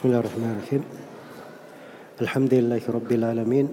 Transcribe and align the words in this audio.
Bismillahirrahmanirrahim. 0.00 0.80
Alhamdulillahi 2.24 2.86
rabbil 2.88 3.20
alamin. 3.20 3.68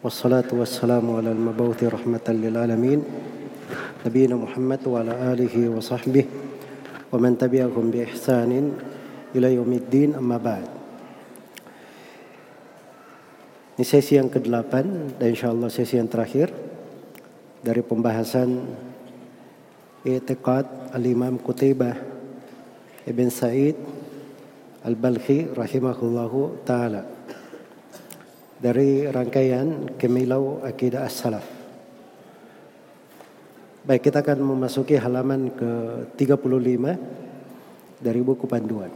Wassalatu 0.00 0.56
wassalamu 0.56 1.20
ala 1.20 1.36
al-mabawthi 1.36 1.84
rahmatan 1.84 2.40
lil 2.40 2.56
alamin. 2.56 3.04
Nabiina 4.08 4.40
Muhammad 4.40 4.80
wa 4.88 5.04
ala 5.04 5.36
alihi 5.36 5.68
wa 5.68 5.84
sahbihi 5.84 7.12
wa 7.12 7.20
man 7.20 7.36
tabi'ahum 7.36 7.92
bi 7.92 8.08
ihsanin 8.08 8.72
ila 9.36 9.52
yaumiddin 9.52 10.16
amma 10.16 10.40
ba'd. 10.40 10.64
Ini 13.76 13.84
sesi 13.84 14.16
yang 14.16 14.32
ke-8 14.32 14.72
dan 15.20 15.28
insyaallah 15.28 15.68
sesi 15.68 16.00
yang 16.00 16.08
terakhir 16.08 16.48
dari 17.60 17.84
pembahasan 17.84 18.64
i'tiqad 20.08 20.96
al-Imam 20.96 21.36
Qutaibah 21.36 22.00
Ibn 23.04 23.28
Sa'id 23.28 23.76
Al-Balkhi 24.82 25.54
rahimahullahu 25.54 26.66
taala 26.66 27.06
dari 28.58 29.06
rangkaian 29.06 29.94
Kemilau 29.94 30.58
Akidah 30.58 31.06
As-Salaf. 31.06 31.46
Baik, 33.86 34.10
kita 34.10 34.26
akan 34.26 34.42
memasuki 34.42 34.98
halaman 34.98 35.54
ke-35 35.54 36.82
dari 38.02 38.20
buku 38.26 38.50
panduan. 38.50 38.90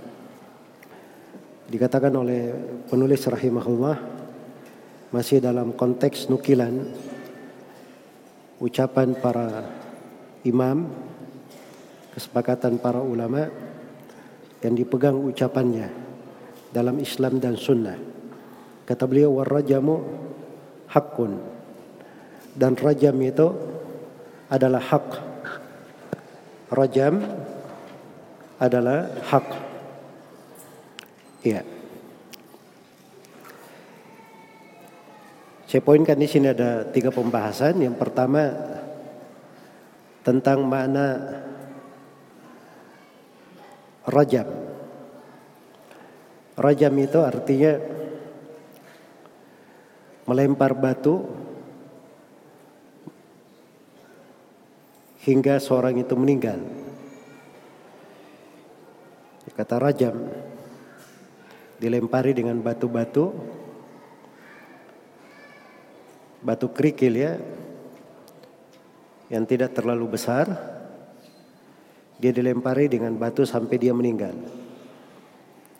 Dikatakan 1.71 2.15
oleh 2.19 2.51
penulis 2.91 3.23
rahimahullah 3.23 3.97
masih 5.15 5.39
dalam 5.39 5.71
konteks 5.71 6.27
nukilan 6.27 6.83
ucapan 8.59 9.15
para 9.15 9.71
imam, 10.43 10.91
kesepakatan 12.11 12.83
para 12.83 12.99
ulama 12.99 13.66
yang 14.67 14.75
dipegang 14.75 15.15
ucapannya 15.15 15.87
dalam 16.75 16.99
Islam 16.99 17.39
dan 17.39 17.55
Sunnah. 17.55 17.95
Kata 18.83 19.07
beliau 19.07 19.39
warrajamu 19.39 20.03
hakun 20.91 21.39
dan 22.59 22.75
rajam 22.75 23.15
itu 23.23 23.47
adalah 24.51 24.83
hak. 24.83 25.07
Rajam 26.75 27.23
adalah 28.59 29.07
hak. 29.31 29.47
Iya. 31.47 31.63
Saya 35.67 35.83
poinkan 35.83 36.19
di 36.19 36.27
sini 36.27 36.51
ada 36.51 36.83
tiga 36.91 37.15
pembahasan. 37.15 37.79
Yang 37.79 38.03
pertama 38.03 38.51
tentang 40.27 40.67
makna 40.67 41.07
rajam. 44.07 44.49
Rajam 46.57 46.95
itu 46.97 47.19
artinya 47.21 47.77
melempar 50.25 50.73
batu 50.73 51.27
hingga 55.27 55.59
seorang 55.61 56.01
itu 56.01 56.15
meninggal. 56.17 56.63
Kata 59.57 59.81
rajam 59.81 60.17
dilempari 61.81 62.37
dengan 62.37 62.61
batu-batu 62.61 63.33
batu 66.45 66.69
kerikil 66.73 67.15
ya 67.17 67.41
yang 69.33 69.49
tidak 69.49 69.73
terlalu 69.73 70.13
besar 70.13 70.76
dia 72.17 72.33
dilempari 72.33 72.89
dengan 72.89 73.17
batu 73.17 73.45
sampai 73.45 73.77
dia 73.77 73.93
meninggal. 73.93 74.33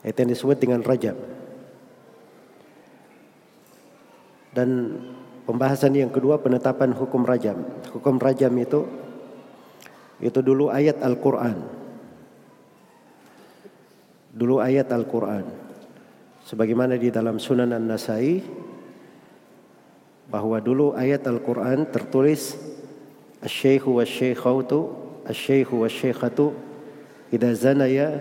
Itu 0.07 0.19
yang 0.23 0.31
disebut 0.31 0.57
dengan 0.61 0.81
rajam 0.87 1.37
dan 4.57 4.97
pembahasan 5.45 5.93
yang 5.93 6.09
kedua 6.09 6.41
penetapan 6.41 6.97
hukum 6.97 7.29
rajam. 7.29 7.61
Hukum 7.93 8.17
rajam 8.17 8.57
itu 8.57 8.89
itu 10.17 10.41
dulu 10.41 10.73
ayat 10.73 11.05
Al-Quran. 11.05 11.61
Dulu 14.33 14.57
ayat 14.65 14.89
Al-Quran. 14.89 15.45
Sebagaimana 16.49 16.97
di 16.97 17.13
dalam 17.13 17.37
Sunan 17.37 17.77
An-Nasai 17.77 18.41
bahwa 20.33 20.57
dulu 20.57 20.97
ayat 20.97 21.29
Al-Quran 21.29 21.85
tertulis 21.93 22.57
Asy-syaikhu 23.37 24.01
wasy-syaikhatu 24.01 25.06
asy-syaikhu 25.27 25.83
wasy-syaikhatu 25.83 26.55
idza 27.35 27.51
zanaya 27.55 28.17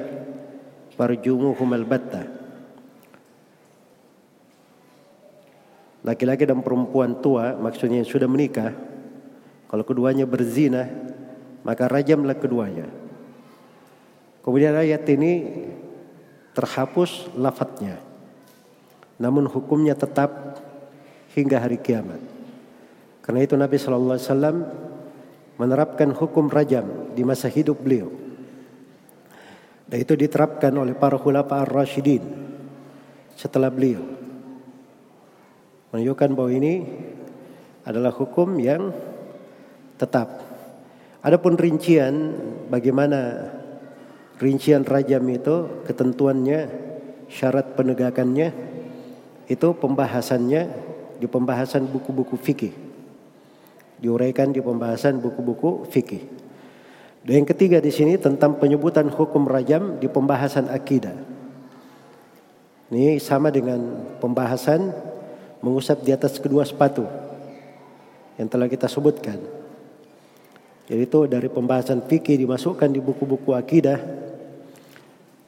farjumuhum 0.97 1.69
albatta 1.73 2.35
Laki-laki 6.05 6.45
dan 6.45 6.61
perempuan 6.61 7.17
tua 7.17 7.57
maksudnya 7.57 7.97
yang 7.97 8.05
sudah 8.05 8.29
menikah 8.29 8.77
kalau 9.65 9.81
keduanya 9.81 10.29
berzina 10.29 10.85
maka 11.65 11.89
rajamlah 11.89 12.38
keduanya. 12.38 12.85
Kemudian 14.45 14.77
ayat 14.77 15.01
ini 15.09 15.65
terhapus 16.53 17.33
lafadznya. 17.33 17.97
Namun 19.17 19.49
hukumnya 19.49 19.97
tetap 19.97 20.61
hingga 21.33 21.57
hari 21.57 21.81
kiamat. 21.81 22.21
Karena 23.25 23.41
itu 23.41 23.57
Nabi 23.57 23.81
Shallallahu 23.81 24.21
menerapkan 25.55 26.11
hukum 26.11 26.51
rajam 26.51 27.16
di 27.16 27.23
masa 27.23 27.47
hidup 27.47 27.79
beliau. 27.79 28.11
Dan 29.85 30.01
itu 30.01 30.17
diterapkan 30.17 30.73
oleh 30.75 30.97
para 30.97 31.16
khulafa 31.16 31.61
ar-rasyidin 31.63 32.23
setelah 33.38 33.69
beliau. 33.69 34.01
Menunjukkan 35.94 36.29
bahwa 36.33 36.51
ini 36.51 36.73
adalah 37.85 38.11
hukum 38.11 38.57
yang 38.59 38.91
tetap. 39.95 40.44
Adapun 41.21 41.55
rincian 41.55 42.35
bagaimana 42.67 43.49
rincian 44.41 44.83
rajam 44.83 45.23
itu 45.31 45.85
ketentuannya 45.88 46.59
syarat 47.31 47.73
penegakannya 47.73 48.51
itu 49.45 49.67
pembahasannya 49.77 50.61
di 51.21 51.27
pembahasan 51.29 51.88
buku-buku 51.89 52.35
fikih 52.38 52.84
diuraikan 54.05 54.53
di 54.53 54.61
pembahasan 54.61 55.17
buku-buku 55.17 55.89
fikih. 55.89 56.21
Dan 57.25 57.41
yang 57.41 57.47
ketiga 57.49 57.81
di 57.81 57.89
sini 57.89 58.21
tentang 58.21 58.61
penyebutan 58.61 59.09
hukum 59.09 59.49
rajam 59.49 59.97
di 59.97 60.05
pembahasan 60.05 60.69
akidah. 60.69 61.17
Ini 62.94 63.17
sama 63.17 63.49
dengan 63.49 63.81
pembahasan 64.21 64.94
mengusap 65.65 66.05
di 66.05 66.13
atas 66.13 66.38
kedua 66.38 66.61
sepatu 66.61 67.01
yang 68.38 68.45
telah 68.45 68.69
kita 68.69 68.85
sebutkan. 68.85 69.41
Jadi 70.85 71.01
itu 71.01 71.25
dari 71.25 71.49
pembahasan 71.49 72.05
fikih 72.05 72.38
dimasukkan 72.38 72.94
di 72.94 73.01
buku-buku 73.01 73.57
akidah 73.57 73.97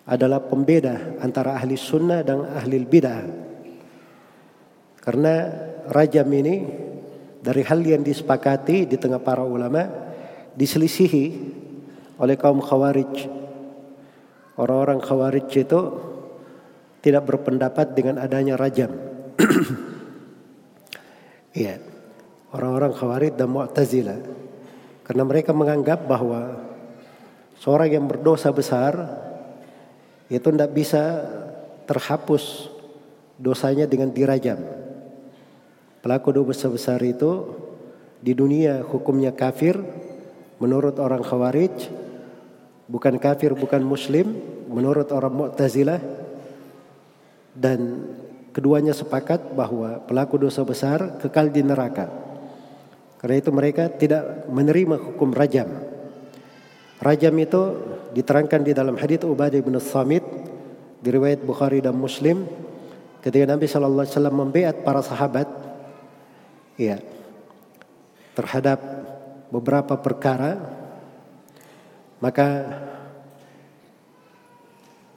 adalah 0.10 0.42
pembeda 0.42 1.22
antara 1.22 1.54
ahli 1.62 1.78
sunnah 1.78 2.26
dan 2.26 2.42
ahli 2.58 2.82
bidah. 2.82 3.22
Karena 4.98 5.46
rajam 5.94 6.26
ini 6.34 6.87
dari 7.42 7.62
hal 7.64 7.80
yang 7.86 8.02
disepakati 8.02 8.90
di 8.90 8.98
tengah 8.98 9.22
para 9.22 9.46
ulama 9.46 9.86
diselisihi 10.58 11.26
oleh 12.18 12.36
kaum 12.36 12.62
khawarij. 12.62 13.30
Orang-orang 14.58 14.98
khawarij 14.98 15.50
itu 15.54 15.80
tidak 17.06 17.24
berpendapat 17.30 17.94
dengan 17.94 18.22
adanya 18.22 18.58
rajam. 18.58 18.92
Iya. 21.58 21.82
Orang-orang 22.54 22.94
khawarij 22.94 23.34
dan 23.34 23.50
mu'tazilah 23.50 24.22
karena 25.02 25.24
mereka 25.26 25.58
menganggap 25.58 26.06
bahwa 26.06 26.54
seorang 27.58 27.98
yang 27.98 28.06
berdosa 28.06 28.54
besar 28.54 28.94
itu 30.30 30.46
tidak 30.46 30.70
bisa 30.70 31.26
terhapus 31.90 32.70
dosanya 33.42 33.90
dengan 33.90 34.14
dirajam. 34.14 34.77
Pelaku 36.08 36.32
dosa 36.32 36.72
besar 36.72 37.04
itu 37.04 37.52
di 38.24 38.32
dunia 38.32 38.80
hukumnya 38.80 39.36
kafir 39.36 39.76
menurut 40.56 40.96
orang 41.04 41.20
khawarij, 41.20 41.92
bukan 42.88 43.20
kafir, 43.20 43.52
bukan 43.52 43.84
muslim 43.84 44.40
menurut 44.72 45.12
orang 45.12 45.36
mu'tazilah 45.36 46.00
dan 47.52 48.08
keduanya 48.56 48.96
sepakat 48.96 49.52
bahwa 49.52 50.00
pelaku 50.08 50.40
dosa 50.40 50.64
besar 50.64 51.20
kekal 51.20 51.52
di 51.52 51.60
neraka. 51.60 52.08
Karena 53.20 53.44
itu 53.44 53.52
mereka 53.52 53.92
tidak 53.92 54.48
menerima 54.48 55.12
hukum 55.12 55.36
rajam. 55.36 55.68
Rajam 57.04 57.36
itu 57.36 57.62
diterangkan 58.16 58.64
di 58.64 58.72
dalam 58.72 58.96
hadits 58.96 59.28
Ubadah 59.28 59.60
bin 59.60 59.76
Samit 59.84 60.24
di 61.04 61.12
riwayat 61.12 61.44
Bukhari 61.44 61.84
dan 61.84 62.00
Muslim 62.00 62.48
ketika 63.20 63.44
Nabi 63.44 63.68
Shallallahu 63.68 64.08
Alaihi 64.08 64.16
Wasallam 64.16 64.38
membeat 64.40 64.88
para 64.88 65.04
sahabat, 65.04 65.67
ya 66.78 67.02
terhadap 68.38 68.80
beberapa 69.50 69.98
perkara, 69.98 70.56
maka 72.22 72.48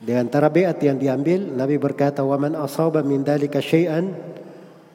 Di 0.01 0.17
antara 0.17 0.49
beat 0.49 0.81
yang 0.81 0.97
diambil 0.97 1.45
Nabi 1.45 1.77
berkata 1.77 2.25
wa 2.25 2.41
man 2.41 2.57
asaba 2.57 3.05
min 3.05 3.21
dalika 3.21 3.61
syai'an 3.61 4.17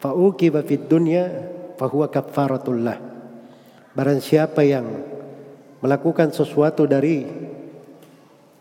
fa 0.01 0.17
uqiba 0.17 0.65
fid 0.65 0.89
dunya 0.89 1.29
fa 1.77 1.85
huwa 1.85 2.09
kafaratullah. 2.09 2.97
Barang 3.93 4.17
siapa 4.17 4.65
yang 4.65 5.05
melakukan 5.85 6.33
sesuatu 6.33 6.89
dari 6.89 7.21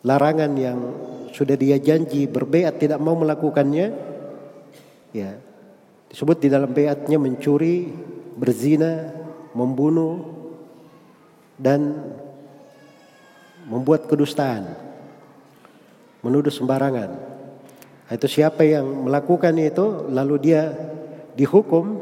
larangan 0.05 0.53
yang 0.61 0.79
sudah 1.33 1.57
dia 1.57 1.81
janji 1.81 2.29
berbeat 2.29 2.77
tidak 2.77 3.01
mau 3.01 3.17
melakukannya 3.17 3.87
ya 5.17 5.41
disebut 6.15 6.47
di 6.47 6.47
dalam 6.47 6.71
beatnya 6.71 7.19
mencuri, 7.19 7.91
berzina, 8.39 9.11
membunuh 9.51 10.23
dan 11.59 11.91
membuat 13.67 14.07
kedustaan 14.07 14.79
menuduh 16.23 16.55
sembarangan. 16.55 17.35
Itu 18.15 18.31
siapa 18.31 18.63
yang 18.63 19.11
melakukan 19.11 19.59
itu 19.59 20.07
lalu 20.07 20.35
dia 20.39 20.71
dihukum. 21.35 21.99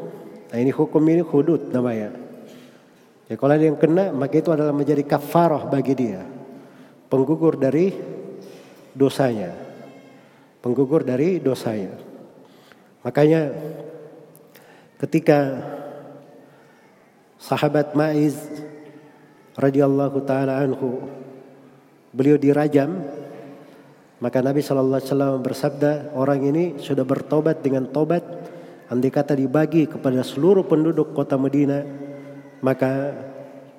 Nah 0.53 0.59
ini 0.61 0.69
hukum 0.69 1.01
ini 1.09 1.25
hudud 1.25 1.73
namanya. 1.73 2.13
Ya 3.33 3.41
kalau 3.41 3.57
ada 3.57 3.65
yang 3.65 3.81
kena 3.81 4.13
maka 4.13 4.45
itu 4.45 4.53
adalah 4.53 4.77
menjadi 4.77 5.09
kafarah 5.09 5.65
bagi 5.73 5.97
dia. 5.97 6.21
Penggugur 7.09 7.57
dari 7.57 7.97
dosanya. 8.93 9.57
Penggugur 10.61 11.01
dari 11.01 11.41
dosanya. 11.41 11.97
Makanya 13.03 13.41
ketika 15.03 15.59
sahabat 17.43 17.99
Ma'iz 17.99 18.39
radhiyallahu 19.59 20.23
taala 20.23 20.63
anhu 20.63 21.11
beliau 22.15 22.39
dirajam 22.39 23.03
maka 24.23 24.39
Nabi 24.39 24.63
Shallallahu 24.63 25.03
Alaihi 25.03 25.11
Wasallam 25.11 25.43
bersabda, 25.43 25.93
orang 26.15 26.47
ini 26.47 26.79
sudah 26.79 27.03
bertobat 27.03 27.59
dengan 27.59 27.91
tobat. 27.91 28.23
Andai 28.87 29.11
kata 29.11 29.35
dibagi 29.35 29.91
kepada 29.91 30.23
seluruh 30.23 30.63
penduduk 30.63 31.11
kota 31.11 31.35
Medina, 31.35 31.83
maka 32.63 33.11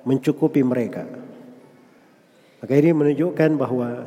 mencukupi 0.04 0.60
mereka. 0.60 1.08
Maka 2.60 2.72
ini 2.76 2.92
menunjukkan 2.92 3.50
bahwa 3.56 4.04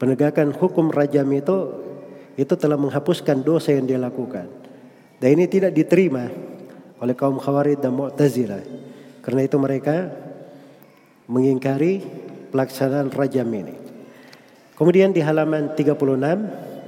penegakan 0.00 0.56
hukum 0.56 0.88
rajam 0.88 1.28
itu 1.28 1.76
itu 2.40 2.54
telah 2.56 2.80
menghapuskan 2.80 3.44
dosa 3.44 3.76
yang 3.76 3.84
dia 3.84 4.00
lakukan. 4.00 4.59
Dan 5.20 5.36
ini 5.36 5.44
tidak 5.46 5.76
diterima 5.76 6.32
oleh 6.96 7.12
kaum 7.12 7.36
Khawarij 7.36 7.76
dan 7.76 7.92
Mu'tazilah. 7.92 8.64
Karena 9.20 9.44
itu 9.44 9.60
mereka 9.60 10.08
mengingkari 11.28 12.00
pelaksanaan 12.48 13.12
rajam 13.12 13.46
ini. 13.52 13.76
Kemudian 14.74 15.12
di 15.12 15.20
halaman 15.20 15.76
36 15.76 16.80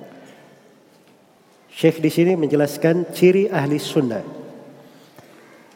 Syekh 1.73 2.05
di 2.05 2.11
sini 2.13 2.33
menjelaskan 2.37 3.11
ciri 3.17 3.49
ahli 3.49 3.81
sunnah. 3.81 4.25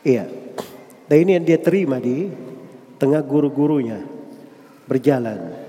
Iya. 0.05 0.29
Dan 1.09 1.17
ini 1.25 1.31
yang 1.41 1.45
dia 1.45 1.59
terima 1.59 1.97
di 1.97 2.29
tengah 3.01 3.25
guru-gurunya 3.25 4.05
berjalan. 4.87 5.66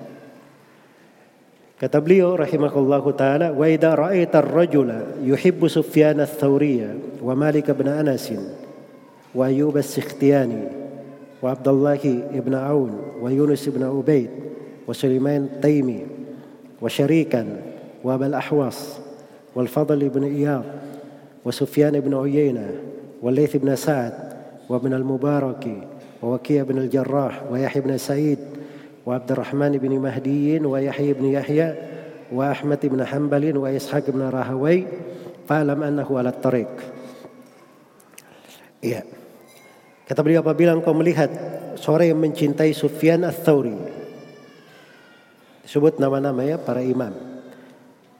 كتب 1.81 2.07
لي 2.07 2.23
رحمه 2.23 2.77
الله 2.77 3.11
تعالى 3.11 3.49
وإذا 3.49 3.95
رأيت 3.95 4.35
الرجل 4.35 5.01
يحب 5.23 5.67
سفيان 5.67 6.19
الثوري 6.19 6.89
ومالك 7.23 7.71
بن 7.71 7.87
أنس 7.87 8.33
وأيوب 9.35 9.77
السختياني 9.77 10.63
وعبد 11.41 11.67
الله 11.67 12.23
بن 12.33 12.55
عون 12.55 12.99
ويونس 13.21 13.69
بن 13.69 13.83
عبيد 13.83 14.29
وسليمان 14.87 15.43
التيمي 15.43 16.05
وشريكا 16.81 17.47
وأبا 18.03 18.27
الأحواص 18.27 18.99
والفضل 19.55 20.09
بن 20.09 20.23
إياض 20.23 20.63
وسفيان 21.45 21.99
بن 21.99 22.15
عيينة 22.15 22.71
والليث 23.21 23.57
بن 23.57 23.75
سعد 23.75 24.13
وابن 24.69 24.93
المبارك 24.93 25.67
ووكيع 26.23 26.63
بن 26.63 26.77
الجراح 26.77 27.43
ويحيى 27.51 27.81
بن 27.81 27.97
سعيد 27.97 28.37
وعبد 29.06 29.30
الرحمن 29.32 29.72
بن 29.82 29.92
مهدي 29.98 30.60
ويحيى 30.60 31.12
بن 31.12 31.26
يحيى 31.26 31.68
وأحمد 32.32 32.80
بن 32.86 33.00
حنبل 33.04 33.56
وإسحاق 33.56 34.04
بن 34.10 34.22
راهوي 34.22 34.86
فاعلم 35.48 35.82
أنه 35.82 36.08
على 36.18 36.28
الطريق 36.28 36.72
Iya. 38.82 39.06
Kata 40.10 40.26
beliau 40.26 40.42
apabila 40.42 40.74
engkau 40.74 40.90
melihat 40.90 41.30
seorang 41.78 42.10
yang 42.10 42.18
mencintai 42.18 42.74
Sufyan 42.74 43.22
ats-Tsauri 43.22 43.78
Sebut 45.62 46.02
nama-nama 46.02 46.42
ya 46.42 46.58
para 46.58 46.82
imam. 46.82 47.14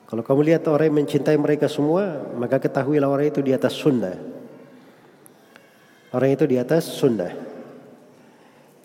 Kalau 0.06 0.23
kamu 0.23 0.55
lihat 0.55 0.62
orang 0.70 0.88
yang 0.88 0.99
mencintai 1.05 1.37
mereka 1.37 1.67
semua, 1.67 2.32
maka 2.38 2.62
ketahuilah 2.62 3.11
orang 3.11 3.29
itu 3.29 3.43
di 3.43 3.50
atas 3.50 3.75
sunnah. 3.75 4.14
Orang 6.14 6.31
itu 6.32 6.46
di 6.46 6.56
atas 6.56 6.87
sunnah. 6.87 7.45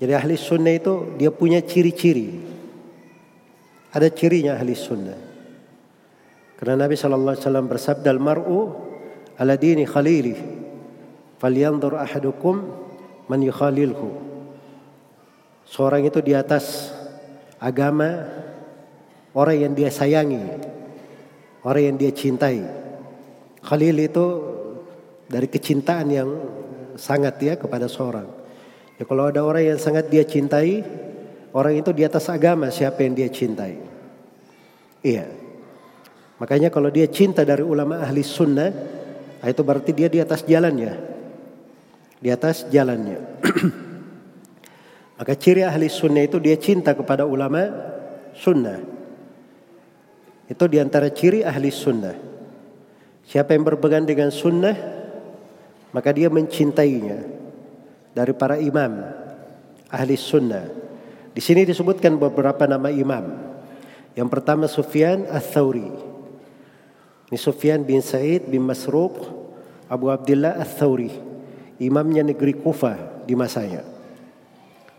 Jadi 0.03 0.19
ahli 0.19 0.35
sunnah 0.35 0.75
itu 0.75 1.15
dia 1.15 1.31
punya 1.31 1.63
ciri-ciri. 1.63 2.43
Ada 3.95 4.11
cirinya 4.11 4.59
ahli 4.59 4.75
sunnah. 4.75 5.15
Karena 6.59 6.75
Nabi 6.75 6.99
Shallallahu 6.99 7.39
Alaihi 7.39 7.47
Wasallam 7.47 7.67
bersabda, 7.71 8.11
"Al-mar'u 8.11 8.59
ala 9.39 9.55
dini 9.55 9.87
khalili, 9.87 10.35
falyanzur 11.39 12.03
ahadukum 12.03 12.67
man 13.31 13.47
yukhalilhu." 13.47 14.11
Seorang 15.71 16.03
itu 16.03 16.19
di 16.19 16.35
atas 16.35 16.91
agama 17.63 18.27
orang 19.39 19.71
yang 19.71 19.73
dia 19.79 19.87
sayangi, 19.87 20.43
orang 21.63 21.95
yang 21.95 21.97
dia 22.03 22.11
cintai. 22.11 22.59
Khalil 23.63 24.03
itu 24.03 24.27
dari 25.31 25.47
kecintaan 25.47 26.11
yang 26.11 26.31
sangat 26.99 27.39
ya 27.39 27.55
kepada 27.55 27.87
seorang. 27.87 28.42
Ya 29.03 29.05
kalau 29.11 29.27
ada 29.27 29.43
orang 29.43 29.67
yang 29.67 29.83
sangat 29.83 30.07
dia 30.15 30.23
cintai, 30.23 30.87
orang 31.51 31.75
itu 31.75 31.91
di 31.91 32.07
atas 32.07 32.31
agama 32.31 32.71
siapa 32.71 33.03
yang 33.03 33.19
dia 33.19 33.27
cintai. 33.27 33.83
Iya. 35.03 35.27
Makanya 36.39 36.71
kalau 36.71 36.87
dia 36.87 37.11
cinta 37.11 37.43
dari 37.43 37.67
ulama 37.67 37.99
ahli 37.99 38.23
sunnah, 38.23 38.71
ah, 39.43 39.51
itu 39.51 39.67
berarti 39.67 39.91
dia 39.91 40.07
di 40.07 40.23
atas 40.23 40.47
jalannya. 40.47 40.95
Di 42.23 42.31
atas 42.31 42.71
jalannya. 42.71 43.19
Maka 45.19 45.35
ciri 45.35 45.67
ahli 45.67 45.91
sunnah 45.91 46.23
itu 46.23 46.39
dia 46.39 46.55
cinta 46.55 46.95
kepada 46.95 47.27
ulama 47.27 47.75
sunnah. 48.39 48.87
Itu 50.47 50.71
di 50.71 50.79
antara 50.79 51.11
ciri 51.11 51.43
ahli 51.43 51.75
sunnah. 51.75 52.15
Siapa 53.27 53.51
yang 53.51 53.67
berpegang 53.67 54.07
dengan 54.07 54.31
sunnah, 54.31 54.79
maka 55.91 56.15
dia 56.15 56.31
mencintainya. 56.31 57.32
Dari 58.13 58.33
para 58.37 58.61
imam 58.61 58.93
ahli 59.89 60.15
sunnah. 60.17 60.69
Di 61.33 61.41
sini 61.41 61.65
disebutkan 61.65 62.21
beberapa 62.21 62.69
nama 62.69 62.93
imam. 62.93 63.33
Yang 64.13 64.29
pertama 64.29 64.69
Sufyan 64.69 65.25
Ats-Tsauri. 65.33 65.89
Ini 67.33 67.39
Sufyan 67.41 67.81
bin 67.81 68.05
Sa'id 68.05 68.45
bin 68.45 68.61
Masruq 68.69 69.17
Abu 69.89 70.13
Abdullah 70.13 70.61
Ats-Tsauri. 70.61 71.09
Imamnya 71.81 72.21
negeri 72.21 72.53
Kufah 72.53 73.25
di 73.25 73.33
masanya. 73.33 73.81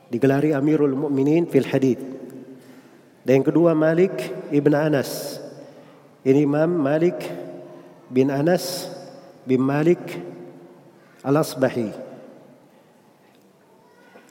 Digelari 0.10 0.58
Amirul 0.58 0.98
Mukminin 0.98 1.46
fil 1.46 1.70
Hadith. 1.70 2.01
Dan 3.22 3.39
yang 3.39 3.48
kedua 3.48 3.77
Malik 3.77 4.12
ibn 4.50 4.74
Anas 4.74 5.39
ini 6.24 6.48
Imam 6.48 6.72
Malik 6.72 7.20
bin 8.08 8.32
Anas 8.32 8.88
bin 9.43 9.60
Malik 9.60 10.00
Al-Asbahi. 11.20 12.02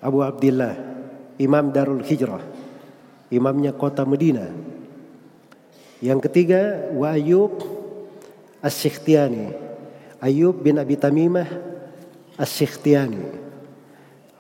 Abu 0.03 0.19
Abdullah, 0.27 0.75
Imam 1.39 1.71
Darul 1.71 2.03
Hijrah. 2.03 2.43
Imamnya 3.31 3.71
kota 3.71 4.03
Medina. 4.03 4.51
Yang 6.03 6.27
ketiga, 6.27 6.91
Wa 6.91 7.15
Ayub 7.15 7.63
As-Sikhtiyani. 8.59 9.55
Ayub 10.19 10.59
bin 10.59 10.83
Abi 10.83 10.99
Tamimah 10.99 11.47
As-Sikhtiyani. 12.35 13.23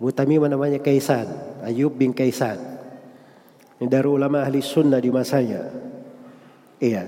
Abu 0.03 0.11
Tamimah 0.11 0.51
namanya 0.51 0.83
Kaisan. 0.83 1.31
Ayub 1.63 1.95
bin 1.95 2.11
Kaisan. 2.11 2.59
Ini 3.79 3.87
dari 3.87 4.11
ulama 4.11 4.43
ahli 4.43 4.59
sunnah 4.59 4.99
di 4.99 5.15
masanya. 5.15 5.71
Iya. 6.83 7.07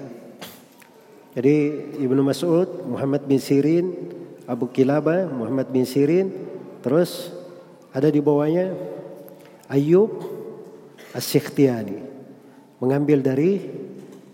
Jadi 1.34 1.56
Ibnu 1.98 2.22
Mas'ud, 2.22 2.86
Muhammad 2.86 3.26
bin 3.26 3.42
Sirin, 3.42 3.90
Abu 4.46 4.70
Kilabah, 4.70 5.26
Muhammad 5.26 5.66
bin 5.74 5.82
Sirin, 5.82 6.30
terus 6.78 7.33
ada 7.94 8.10
di 8.10 8.18
bawahnya 8.18 8.74
Ayub 9.70 10.18
As-Sikhtiyani 11.14 12.02
mengambil 12.82 13.22
dari 13.22 13.62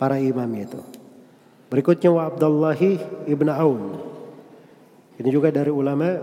para 0.01 0.17
imam 0.17 0.49
itu. 0.57 0.81
Berikutnya 1.69 2.09
wa 2.09 2.25
Abdullahi 2.25 2.97
ibn 3.29 3.53
Aun. 3.53 4.01
Ini 5.21 5.29
juga 5.29 5.53
dari 5.53 5.69
ulama 5.69 6.17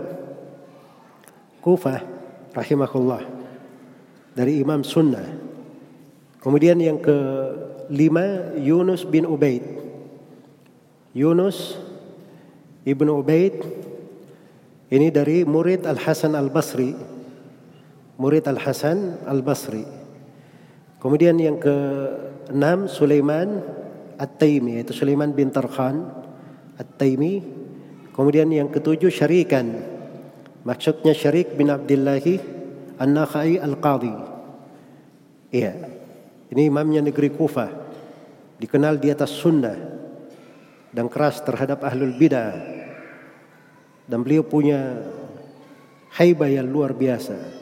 Kufah 1.62 2.02
rahimahullah. 2.52 3.22
Dari 4.34 4.58
imam 4.58 4.82
sunnah. 4.82 5.24
Kemudian 6.42 6.78
yang 6.82 6.98
kelima 6.98 8.54
Yunus 8.58 9.06
bin 9.06 9.26
Ubaid. 9.26 9.62
Yunus 11.14 11.78
ibnu 12.86 13.22
Ubaid 13.22 13.58
ini 14.88 15.10
dari 15.10 15.42
murid 15.42 15.84
Al 15.86 15.98
Hasan 15.98 16.38
Al 16.38 16.50
Basri. 16.50 17.17
Murid 18.18 18.50
Al 18.50 18.58
Hasan 18.58 19.22
Al 19.30 19.46
Basri. 19.46 19.86
Kemudian 20.98 21.38
yang 21.38 21.62
keenam 21.62 22.90
Sulaiman 22.90 23.62
At-Taimi 24.18 24.82
yaitu 24.82 24.90
Sulaiman 24.90 25.30
bin 25.30 25.54
Tarkhan 25.54 26.02
At-Taimi. 26.74 27.38
Kemudian 28.10 28.50
yang 28.50 28.66
ketujuh 28.74 29.14
Syarikan. 29.14 29.78
Maksudnya 30.66 31.14
Syarik 31.14 31.54
bin 31.54 31.70
Abdillahi 31.70 32.42
An-Nakhai 32.98 33.62
Al-Qadhi. 33.62 34.14
Iya. 35.54 35.72
Ini 36.50 36.66
imamnya 36.66 37.06
negeri 37.06 37.30
Kufah. 37.30 37.70
Dikenal 38.58 38.98
di 38.98 39.14
atas 39.14 39.30
sunnah 39.30 39.78
dan 40.90 41.06
keras 41.06 41.38
terhadap 41.46 41.86
ahlul 41.86 42.18
bidah. 42.18 42.58
Dan 44.10 44.26
beliau 44.26 44.42
punya 44.42 45.06
haibah 46.18 46.50
yang 46.50 46.66
luar 46.66 46.90
biasa. 46.90 47.57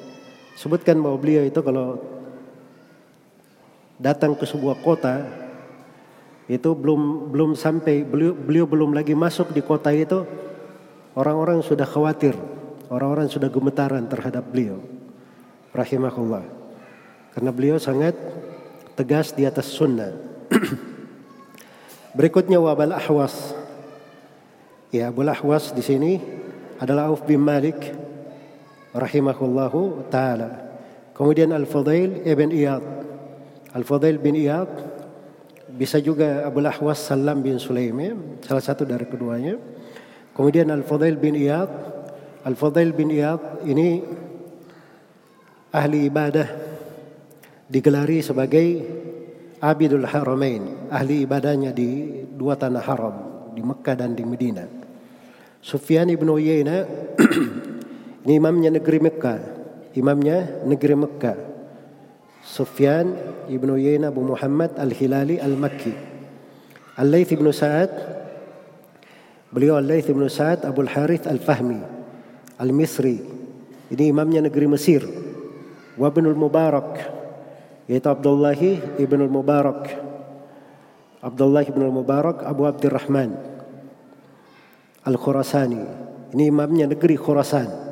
Sebutkan 0.56 0.96
bahwa 0.98 1.20
beliau 1.20 1.44
itu 1.44 1.60
kalau 1.60 2.00
datang 4.00 4.32
ke 4.32 4.48
sebuah 4.48 4.80
kota 4.80 5.25
itu 6.48 6.72
belum 6.72 7.28
belum 7.28 7.52
sampai 7.52 8.06
beliau, 8.06 8.32
beliau 8.32 8.64
belum 8.64 8.96
lagi 8.96 9.12
masuk 9.12 9.52
di 9.52 9.60
kota 9.60 9.92
itu 9.92 10.25
orang-orang 11.12 11.60
sudah 11.60 11.84
khawatir, 11.84 12.32
orang-orang 12.88 13.28
sudah 13.28 13.52
gemetaran 13.52 14.08
terhadap 14.08 14.48
beliau. 14.48 14.80
Rahimahullah. 15.76 16.44
Karena 17.36 17.50
beliau 17.52 17.76
sangat 17.76 18.16
tegas 18.96 19.36
di 19.36 19.44
atas 19.44 19.68
sunnah. 19.68 20.16
Berikutnya 22.16 22.56
wabal 22.56 22.96
ahwas. 22.96 23.52
Ya, 24.94 25.12
Abul 25.12 25.28
Ahwas 25.28 25.75
di 25.76 25.84
sini 25.84 26.22
adalah 26.80 27.12
Auf 27.12 27.26
bin 27.28 27.42
Malik 27.42 27.76
rahimahullahu 28.97 30.09
taala. 30.09 30.67
Kemudian 31.12 31.53
Al-Fudail 31.53 32.25
ibn 32.25 32.53
Iyad. 32.53 32.85
Al-Fudail 33.73 34.17
bin 34.21 34.37
Iyad 34.37 34.69
bisa 35.76 36.00
juga 36.00 36.49
Abul 36.49 36.65
Ahwas 36.65 37.05
Salam 37.05 37.45
bin 37.45 37.61
Sulaim 37.61 38.41
salah 38.41 38.65
satu 38.65 38.88
dari 38.88 39.05
keduanya. 39.05 39.61
Kemudian 40.33 40.69
Al-Fudail 40.73 41.17
bin 41.17 41.37
Iyad. 41.37 41.69
Al-Fudail 42.45 42.93
bin 42.93 43.12
Iyad 43.12 43.65
ini 43.69 44.00
ahli 45.73 46.09
ibadah 46.09 46.49
digelari 47.67 48.23
sebagai 48.23 48.67
Abidul 49.61 50.07
Haramain, 50.07 50.93
ahli 50.93 51.25
ibadahnya 51.25 51.73
di 51.73 52.23
dua 52.37 52.55
tanah 52.61 52.85
haram, 52.85 53.17
di 53.57 53.65
Mekah 53.65 53.97
dan 53.97 54.12
di 54.12 54.23
Medina. 54.23 54.69
Sufyan 55.65 56.07
ibn 56.12 56.29
Uyainah 56.31 56.87
ini 58.26 58.42
imamnya 58.42 58.75
negeri 58.75 58.99
Mekah, 58.99 59.38
imamnya 59.95 60.66
negeri 60.66 60.99
Mekah. 60.99 61.38
Sufyan 62.42 63.14
ibn 63.47 63.71
Uyainah 63.71 64.11
Abu 64.11 64.26
Muhammad 64.26 64.75
Al-Hilali 64.75 65.38
Al-Makki. 65.38 65.95
Al-Layth 66.99 67.35
ibn 67.35 67.47
Sa'ad 67.54 67.92
Beliau 69.54 69.78
Al-Layth 69.78 70.11
ibn 70.11 70.26
Sa'ad 70.26 70.66
Abu 70.66 70.83
Al-Harith 70.83 71.30
Al-Fahmi 71.30 71.78
Al-Misri. 72.59 73.23
Ini 73.95 74.11
imamnya 74.11 74.42
negeri 74.42 74.66
Mesir. 74.66 75.06
Wabnul 75.95 76.35
Mubarak 76.35 77.16
yaitu 77.87 78.11
Abdullah 78.11 78.59
ibn 78.99 79.23
al-Mubarak 79.23 79.95
Abdullah 81.23 81.62
ibn 81.62 81.80
al-Mubarak 81.87 82.42
Abu 82.42 82.66
Abdurrahman 82.66 83.38
Al-Khurasani 85.06 85.83
ini 86.35 86.50
imamnya 86.50 86.90
negeri 86.90 87.14
Khurasan 87.14 87.86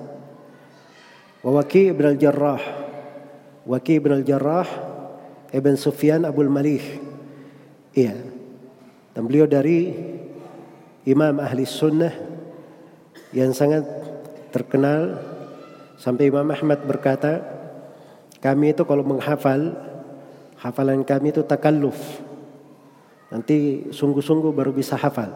wa 1.44 1.60
Waki 1.60 1.92
ibn 1.92 2.16
al-Jarrah 2.16 2.62
Waki 3.68 4.00
ibn 4.00 4.16
al-Jarrah 4.16 4.66
Ibn 5.52 5.74
Sufyan 5.76 6.24
Abu 6.24 6.42
Malih 6.48 6.82
iya 7.94 8.16
dan 9.14 9.22
beliau 9.28 9.46
dari 9.46 9.92
imam 11.06 11.38
ahli 11.38 11.62
sunnah 11.68 12.10
yang 13.30 13.54
sangat 13.54 13.84
terkenal 14.50 15.18
sampai 15.98 16.30
Imam 16.30 16.46
Ahmad 16.50 16.82
berkata 16.86 17.42
kami 18.44 18.76
itu 18.76 18.84
kalau 18.84 19.00
menghafal, 19.00 19.72
hafalan 20.60 21.00
kami 21.00 21.32
itu 21.32 21.40
takalluf. 21.40 21.96
Nanti 23.32 23.88
sungguh-sungguh 23.88 24.52
baru 24.52 24.68
bisa 24.68 25.00
hafal. 25.00 25.32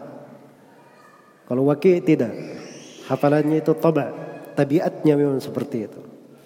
Kalau 1.49 1.65
wakil 1.73 2.05
tidak, 2.05 2.29
hafalannya 3.09 3.65
itu 3.65 3.73
toba, 3.73 4.13
tabiatnya 4.59 5.15
memang 5.15 5.39
seperti 5.39 5.87
itu. 5.87 6.01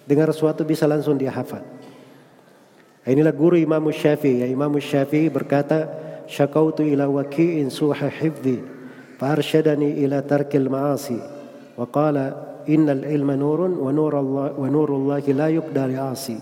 Dengar 0.06 0.30
sesuatu 0.30 0.62
bisa 0.62 0.86
langsung 0.86 1.18
dia 1.18 1.34
hafal. 1.34 1.66
Inilah 3.04 3.34
guru 3.34 3.58
Imam 3.58 3.82
Syafi'i. 3.90 4.44
Ya, 4.44 4.48
Imam 4.48 4.70
Syafi'i 4.78 5.28
berkata, 5.28 5.90
"Syakautu 6.30 6.86
ila 6.86 7.10
waki'in 7.10 7.68
suha 7.68 8.08
hifdhi, 8.08 8.62
farshadani 9.18 10.00
ila 10.06 10.22
tarkil 10.22 10.70
ma'asi." 10.70 11.18
Wa 11.76 11.84
qala, 11.90 12.62
"Innal 12.70 13.04
ilma 13.04 13.36
nurun 13.36 13.76
wa 13.76 13.90
nurullah 13.92 14.56
wa 14.56 14.68
nurullahi 14.70 15.30
la 15.36 15.52
yuqda 15.52 15.90
asi." 16.08 16.38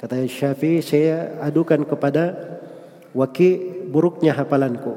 Kata 0.00 0.16
Syafi'i, 0.24 0.80
saya 0.80 1.36
adukan 1.44 1.84
kepada 1.84 2.56
waki 3.12 3.84
buruknya 3.92 4.32
hafalanku. 4.32 4.96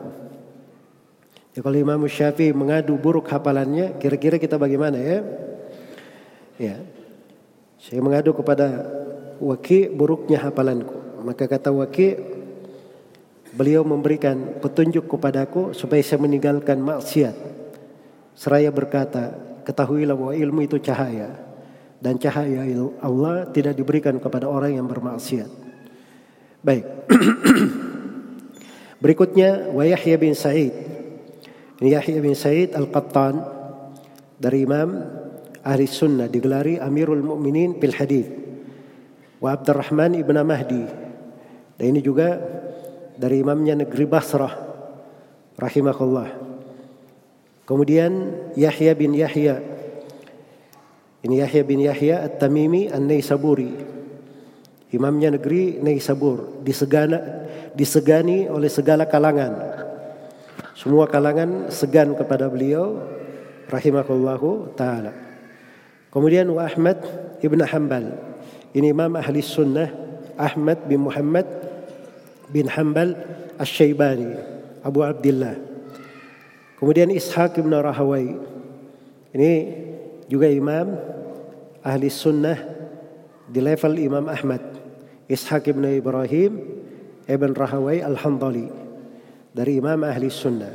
Ya, 1.51 1.59
kalau 1.59 1.75
Imam 1.75 2.07
Syafi'i 2.07 2.55
mengadu 2.55 2.95
buruk 2.95 3.27
hafalannya, 3.27 3.99
kira-kira 3.99 4.39
kita 4.39 4.55
bagaimana 4.55 4.95
ya? 4.95 5.19
Ya. 6.63 6.79
Saya 7.75 7.99
mengadu 7.99 8.31
kepada 8.31 8.87
waki 9.43 9.91
buruknya 9.91 10.39
hafalanku. 10.39 11.19
Maka 11.27 11.51
kata 11.51 11.75
waki, 11.75 12.15
beliau 13.51 13.83
memberikan 13.83 14.63
petunjuk 14.63 15.11
kepadaku 15.11 15.75
supaya 15.75 15.99
saya 15.99 16.23
meninggalkan 16.23 16.79
maksiat. 16.79 17.35
Seraya 18.39 18.71
berkata, 18.71 19.35
ketahuilah 19.67 20.15
bahwa 20.15 20.33
ilmu 20.35 20.63
itu 20.63 20.79
cahaya 20.79 21.35
dan 22.03 22.19
cahaya 22.19 22.67
Allah 22.99 23.47
tidak 23.51 23.75
diberikan 23.79 24.19
kepada 24.19 24.47
orang 24.47 24.75
yang 24.75 24.87
bermaksiat. 24.87 25.47
Baik. 26.63 26.83
Berikutnya 29.03 29.67
wa 29.71 29.83
Yahya 29.83 30.15
bin 30.15 30.31
Sa'id. 30.31 30.71
Ini 31.83 31.99
Yahya 31.99 32.19
bin 32.23 32.35
Sa'id 32.35 32.71
Al-Qattan 32.71 33.43
dari 34.39 34.63
Imam 34.63 35.22
Ahli 35.63 35.87
Sunnah 35.87 36.27
digelari 36.27 36.75
Amirul 36.77 37.23
Mukminin 37.23 37.79
fil 37.79 37.95
Hadis. 37.95 38.27
Wa 39.39 39.55
Abdurrahman 39.55 40.19
ibn 40.19 40.35
Mahdi. 40.43 40.83
Dan 41.79 41.85
ini 41.95 41.99
juga 42.03 42.39
dari 43.15 43.39
imamnya 43.39 43.79
negeri 43.79 44.05
Basrah 44.05 44.53
rahimahullah. 45.55 46.29
Kemudian 47.63 48.11
Yahya 48.59 48.91
bin 48.93 49.15
Yahya 49.15 49.73
ini 51.23 51.39
Yahya 51.39 51.63
bin 51.63 51.79
Yahya 51.79 52.27
At-Tamimi 52.27 52.91
An-Naisaburi. 52.91 53.71
Imamnya 54.91 55.31
negeri 55.31 55.79
Naisabur. 55.79 56.59
Disegana, 56.59 57.47
disegani 57.71 58.51
oleh 58.51 58.67
segala 58.67 59.07
kalangan. 59.07 59.55
Semua 60.75 61.07
kalangan 61.07 61.71
segan 61.71 62.11
kepada 62.19 62.51
beliau. 62.51 62.99
Rahimahullahu 63.71 64.75
ta'ala. 64.75 65.22
Kemudian 66.13 66.45
wa 66.53 66.69
Ahmad 66.69 67.01
ibn 67.41 67.57
Hanbal. 67.65 68.13
Ini 68.77 68.93
Imam 68.93 69.17
Ahli 69.17 69.41
Sunnah. 69.41 69.89
Ahmad 70.37 70.85
bin 70.85 71.09
Muhammad 71.09 71.45
bin 72.53 72.69
Hanbal 72.69 73.17
Ash-Shaybani. 73.57 74.37
Abu 74.85 75.01
Abdullah. 75.01 75.57
Kemudian 76.77 77.09
Ishaq 77.09 77.57
ibn 77.57 77.73
Rahawai. 77.73 78.33
Ini 79.33 79.51
juga 80.27 80.49
imam 80.49 80.97
ahli 81.83 82.07
sunnah 82.07 82.57
di 83.45 83.59
level 83.59 83.99
Imam 83.99 84.25
Ahmad 84.31 84.61
Ishaq 85.27 85.69
ibn 85.69 85.83
Ibrahim 85.85 86.51
ibn 87.27 87.51
Rahawai 87.51 88.01
al-Handali 88.01 88.67
dari 89.53 89.77
imam 89.77 89.99
ahli 90.01 90.31
sunnah 90.31 90.73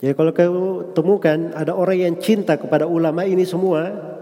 jadi 0.00 0.12
kalau 0.16 0.32
kamu 0.32 0.96
temukan 0.96 1.52
ada 1.56 1.76
orang 1.76 1.98
yang 1.98 2.14
cinta 2.16 2.56
kepada 2.56 2.88
ulama 2.88 3.26
ini 3.26 3.44
semua 3.44 4.15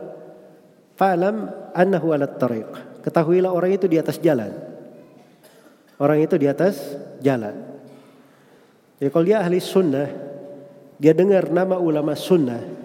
fa'lam 0.94 1.36
annahu 1.74 2.14
ala 2.14 2.26
tariq 2.26 3.00
ketahuilah 3.02 3.50
orang 3.50 3.74
itu 3.74 3.86
di 3.90 3.98
atas 3.98 4.18
jalan 4.18 4.50
orang 6.00 6.18
itu 6.22 6.34
di 6.38 6.46
atas 6.46 6.78
jalan 7.22 7.54
jadi 8.98 9.08
kalau 9.10 9.24
dia 9.26 9.42
ahli 9.42 9.58
sunnah 9.58 10.08
dia 10.98 11.12
dengar 11.12 11.50
nama 11.50 11.76
ulama 11.76 12.14
sunnah 12.14 12.84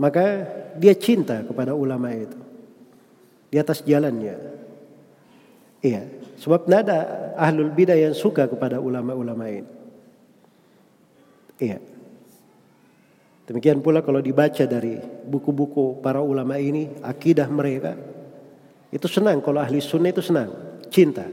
maka 0.00 0.48
dia 0.80 0.96
cinta 0.96 1.44
kepada 1.44 1.76
ulama 1.76 2.08
itu. 2.08 2.40
Di 3.52 3.60
atas 3.60 3.84
jalannya. 3.84 4.36
Iya, 5.84 6.08
sebab 6.40 6.64
tidak 6.64 6.80
ada 6.88 6.98
ahlul 7.36 7.68
bidah 7.68 7.98
yang 8.00 8.16
suka 8.16 8.48
kepada 8.48 8.80
ulama-ulama 8.80 9.44
ini. 9.52 9.72
Iya. 11.60 11.78
Demikian 13.50 13.82
pula 13.82 13.98
kalau 13.98 14.22
dibaca 14.22 14.62
dari 14.62 14.94
buku-buku 15.26 15.98
para 15.98 16.22
ulama 16.22 16.54
ini, 16.54 16.86
akidah 17.02 17.50
mereka, 17.50 17.98
itu 18.94 19.10
senang. 19.10 19.42
Kalau 19.42 19.58
ahli 19.58 19.82
sunnah 19.82 20.14
itu 20.14 20.22
senang, 20.22 20.78
cinta. 20.86 21.26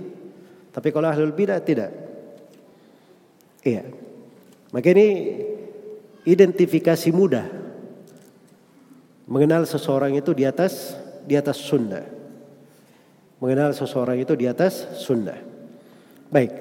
Tapi 0.74 0.89
kalau 0.89 1.13
ahlul 1.13 1.38
bidah 1.38 1.62
tidak. 1.62 1.93
Iya. 3.62 3.86
Maka 4.74 4.88
ini 4.97 5.07
identifikasi 6.25 7.09
mudah. 7.13 7.45
Mengenal 9.29 9.69
seseorang 9.69 10.17
itu 10.17 10.33
di 10.33 10.41
atas 10.47 10.97
di 11.27 11.38
atas 11.38 11.62
sunnah 11.62 12.17
mengenal 13.38 13.74
seseorang 13.74 14.17
itu 14.17 14.33
di 14.33 14.50
atas 14.50 14.97
sunnah. 14.97 15.38
Baik. 16.33 16.51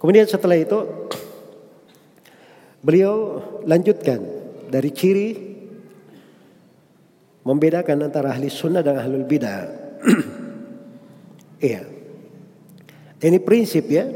Kemudian 0.00 0.26
setelah 0.26 0.58
itu 0.58 0.78
beliau 2.80 3.38
lanjutkan 3.68 4.39
dari 4.70 4.90
ciri 4.94 5.28
membedakan 7.42 8.06
antara 8.06 8.30
ahli 8.30 8.46
sunnah 8.46 8.80
dan 8.80 9.02
ahlul 9.02 9.26
bidah. 9.26 9.60
iya. 11.70 11.82
Ini 13.20 13.38
prinsip 13.42 13.90
ya. 13.90 14.06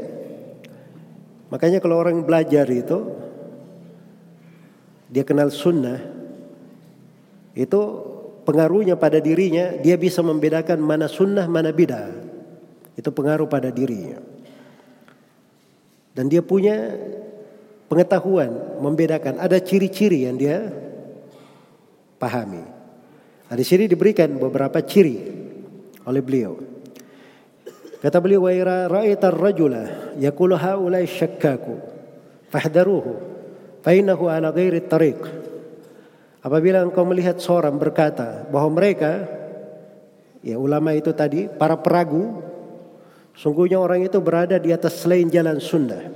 Makanya 1.51 1.83
kalau 1.83 2.01
orang 2.01 2.25
belajar 2.25 2.65
itu 2.71 3.13
dia 5.11 5.21
kenal 5.21 5.53
sunnah 5.53 6.01
itu 7.55 7.81
pengaruhnya 8.43 8.99
pada 8.99 9.23
dirinya, 9.23 9.79
dia 9.79 9.95
bisa 9.95 10.19
membedakan 10.19 10.77
mana 10.83 11.07
sunnah, 11.07 11.47
mana 11.47 11.71
bidah. 11.71 12.11
Itu 12.95 13.11
pengaruh 13.15 13.47
pada 13.47 13.71
dirinya. 13.71 14.19
Dan 16.15 16.31
dia 16.31 16.39
punya 16.39 16.95
pengetahuan 17.87 18.81
membedakan. 18.81 19.37
Ada 19.41 19.61
ciri-ciri 19.61 20.25
yang 20.25 20.37
dia 20.37 20.69
pahami. 22.17 22.63
Nah, 23.45 23.55
di 23.55 23.65
sini 23.65 23.85
diberikan 23.85 24.33
beberapa 24.41 24.81
ciri 24.81 25.17
oleh 26.05 26.21
beliau. 26.21 26.57
Kata 28.01 28.17
beliau, 28.21 28.45
"Wa 28.45 28.53
ira 28.53 28.85
ra'aita 28.85 29.33
ar-rajula 29.33 30.13
yaqulu 30.21 30.53
haula'i 30.57 31.09
syakkaku 31.09 31.73
fahdaruhu 32.53 33.11
fa 33.81 33.91
innahu 33.93 34.29
ala 34.29 34.53
ghairi 34.53 34.85
tariq." 34.85 35.21
Apabila 36.45 36.85
engkau 36.85 37.01
melihat 37.09 37.41
seorang 37.41 37.73
berkata 37.81 38.45
bahwa 38.53 38.77
mereka 38.77 39.25
ya 40.45 40.61
ulama 40.61 40.93
itu 40.93 41.09
tadi 41.09 41.49
para 41.49 41.73
peragu 41.73 42.37
sungguhnya 43.33 43.81
orang 43.81 44.05
itu 44.05 44.21
berada 44.21 44.61
di 44.61 44.69
atas 44.69 45.01
selain 45.01 45.25
jalan 45.25 45.57
sunnah. 45.57 46.14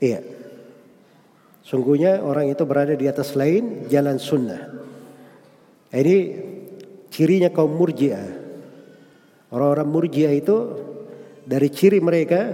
Iya. 0.00 0.20
Sungguhnya 1.60 2.24
orang 2.24 2.50
itu 2.50 2.64
berada 2.64 2.96
di 2.96 3.06
atas 3.06 3.36
selain 3.36 3.86
jalan 3.86 4.16
sunnah. 4.18 4.74
Ini 5.92 6.16
cirinya 7.12 7.52
kaum 7.52 7.76
murjiah. 7.76 8.26
Orang-orang 9.52 9.86
murjiah 9.86 10.32
itu 10.32 10.56
dari 11.44 11.68
ciri 11.68 12.00
mereka 12.00 12.50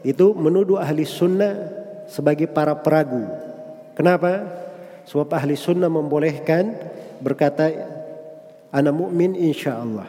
itu 0.00 0.32
menuduh 0.32 0.80
ahli 0.80 1.04
sunnah 1.04 1.52
sebagai 2.08 2.48
para 2.48 2.72
peragu. 2.80 3.28
Kenapa? 3.94 4.48
Sebab 5.04 5.28
ahli 5.36 5.54
sunnah 5.54 5.92
membolehkan 5.92 6.74
berkata 7.20 7.68
anak 8.72 8.94
mukmin 8.94 9.36
insya 9.36 9.78
Allah. 9.78 10.08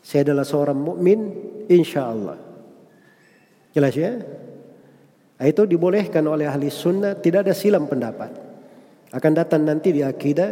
Saya 0.00 0.32
adalah 0.32 0.46
seorang 0.46 0.78
mukmin 0.78 1.18
insya 1.66 2.08
Allah. 2.08 2.38
Jelas 3.74 3.92
ya? 3.92 4.16
Itu 5.36 5.68
dibolehkan 5.68 6.24
oleh 6.24 6.48
ahli 6.48 6.72
sunnah 6.72 7.12
tidak 7.20 7.48
ada 7.48 7.52
silam 7.52 7.84
pendapat. 7.84 8.32
Akan 9.12 9.32
datang 9.36 9.68
nanti 9.68 9.92
di 9.92 10.00
akidah 10.00 10.48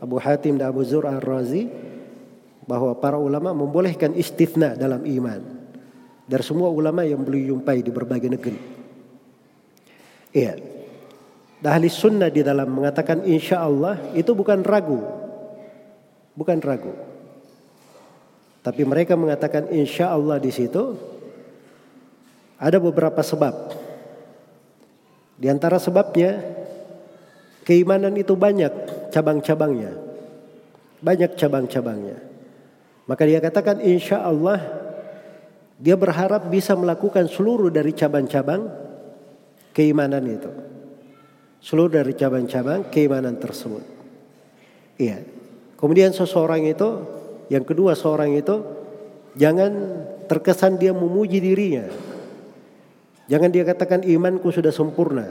Abu 0.00 0.16
Hatim 0.16 0.56
dan 0.56 0.72
Abu 0.72 0.84
Zur 0.88 1.04
al-Razi 1.04 1.68
bahwa 2.64 2.96
para 2.96 3.20
ulama 3.20 3.52
membolehkan 3.52 4.16
istifna 4.16 4.74
dalam 4.74 5.04
iman 5.04 5.40
dari 6.26 6.42
semua 6.42 6.72
ulama 6.72 7.06
yang 7.06 7.22
beliau 7.22 7.54
jumpai 7.56 7.84
di 7.84 7.90
berbagai 7.94 8.30
negeri. 8.32 8.58
Iya. 10.34 10.54
Ahli 11.66 11.90
sunnah 11.90 12.30
di 12.30 12.46
dalam 12.46 12.70
mengatakan 12.70 13.26
insya 13.26 13.66
Allah 13.66 13.98
itu 14.14 14.30
bukan 14.30 14.62
ragu. 14.62 15.02
Bukan 16.36 16.62
ragu. 16.62 16.94
Tapi 18.62 18.82
mereka 18.86 19.18
mengatakan 19.18 19.70
insya 19.74 20.14
Allah 20.14 20.38
di 20.38 20.50
situ 20.54 20.94
ada 22.58 22.78
beberapa 22.78 23.18
sebab. 23.18 23.85
Di 25.36 25.52
antara 25.52 25.76
sebabnya 25.76 26.40
keimanan 27.62 28.16
itu 28.16 28.32
banyak 28.34 28.72
cabang-cabangnya. 29.12 29.92
Banyak 31.00 31.36
cabang-cabangnya. 31.36 32.18
Maka 33.06 33.22
dia 33.28 33.38
katakan 33.38 33.78
insya 33.84 34.24
Allah 34.24 34.58
dia 35.76 35.94
berharap 35.94 36.48
bisa 36.48 36.72
melakukan 36.72 37.28
seluruh 37.28 37.68
dari 37.68 37.92
cabang-cabang 37.92 38.64
keimanan 39.76 40.24
itu 40.24 40.66
seluruh 41.66 41.98
dari 41.98 42.14
cabang-cabang 42.14 42.86
keimanan 42.94 43.34
tersebut. 43.42 43.82
Iya. 45.02 45.26
Kemudian 45.74 46.14
seseorang 46.14 46.62
itu, 46.64 46.88
yang 47.52 47.66
kedua 47.66 47.98
seorang 47.98 48.32
itu 48.38 48.62
jangan 49.34 49.72
terkesan 50.30 50.78
dia 50.78 50.94
memuji 50.94 51.42
dirinya. 51.42 51.90
Jangan 53.26 53.50
dia 53.50 53.66
katakan 53.66 54.06
imanku 54.06 54.54
sudah 54.54 54.70
sempurna. 54.70 55.26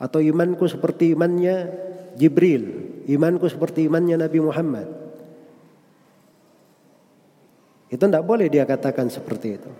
Atau 0.00 0.24
imanku 0.24 0.64
seperti 0.64 1.12
imannya 1.12 1.68
Jibril. 2.16 2.88
Imanku 3.04 3.48
seperti 3.52 3.84
imannya 3.84 4.16
Nabi 4.16 4.38
Muhammad. 4.40 4.88
Itu 7.90 8.00
tidak 8.06 8.24
boleh 8.24 8.48
dia 8.48 8.64
katakan 8.64 9.12
seperti 9.12 9.60
itu. 9.60 9.70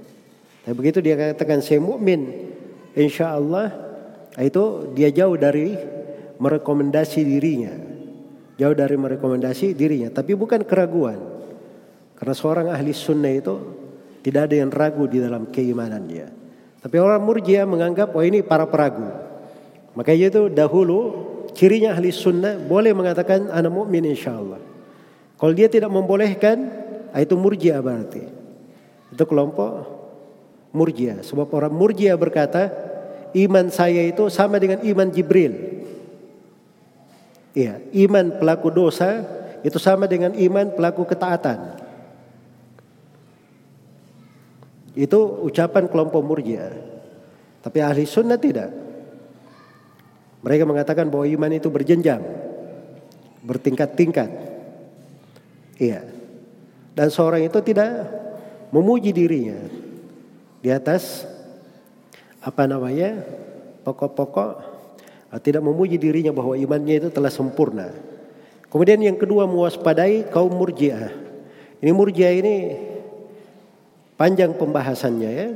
Tapi 0.67 0.75
begitu 0.77 1.01
dia 1.01 1.17
katakan 1.17 1.65
saya 1.65 1.81
mukmin, 1.81 2.53
insya 2.93 3.33
Allah 3.33 3.71
itu 4.37 4.93
dia 4.93 5.09
jauh 5.09 5.39
dari 5.41 5.79
merekomendasi 6.37 7.21
dirinya. 7.25 7.73
Jauh 8.61 8.77
dari 8.77 8.99
merekomendasi 9.01 9.73
dirinya. 9.73 10.13
Tapi 10.13 10.37
bukan 10.37 10.69
keraguan. 10.69 11.17
Karena 12.21 12.35
seorang 12.37 12.67
ahli 12.69 12.93
sunnah 12.93 13.33
itu 13.33 13.55
tidak 14.21 14.53
ada 14.53 14.61
yang 14.61 14.69
ragu 14.69 15.09
di 15.09 15.17
dalam 15.17 15.49
keimanannya. 15.49 16.40
Tapi 16.81 16.97
orang 16.97 17.21
murjia 17.21 17.69
menganggap, 17.69 18.17
oh 18.17 18.25
ini 18.25 18.41
para 18.41 18.65
peragu. 18.65 19.05
Makanya 19.93 20.33
itu 20.33 20.43
dahulu 20.49 20.99
cirinya 21.53 21.93
ahli 21.93 22.09
sunnah 22.09 22.57
boleh 22.57 22.97
mengatakan 22.97 23.53
anak 23.53 23.73
mukmin 23.73 24.09
insya 24.09 24.37
Allah. 24.37 24.61
Kalau 25.37 25.53
dia 25.53 25.69
tidak 25.69 25.93
membolehkan, 25.93 26.57
ah, 27.13 27.21
itu 27.21 27.37
murjia 27.37 27.81
berarti. 27.81 28.25
Itu 29.13 29.25
kelompok 29.29 29.89
murjia. 30.73 31.21
Sebab 31.21 31.49
orang 31.53 31.73
murjia 31.73 32.17
berkata, 32.17 32.73
iman 33.37 33.69
saya 33.69 34.05
itu 34.05 34.29
sama 34.33 34.57
dengan 34.57 34.81
iman 34.85 35.09
Jibril. 35.09 35.85
Iya, 37.51 37.83
iman 38.07 38.39
pelaku 38.39 38.71
dosa 38.71 39.27
itu 39.67 39.77
sama 39.77 40.07
dengan 40.07 40.33
iman 40.33 40.71
pelaku 40.73 41.03
ketaatan. 41.03 41.80
Itu 44.95 45.47
ucapan 45.47 45.87
kelompok 45.87 46.23
murjiah. 46.23 46.75
Tapi 47.61 47.79
ahli 47.79 48.09
sunnah 48.09 48.41
tidak. 48.41 48.73
Mereka 50.41 50.65
mengatakan 50.65 51.13
bahwa 51.13 51.29
iman 51.29 51.53
itu 51.53 51.69
berjenjang. 51.69 52.25
Bertingkat-tingkat. 53.45 54.31
Iya. 55.77 56.01
Dan 56.97 57.09
seorang 57.13 57.45
itu 57.45 57.61
tidak 57.61 58.09
memuji 58.73 59.13
dirinya. 59.13 59.61
Di 60.61 60.69
atas 60.73 61.25
apa 62.41 62.65
namanya 62.65 63.21
pokok-pokok 63.85 64.51
tidak 65.45 65.63
memuji 65.63 66.01
dirinya 66.01 66.35
bahwa 66.35 66.59
imannya 66.59 67.07
itu 67.07 67.09
telah 67.13 67.31
sempurna. 67.31 67.95
Kemudian 68.67 68.99
yang 68.99 69.19
kedua 69.19 69.47
mewaspadai 69.47 70.27
kaum 70.31 70.51
murjiah. 70.51 71.13
Ini 71.79 71.91
murjiah 71.95 72.35
ini 72.35 72.57
panjang 74.21 74.53
pembahasannya 74.53 75.31
ya. 75.33 75.49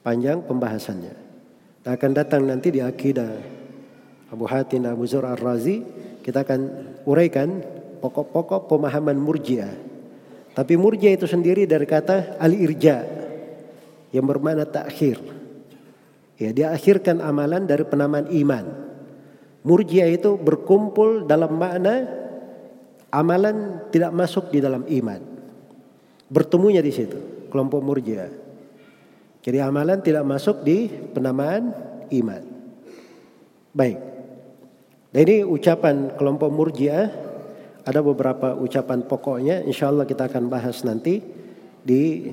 Panjang 0.00 0.40
pembahasannya. 0.48 1.12
Nah, 1.84 1.92
akan 1.92 2.12
datang 2.16 2.48
nanti 2.48 2.72
di 2.72 2.80
akidah 2.80 3.36
Abu 4.32 4.48
Hatim 4.48 4.88
Abu 4.88 5.04
Zur 5.04 5.28
Ar-Razi 5.28 5.84
kita 6.24 6.48
akan 6.48 6.60
uraikan 7.04 7.60
pokok-pokok 8.00 8.64
pemahaman 8.64 9.20
murjiah. 9.20 9.76
Tapi 10.56 10.80
murjiah 10.80 11.20
itu 11.20 11.28
sendiri 11.28 11.68
dari 11.68 11.84
kata 11.84 12.40
al-irja 12.40 13.04
yang 14.16 14.24
bermakna 14.24 14.64
takhir. 14.64 15.20
Ya, 16.40 16.56
dia 16.56 16.72
akhirkan 16.72 17.20
amalan 17.20 17.68
dari 17.68 17.84
penamaan 17.84 18.32
iman. 18.32 18.64
Murjiah 19.60 20.08
itu 20.08 20.40
berkumpul 20.40 21.28
dalam 21.28 21.52
makna 21.60 22.08
amalan 23.12 23.84
tidak 23.92 24.16
masuk 24.16 24.48
di 24.48 24.64
dalam 24.64 24.88
iman. 24.88 25.29
Bertemunya 26.30 26.80
di 26.80 26.94
situ 26.94 27.18
kelompok 27.50 27.82
Murji'ah. 27.82 28.30
Jadi 29.42 29.58
amalan 29.58 29.98
tidak 29.98 30.24
masuk 30.24 30.62
di 30.62 30.86
penamaan 30.86 31.74
iman. 32.14 32.42
Baik. 33.74 33.98
Dan 35.10 35.20
ini 35.26 35.36
ucapan 35.42 36.14
kelompok 36.14 36.50
Murji'ah 36.54 37.06
ada 37.82 38.00
beberapa 38.04 38.54
ucapan 38.54 39.02
pokoknya 39.02 39.66
insya 39.66 39.90
Allah 39.90 40.06
kita 40.06 40.30
akan 40.30 40.46
bahas 40.46 40.86
nanti 40.86 41.18
di 41.82 42.30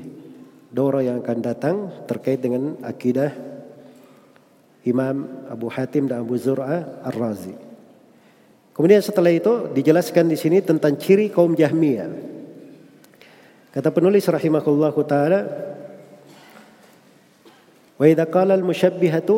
doro 0.69 1.01
yang 1.01 1.23
akan 1.23 1.39
datang 1.41 1.75
terkait 2.05 2.43
dengan 2.43 2.77
akidah 2.83 3.31
Imam 4.86 5.47
Abu 5.49 5.67
Hatim 5.71 6.05
dan 6.05 6.21
Abu 6.21 6.38
Zur'a 6.38 7.01
Ar-Razi. 7.03 7.55
Kemudian 8.71 9.01
setelah 9.01 9.33
itu 9.33 9.73
dijelaskan 9.73 10.29
di 10.29 10.38
sini 10.38 10.62
tentang 10.62 10.95
ciri 11.01 11.33
kaum 11.33 11.57
Jahmiyah. 11.57 12.37
Kata 13.77 13.93
penulis 13.93 14.25
rahimahullahu 14.25 14.99
taala 15.05 15.39
Wa 17.97 18.05
idza 18.05 18.25
qala 18.29 18.53
al-musyabbihatu 18.53 19.35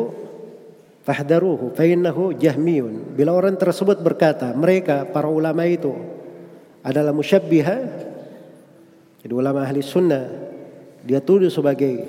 fahdaruhu 1.04 1.72
fa 1.72 1.84
innahu 1.88 2.36
jahmiyun. 2.36 3.16
Bila 3.16 3.32
orang 3.32 3.56
tersebut 3.56 4.04
berkata, 4.04 4.52
mereka 4.52 5.08
para 5.08 5.32
ulama 5.32 5.64
itu 5.64 5.96
adalah 6.84 7.16
musyabbiha, 7.16 7.76
jadi 9.24 9.32
ulama 9.32 9.64
ahli 9.64 9.80
sunnah 9.80 10.28
dia 11.04 11.24
tuduh 11.24 11.48
sebagai 11.48 12.04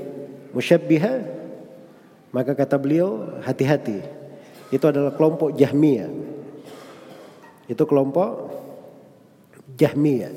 musyabbiha, 0.52 1.14
maka 2.36 2.52
kata 2.52 2.76
beliau 2.76 3.40
hati-hati. 3.44 4.04
Itu 4.72 4.88
adalah 4.88 5.16
kelompok 5.16 5.56
Jahmiyah. 5.56 6.12
Itu 7.68 7.84
kelompok 7.88 8.32
Jahmiyah. 9.76 10.32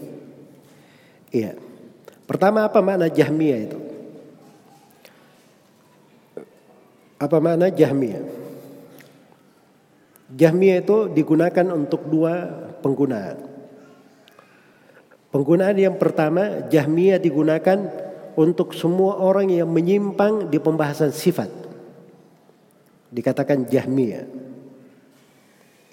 Iya. 1.34 1.63
Pertama 2.24 2.64
apa 2.64 2.80
makna 2.80 3.12
Jahmiyah 3.12 3.60
itu? 3.68 3.78
Apa 7.20 7.36
makna 7.40 7.68
Jahmiyah? 7.68 8.24
Jahmiyah 10.34 10.78
itu 10.80 11.12
digunakan 11.12 11.66
untuk 11.72 12.08
dua 12.08 12.48
penggunaan. 12.80 13.36
Penggunaan 15.30 15.76
yang 15.76 15.96
pertama, 15.98 16.64
Jahmiyah 16.70 17.18
digunakan 17.18 17.78
untuk 18.34 18.74
semua 18.74 19.18
orang 19.18 19.50
yang 19.50 19.70
menyimpang 19.70 20.50
di 20.50 20.58
pembahasan 20.58 21.10
sifat. 21.10 21.50
Dikatakan 23.10 23.66
Jahmiyah. 23.66 24.26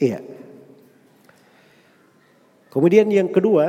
Iya. 0.02 0.20
Kemudian 2.70 3.10
yang 3.14 3.30
kedua, 3.30 3.66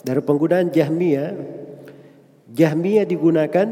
dari 0.00 0.20
penggunaan 0.20 0.72
Jahmiyah, 0.72 1.59
Jahmiyah 2.50 3.06
digunakan 3.06 3.68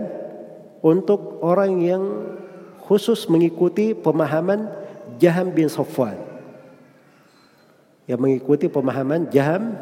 untuk 0.87 1.43
orang 1.43 1.83
yang 1.83 2.03
khusus 2.87 3.27
mengikuti 3.27 3.93
pemahaman 3.93 4.71
Jaham 5.19 5.51
bin 5.51 5.67
Sofwan. 5.67 6.15
Yang 8.07 8.21
mengikuti 8.23 8.67
pemahaman 8.71 9.29
Jaham 9.35 9.75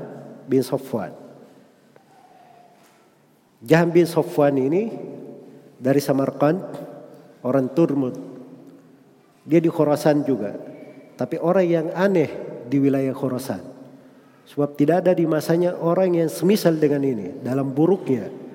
bin 0.49 0.65
Sofwan. 0.65 1.13
Jaham 3.61 3.93
bin 3.93 4.09
Sofwan 4.09 4.57
ini 4.57 4.89
dari 5.77 6.01
Samarkand, 6.01 6.65
orang 7.45 7.69
Turmud. 7.77 8.17
Dia 9.47 9.61
di 9.61 9.71
Khorasan 9.71 10.25
juga. 10.27 10.57
Tapi 11.17 11.37
orang 11.39 11.67
yang 11.69 11.87
aneh 11.93 12.29
di 12.67 12.81
wilayah 12.81 13.15
Khorasan. 13.15 13.63
Sebab 14.47 14.75
tidak 14.79 15.07
ada 15.07 15.13
di 15.15 15.27
masanya 15.27 15.75
orang 15.79 16.17
yang 16.17 16.31
semisal 16.31 16.75
dengan 16.79 17.03
ini 17.03 17.43
dalam 17.43 17.71
buruknya 17.75 18.46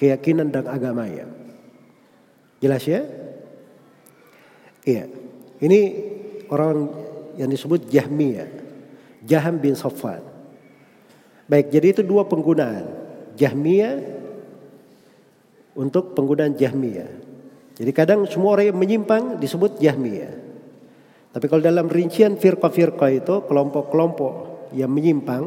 keyakinan 0.00 0.48
dan 0.48 0.64
agamanya. 0.64 1.28
Jelas 2.64 2.80
ya? 2.88 3.04
Iya. 4.88 5.04
Ini 5.60 5.80
orang 6.48 6.88
yang 7.36 7.52
disebut 7.52 7.92
Jahmiyah. 7.92 8.48
Jaham 9.28 9.60
bin 9.60 9.76
Safwan. 9.76 10.24
Baik, 11.44 11.68
jadi 11.68 12.00
itu 12.00 12.02
dua 12.02 12.24
penggunaan. 12.24 12.88
Jahmiyah 13.36 14.00
untuk 15.76 16.16
penggunaan 16.16 16.56
Jahmiyah. 16.56 17.12
Jadi 17.76 17.90
kadang 17.92 18.24
semua 18.24 18.56
orang 18.56 18.72
yang 18.72 18.80
menyimpang 18.80 19.36
disebut 19.36 19.76
Jahmiyah. 19.76 20.32
Tapi 21.30 21.44
kalau 21.46 21.62
dalam 21.62 21.86
rincian 21.86 22.40
firqa-firqa 22.40 23.06
itu 23.12 23.44
kelompok-kelompok 23.46 24.32
yang 24.74 24.90
menyimpang 24.90 25.46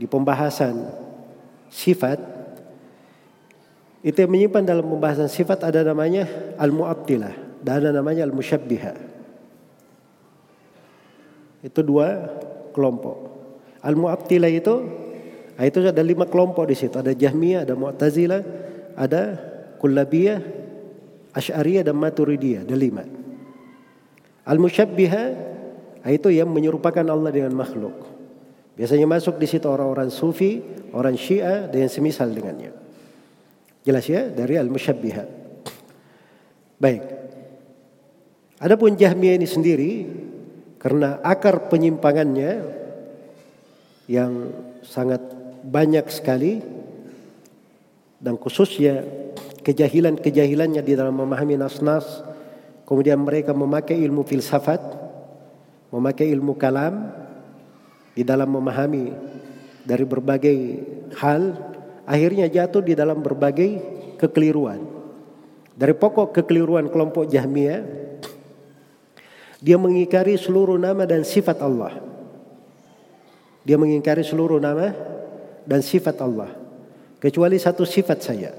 di 0.00 0.10
pembahasan 0.10 0.90
sifat 1.70 2.33
itu 4.04 4.20
yang 4.20 4.30
menyimpan 4.30 4.68
dalam 4.68 4.84
pembahasan 4.84 5.32
sifat 5.32 5.64
ada 5.64 5.80
namanya 5.80 6.28
al-mu'attilah 6.60 7.64
dan 7.64 7.80
ada 7.80 7.90
namanya 7.96 8.28
al-musyabbiha. 8.28 8.92
Itu 11.64 11.80
dua 11.80 12.28
kelompok. 12.76 13.16
Al-Mu'attilah 13.80 14.52
itu 14.52 14.74
ah, 15.56 15.64
itu 15.64 15.80
ada 15.80 16.04
lima 16.04 16.28
kelompok 16.28 16.68
di 16.68 16.76
situ. 16.76 16.92
Ada 17.00 17.16
Jahmiyah, 17.16 17.64
ada 17.64 17.72
Mu'tazilah, 17.72 18.42
ada 18.92 19.22
Kullabiyah, 19.80 20.44
Asy'ariyah 21.32 21.88
dan 21.88 21.96
Maturidiyah. 21.96 22.68
Ada 22.68 22.76
lima. 22.76 23.08
Al-Musyabbiha 24.44 25.24
ah, 26.04 26.12
itu 26.12 26.28
yang 26.28 26.52
menyerupakan 26.52 27.08
Allah 27.08 27.32
dengan 27.32 27.56
makhluk. 27.56 28.12
Biasanya 28.76 29.08
masuk 29.08 29.40
di 29.40 29.48
situ 29.48 29.64
orang-orang 29.64 30.12
sufi, 30.12 30.60
orang 30.92 31.16
syiah 31.16 31.64
dan 31.72 31.88
yang 31.88 31.92
semisal 31.92 32.28
dengannya. 32.28 32.83
Jelas 33.84 34.08
ya 34.08 34.32
dari 34.32 34.56
al-musyabbiha. 34.56 35.24
Baik. 36.80 37.02
Adapun 38.64 38.96
Jahmiyah 38.96 39.36
ini 39.36 39.44
sendiri 39.44 39.92
karena 40.80 41.20
akar 41.20 41.68
penyimpangannya 41.68 42.64
yang 44.08 44.52
sangat 44.80 45.20
banyak 45.64 46.08
sekali 46.08 46.64
dan 48.20 48.40
khususnya 48.40 49.04
kejahilan-kejahilannya 49.64 50.80
di 50.84 50.92
dalam 50.92 51.16
memahami 51.16 51.56
nas-nas 51.56 52.24
kemudian 52.84 53.20
mereka 53.20 53.56
memakai 53.56 53.96
ilmu 53.96 54.24
filsafat 54.28 54.80
memakai 55.88 56.28
ilmu 56.32 56.52
kalam 56.56 57.08
di 58.12 58.20
dalam 58.24 58.48
memahami 58.52 59.08
dari 59.88 60.04
berbagai 60.04 60.56
hal 61.16 61.73
akhirnya 62.04 62.48
jatuh 62.48 62.84
di 62.84 62.92
dalam 62.96 63.20
berbagai 63.20 63.80
kekeliruan 64.20 64.80
dari 65.74 65.92
pokok 65.96 66.30
kekeliruan 66.36 66.86
kelompok 66.88 67.26
Jahmiyah 67.26 68.04
dia 69.64 69.80
mengingkari 69.80 70.36
seluruh 70.36 70.76
nama 70.76 71.08
dan 71.08 71.24
sifat 71.24 71.64
Allah. 71.64 71.96
Dia 73.64 73.80
mengingkari 73.80 74.20
seluruh 74.20 74.60
nama 74.60 74.92
dan 75.64 75.80
sifat 75.80 76.20
Allah. 76.20 76.52
Kecuali 77.16 77.56
satu 77.56 77.88
sifat 77.88 78.18
saja. 78.20 78.52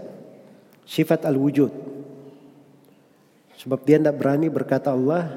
Sifat 0.82 1.30
al-wujud. 1.30 1.70
Sebab 3.62 3.86
dia 3.86 4.02
tidak 4.02 4.18
berani 4.18 4.50
berkata 4.50 4.90
Allah 4.90 5.30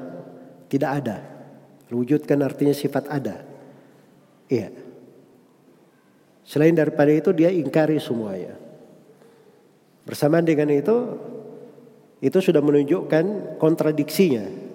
tidak 0.73 1.05
ada. 1.05 1.17
Al-wujud 1.93 2.25
kan 2.25 2.41
artinya 2.41 2.73
sifat 2.73 3.05
ada. 3.05 3.45
Iya. 4.49 4.73
Selain 6.49 6.73
daripada 6.73 7.13
itu 7.13 7.29
dia 7.29 7.53
ingkari 7.53 8.01
semuanya. 8.01 8.57
Bersamaan 10.09 10.41
dengan 10.41 10.73
itu, 10.73 10.97
itu 12.25 12.37
sudah 12.41 12.65
menunjukkan 12.65 13.55
kontradiksinya 13.61 14.69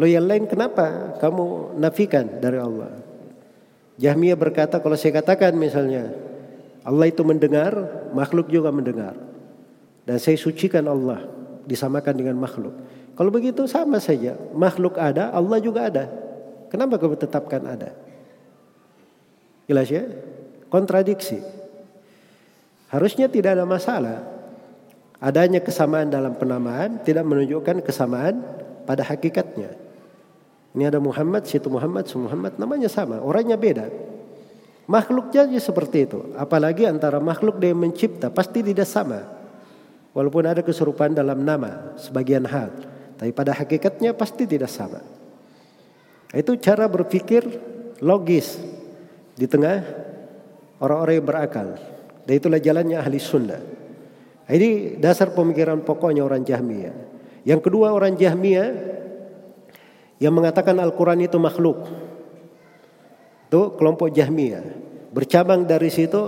Lo 0.00 0.08
yang 0.08 0.24
lain 0.24 0.48
kenapa 0.48 1.18
kamu 1.20 1.76
nafikan 1.76 2.40
dari 2.40 2.56
Allah? 2.56 2.96
Jahmiyah 4.00 4.40
berkata 4.40 4.80
kalau 4.80 4.96
saya 4.96 5.20
katakan 5.20 5.52
misalnya 5.52 6.16
Allah 6.80 7.12
itu 7.12 7.20
mendengar, 7.20 7.76
makhluk 8.16 8.48
juga 8.48 8.72
mendengar. 8.72 9.12
Dan 10.08 10.16
saya 10.16 10.34
sucikan 10.40 10.88
Allah 10.88 11.28
disamakan 11.68 12.14
dengan 12.16 12.40
makhluk. 12.40 12.72
Kalau 13.12 13.28
begitu 13.28 13.68
sama 13.68 14.00
saja, 14.00 14.34
makhluk 14.56 14.96
ada, 14.96 15.28
Allah 15.30 15.60
juga 15.60 15.92
ada. 15.92 16.08
Kenapa 16.72 16.96
kamu 16.96 17.20
tetapkan 17.20 17.60
ada? 17.68 17.92
Jelas 19.68 19.92
ya? 19.92 20.08
Kontradiksi. 20.72 21.36
Harusnya 22.88 23.28
tidak 23.28 23.60
ada 23.60 23.68
masalah. 23.68 24.24
Adanya 25.20 25.60
kesamaan 25.60 26.08
dalam 26.08 26.32
penamaan 26.32 27.04
tidak 27.04 27.28
menunjukkan 27.28 27.84
kesamaan 27.84 28.40
pada 28.88 29.04
hakikatnya. 29.04 29.76
Ini 30.72 30.88
ada 30.88 30.96
Muhammad, 30.96 31.44
situ 31.44 31.68
Muhammad, 31.68 32.08
situ 32.08 32.24
Muhammad, 32.24 32.56
namanya 32.56 32.88
sama, 32.88 33.20
orangnya 33.20 33.60
beda. 33.60 33.92
Makhluk 34.88 35.28
jadi 35.28 35.54
seperti 35.60 36.08
itu. 36.08 36.32
Apalagi 36.34 36.88
antara 36.88 37.20
makhluk 37.20 37.60
dan 37.60 37.76
mencipta 37.76 38.32
pasti 38.32 38.64
tidak 38.64 38.88
sama. 38.88 39.28
Walaupun 40.16 40.48
ada 40.48 40.64
keserupaan 40.64 41.12
dalam 41.12 41.44
nama 41.44 41.94
sebagian 42.00 42.48
hal. 42.48 42.72
Tapi 43.20 43.30
pada 43.30 43.52
hakikatnya 43.54 44.16
pasti 44.16 44.48
tidak 44.48 44.72
sama. 44.72 45.04
Itu 46.32 46.56
cara 46.56 46.88
berpikir 46.88 47.44
logis 48.00 48.56
di 49.36 49.46
tengah 49.46 50.11
orang-orang 50.82 51.14
yang 51.22 51.26
berakal. 51.26 51.68
Dan 52.26 52.32
itulah 52.34 52.58
jalannya 52.58 52.98
ahli 52.98 53.18
sunnah. 53.22 53.62
Ini 54.50 54.98
dasar 54.98 55.30
pemikiran 55.32 55.86
pokoknya 55.86 56.26
orang 56.26 56.42
Jahmiyah. 56.42 56.94
Yang 57.46 57.70
kedua 57.70 57.94
orang 57.94 58.18
Jahmiyah 58.18 58.68
yang 60.18 60.34
mengatakan 60.34 60.76
Al-Quran 60.76 61.22
itu 61.22 61.38
makhluk. 61.38 61.86
Itu 63.46 63.78
kelompok 63.78 64.10
Jahmiyah. 64.10 64.62
Bercabang 65.14 65.64
dari 65.64 65.88
situ 65.88 66.20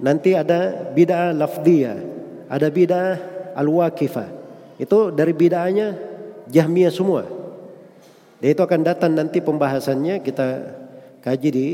nanti 0.00 0.36
ada 0.36 0.92
bid'ah 0.92 1.36
lafdiyah, 1.36 1.98
ada 2.48 2.68
bid'ah 2.68 3.08
al-waqifah. 3.56 4.28
Itu 4.80 5.12
dari 5.12 5.32
bid'ahnya 5.36 5.96
Jahmiyah 6.48 6.92
semua. 6.92 7.24
Dan 8.40 8.48
itu 8.56 8.62
akan 8.64 8.80
datang 8.80 9.12
nanti 9.12 9.44
pembahasannya 9.44 10.24
kita 10.24 10.48
kaji 11.20 11.48
di 11.52 11.68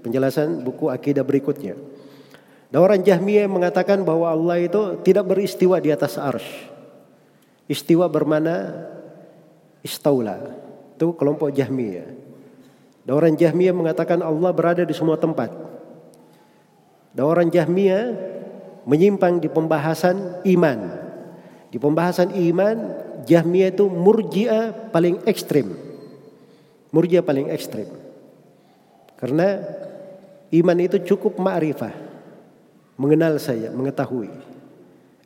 penjelasan 0.00 0.64
buku 0.64 0.88
akidah 0.88 1.22
berikutnya. 1.22 1.76
Dan 2.70 2.78
orang 2.80 3.02
Jahmiyah 3.02 3.50
mengatakan 3.50 4.06
bahwa 4.06 4.30
Allah 4.30 4.62
itu 4.62 5.02
tidak 5.02 5.26
beristiwa 5.26 5.82
di 5.82 5.90
atas 5.90 6.14
arsh. 6.14 6.70
Istiwa 7.66 8.06
bermana 8.06 8.86
istaula. 9.82 10.38
Itu 10.94 11.18
kelompok 11.18 11.50
Jahmiyah. 11.50 12.08
Dan 13.02 13.12
orang 13.18 13.34
Jahmiyah 13.34 13.74
mengatakan 13.74 14.22
Allah 14.22 14.50
berada 14.54 14.86
di 14.86 14.94
semua 14.94 15.18
tempat. 15.18 15.50
Dan 17.10 17.26
orang 17.26 17.50
Jahmiyah 17.50 18.14
menyimpang 18.86 19.42
di 19.42 19.50
pembahasan 19.50 20.46
iman. 20.46 20.78
Di 21.74 21.78
pembahasan 21.82 22.34
iman, 22.38 22.76
Jahmiyah 23.26 23.74
itu 23.74 23.90
murjiah 23.90 24.70
paling 24.94 25.26
ekstrim. 25.26 25.74
Murjiah 26.94 27.26
paling 27.26 27.50
ekstrim. 27.50 27.90
Karena 29.18 29.58
iman 30.50 30.78
itu 30.82 30.98
cukup 31.14 31.38
ma'rifah. 31.38 31.94
Mengenal 33.00 33.40
saya, 33.40 33.72
mengetahui. 33.72 34.28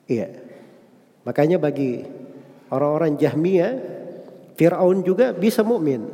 Iya. 0.06 0.30
Makanya 1.24 1.58
bagi 1.58 2.04
orang-orang 2.70 3.18
Jahmiyah, 3.18 3.72
Fir'aun 4.54 5.02
juga 5.02 5.34
bisa 5.34 5.66
mukmin, 5.66 6.06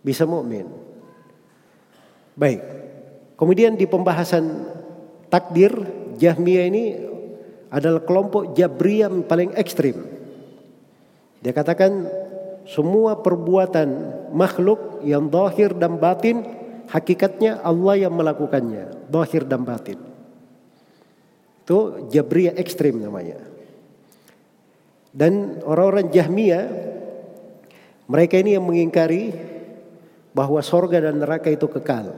bisa 0.00 0.24
mukmin. 0.24 0.64
Baik. 2.38 2.62
Kemudian 3.36 3.76
di 3.76 3.84
pembahasan 3.84 4.64
takdir, 5.28 5.72
Jahmiyah 6.16 6.66
ini 6.72 6.84
adalah 7.68 8.00
kelompok 8.02 8.56
Jabriyah 8.56 9.12
paling 9.28 9.52
ekstrim. 9.56 9.96
Dia 11.40 11.52
katakan 11.52 12.08
semua 12.68 13.16
perbuatan 13.20 13.88
makhluk 14.36 15.00
yang 15.02 15.32
zahir 15.32 15.72
dan 15.72 15.96
batin 15.96 16.44
hakikatnya 16.90 17.62
Allah 17.62 18.06
yang 18.10 18.14
melakukannya, 18.14 19.08
zahir 19.08 19.46
dan 19.46 19.62
batin. 19.62 19.98
Itu 21.62 22.10
Jabriyah 22.10 22.58
ekstrim 22.58 22.98
namanya. 22.98 23.38
Dan 25.14 25.62
orang-orang 25.62 26.10
Jahmiyah 26.10 26.66
mereka 28.10 28.42
ini 28.42 28.58
yang 28.58 28.66
mengingkari 28.66 29.30
bahwa 30.34 30.58
sorga 30.66 30.98
dan 30.98 31.22
neraka 31.22 31.50
itu 31.50 31.70
kekal. 31.70 32.14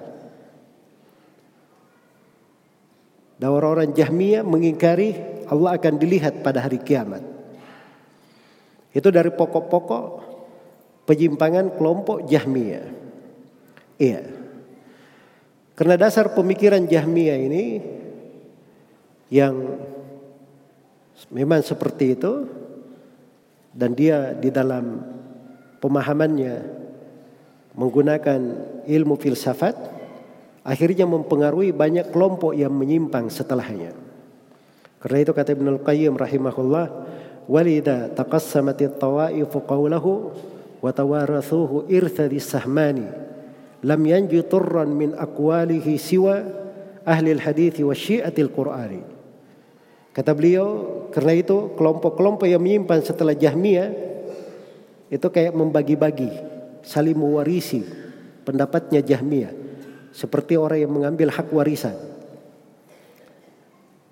Dan 3.37 3.49
orang-orang 3.53 3.93
Jahmiyah 3.93 4.41
mengingkari 4.41 5.17
Allah 5.53 5.77
akan 5.77 5.95
dilihat 6.01 6.41
pada 6.41 6.65
hari 6.65 6.81
kiamat. 6.81 7.21
Itu 8.93 9.09
dari 9.13 9.33
pokok-pokok 9.33 10.05
penyimpangan 11.05 11.77
kelompok 11.77 12.25
Jahmiyah. 12.25 12.87
Iya. 14.01 14.42
Karena 15.73 15.97
dasar 15.97 16.37
pemikiran 16.37 16.85
Jahmiyah 16.85 17.39
ini 17.41 17.65
yang 19.33 19.57
memang 21.33 21.65
seperti 21.65 22.13
itu 22.13 22.45
dan 23.73 23.97
dia 23.97 24.37
di 24.37 24.53
dalam 24.53 25.01
pemahamannya 25.81 26.55
menggunakan 27.73 28.41
ilmu 28.85 29.17
filsafat 29.17 29.73
akhirnya 30.61 31.09
mempengaruhi 31.09 31.73
banyak 31.73 32.13
kelompok 32.13 32.53
yang 32.53 32.77
menyimpang 32.77 33.33
setelahnya. 33.33 33.97
Karena 35.01 35.19
itu 35.19 35.33
kata 35.35 35.57
Ibnu 35.57 35.83
Qayyim 35.83 36.15
rahimahullah, 36.15 36.87
"Walida 37.49 38.13
taqassamat 38.13 38.79
at-tawa'if 38.79 39.51
qawlahu 39.51 40.31
wa 40.85 40.91
tawarathuhu 40.93 41.91
irtha 41.91 42.29
sahmani 42.39 43.32
lam 43.83 44.03
yanju 44.03 44.47
turran 44.47 44.95
min 44.95 45.15
aqwalihi 45.19 45.93
siwa 45.99 46.39
ahli 47.03 47.35
al-hadith 47.35 47.83
wa 47.83 47.95
syi'atil 47.95 48.51
qur'ani." 48.51 49.03
Kata 50.13 50.37
beliau, 50.37 50.69
karena 51.09 51.33
itu 51.33 51.73
kelompok-kelompok 51.73 52.45
yang 52.45 52.61
menyimpan 52.61 53.01
setelah 53.01 53.33
Jahmiyah 53.33 53.89
itu 55.09 55.27
kayak 55.33 55.57
membagi-bagi, 55.57 56.29
saling 56.85 57.17
mewarisi 57.17 57.81
pendapatnya 58.45 59.01
Jahmiyah. 59.01 59.53
Seperti 60.13 60.61
orang 60.61 60.85
yang 60.85 60.93
mengambil 60.93 61.33
hak 61.33 61.49
warisan. 61.49 61.97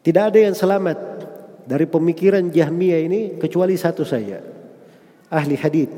Tidak 0.00 0.32
ada 0.32 0.40
yang 0.40 0.56
selamat 0.56 0.96
dari 1.68 1.84
pemikiran 1.84 2.48
Jahmiyah 2.48 3.00
ini 3.04 3.20
kecuali 3.36 3.76
satu 3.76 4.00
saja. 4.00 4.40
Ahli 5.28 5.60
hadith 5.60 5.92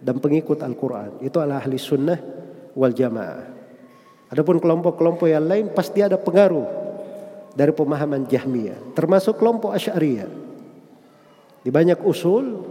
dan 0.00 0.16
pengikut 0.16 0.64
Al-Quran. 0.64 1.20
Itu 1.20 1.36
adalah 1.44 1.60
ahli 1.60 1.76
sunnah 1.76 2.16
wal 2.76 2.92
jamaah. 2.92 3.56
Adapun 4.28 4.60
kelompok-kelompok 4.60 5.26
yang 5.26 5.48
lain 5.48 5.72
pasti 5.72 6.04
ada 6.04 6.20
pengaruh 6.20 6.66
dari 7.56 7.72
pemahaman 7.72 8.28
Jahmiyah, 8.28 8.92
termasuk 8.92 9.40
kelompok 9.40 9.72
Asy'ariyah. 9.72 10.28
Di 11.64 11.72
banyak 11.72 12.04
usul 12.04 12.62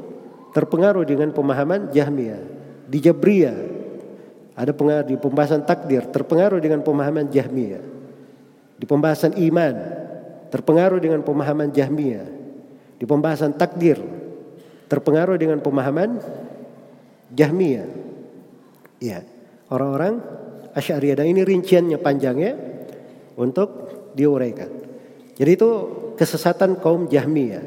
terpengaruh 0.53 1.03
dengan 1.03 1.33
pemahaman 1.33 1.91
Jahmiyah. 1.91 2.39
Di 2.85 3.01
Jabriyah 3.01 3.57
ada 4.55 4.71
pengaruh 4.71 5.09
di 5.09 5.19
pembahasan 5.19 5.67
takdir 5.67 6.05
terpengaruh 6.07 6.61
dengan 6.61 6.79
pemahaman 6.85 7.27
Jahmiyah. 7.27 7.83
Di 8.79 8.85
pembahasan 8.87 9.35
iman 9.35 9.75
terpengaruh 10.53 11.01
dengan 11.01 11.25
pemahaman 11.25 11.75
Jahmiyah. 11.75 12.27
Di 12.95 13.03
pembahasan 13.03 13.51
takdir 13.57 13.99
terpengaruh 14.87 15.35
dengan 15.35 15.59
pemahaman 15.59 16.23
Jahmiyah. 17.35 17.87
Ya, 19.03 19.27
orang-orang 19.69 20.21
Asy'ariyah 20.75 21.23
dan 21.23 21.31
ini 21.31 21.41
rinciannya 21.47 21.97
panjangnya 22.03 22.51
untuk 23.39 23.69
diuraikan. 24.11 24.67
Jadi 25.35 25.51
itu 25.51 25.69
kesesatan 26.19 26.79
kaum 26.79 27.07
Jahmiyah. 27.07 27.63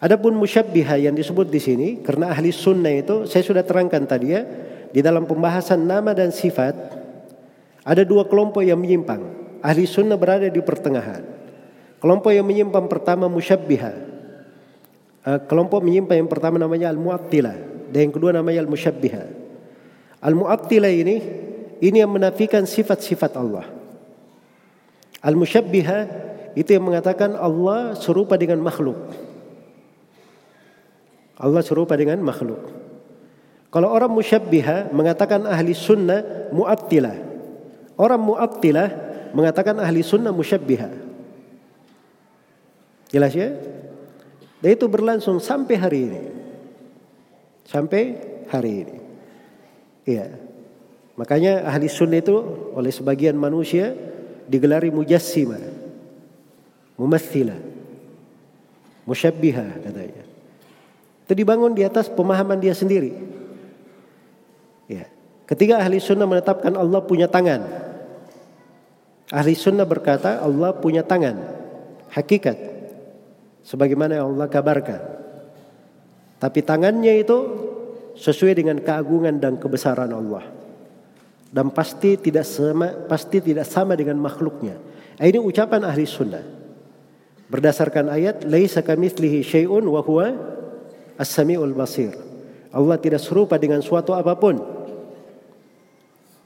Adapun 0.00 0.32
musyabbiha 0.32 0.96
yang 0.96 1.12
disebut 1.12 1.52
di 1.52 1.60
sini 1.60 1.88
karena 2.00 2.32
ahli 2.32 2.48
sunnah 2.48 2.92
itu 2.92 3.28
saya 3.28 3.44
sudah 3.44 3.60
terangkan 3.60 4.08
tadi 4.08 4.32
ya 4.32 4.48
di 4.88 5.04
dalam 5.04 5.28
pembahasan 5.28 5.84
nama 5.84 6.16
dan 6.16 6.32
sifat 6.32 6.72
ada 7.84 8.02
dua 8.04 8.24
kelompok 8.24 8.64
yang 8.64 8.80
menyimpang. 8.80 9.20
Ahli 9.60 9.84
sunnah 9.84 10.16
berada 10.16 10.48
di 10.48 10.60
pertengahan. 10.64 11.20
Kelompok 12.00 12.32
yang 12.32 12.48
menyimpang 12.48 12.88
pertama 12.88 13.28
musyabbiha. 13.28 13.92
Uh, 15.20 15.36
kelompok 15.44 15.84
menyimpang 15.84 16.16
yang 16.16 16.32
pertama 16.32 16.56
namanya 16.56 16.88
al-mu'attilah 16.88 17.92
dan 17.92 18.08
yang 18.08 18.12
kedua 18.16 18.32
namanya 18.32 18.64
al-musyabbiha. 18.64 19.39
Al-mu'attilah 20.20 20.92
ini 20.92 21.16
ini 21.80 21.96
yang 21.96 22.12
menafikan 22.12 22.68
sifat-sifat 22.68 23.32
Allah. 23.40 23.64
Al-Musyabbihah 25.24 26.00
itu 26.56 26.70
yang 26.76 26.84
mengatakan 26.84 27.32
Allah 27.36 27.96
serupa 27.96 28.36
dengan 28.36 28.60
makhluk. 28.60 28.96
Allah 31.40 31.64
serupa 31.64 31.96
dengan 31.96 32.20
makhluk. 32.20 32.60
Kalau 33.72 33.88
orang 33.88 34.12
musyabbiha 34.12 34.92
mengatakan 34.92 35.48
ahli 35.48 35.72
sunnah 35.72 36.52
mu'attilah. 36.52 37.16
Orang 37.96 38.20
mu'attilah 38.20 38.88
mengatakan 39.32 39.80
ahli 39.80 40.04
sunnah 40.04 40.36
musyabbiha. 40.36 40.90
Jelas 43.08 43.32
ya? 43.32 43.56
Dan 44.60 44.70
itu 44.76 44.84
berlangsung 44.84 45.40
sampai 45.40 45.74
hari 45.80 45.98
ini. 46.12 46.22
Sampai 47.64 48.02
hari 48.52 48.72
ini. 48.84 48.99
Iya. 50.08 50.32
Makanya 51.20 51.68
ahli 51.68 51.90
sunnah 51.90 52.24
itu 52.24 52.32
oleh 52.72 52.88
sebagian 52.88 53.36
manusia 53.36 53.92
digelari 54.48 54.88
mujassima, 54.88 55.60
mumathila, 56.96 57.56
musyabbiha 59.04 59.84
katanya. 59.84 60.24
Itu 61.28 61.32
dibangun 61.36 61.76
di 61.76 61.84
atas 61.84 62.08
pemahaman 62.08 62.58
dia 62.58 62.72
sendiri. 62.72 63.12
Ya. 64.90 65.06
Ketika 65.46 65.78
ahli 65.78 66.00
sunnah 66.00 66.26
menetapkan 66.26 66.74
Allah 66.74 67.04
punya 67.04 67.30
tangan. 67.30 67.62
Ahli 69.30 69.54
sunnah 69.54 69.86
berkata 69.86 70.42
Allah 70.42 70.74
punya 70.74 71.06
tangan. 71.06 71.38
Hakikat. 72.10 72.58
Sebagaimana 73.62 74.26
Allah 74.26 74.50
kabarkan. 74.50 74.98
Tapi 76.40 76.64
tangannya 76.64 77.20
itu 77.22 77.38
sesuai 78.16 78.58
dengan 78.58 78.78
keagungan 78.80 79.38
dan 79.38 79.58
kebesaran 79.60 80.10
Allah 80.10 80.60
dan 81.50 81.66
pasti 81.74 82.14
tidak 82.14 82.46
sama 82.46 82.94
pasti 83.10 83.42
tidak 83.42 83.66
sama 83.66 83.98
dengan 83.98 84.16
makhluknya. 84.22 84.78
Ini 85.18 85.36
ucapan 85.42 85.82
ahli 85.84 86.06
sunnah. 86.06 86.40
Berdasarkan 87.50 88.08
ayat, 88.14 88.46
Laisa 88.46 88.80
kamithlihi 88.80 89.42
syai'un 89.42 89.82
wa 89.82 90.00
huwa 90.06 90.30
as-sami'ul 91.18 91.74
basir. 91.74 92.14
Allah 92.70 92.96
tidak 93.02 93.18
serupa 93.18 93.58
dengan 93.58 93.82
suatu 93.82 94.14
apa 94.14 94.38
pun. 94.38 94.62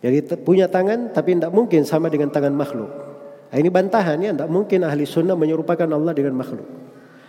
Jadi 0.00 0.40
punya 0.40 0.66
tangan 0.66 1.12
tapi 1.12 1.36
tidak 1.36 1.52
mungkin 1.52 1.84
sama 1.84 2.08
dengan 2.08 2.32
tangan 2.32 2.56
makhluk. 2.56 2.88
Nah, 3.52 3.56
ini 3.60 3.68
bantahan 3.68 4.18
ya, 4.18 4.32
tidak 4.32 4.50
mungkin 4.50 4.82
ahli 4.82 5.04
sunnah 5.04 5.36
menyerupakan 5.36 5.86
Allah 5.86 6.16
dengan 6.16 6.34
makhluk. 6.34 6.66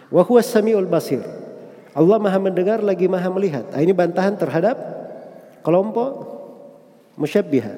Wa 0.10 0.24
huwa 0.24 0.39
as-sami'ul 0.39 0.88
basir. 0.88 1.21
Allah 1.95 2.17
maha 2.19 2.39
mendengar 2.43 2.84
lagi 2.84 3.08
maha 3.08 3.31
melihat. 3.31 3.71
Nah, 3.71 3.79
ini 3.79 3.95
bantahan 3.95 4.36
terhadap 4.36 4.75
kelompok 5.63 6.27
musyabbiha. 7.15 7.73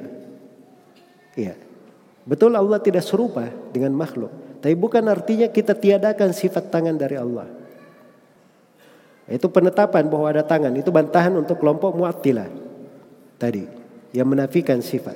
Iya. 1.38 1.54
Betul 2.26 2.58
Allah 2.58 2.82
tidak 2.82 3.06
serupa 3.06 3.46
dengan 3.70 3.94
makhluk. 3.94 4.34
Tapi 4.58 4.74
bukan 4.74 5.06
artinya 5.06 5.48
kita 5.48 5.78
tiadakan 5.78 6.34
sifat 6.34 6.74
tangan 6.74 6.98
dari 6.98 7.14
Allah. 7.14 7.46
Itu 9.30 9.54
penetapan 9.54 10.10
bahwa 10.10 10.34
ada 10.34 10.42
tangan. 10.42 10.74
Itu 10.74 10.90
bantahan 10.90 11.38
untuk 11.38 11.62
kelompok 11.62 11.94
mu'attilah. 11.94 12.50
Tadi. 13.38 13.64
Yang 14.18 14.28
menafikan 14.34 14.82
sifat. 14.82 15.14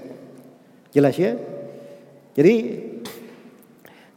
Jelas 0.93 1.17
ya? 1.17 1.33
Jadi 2.37 2.53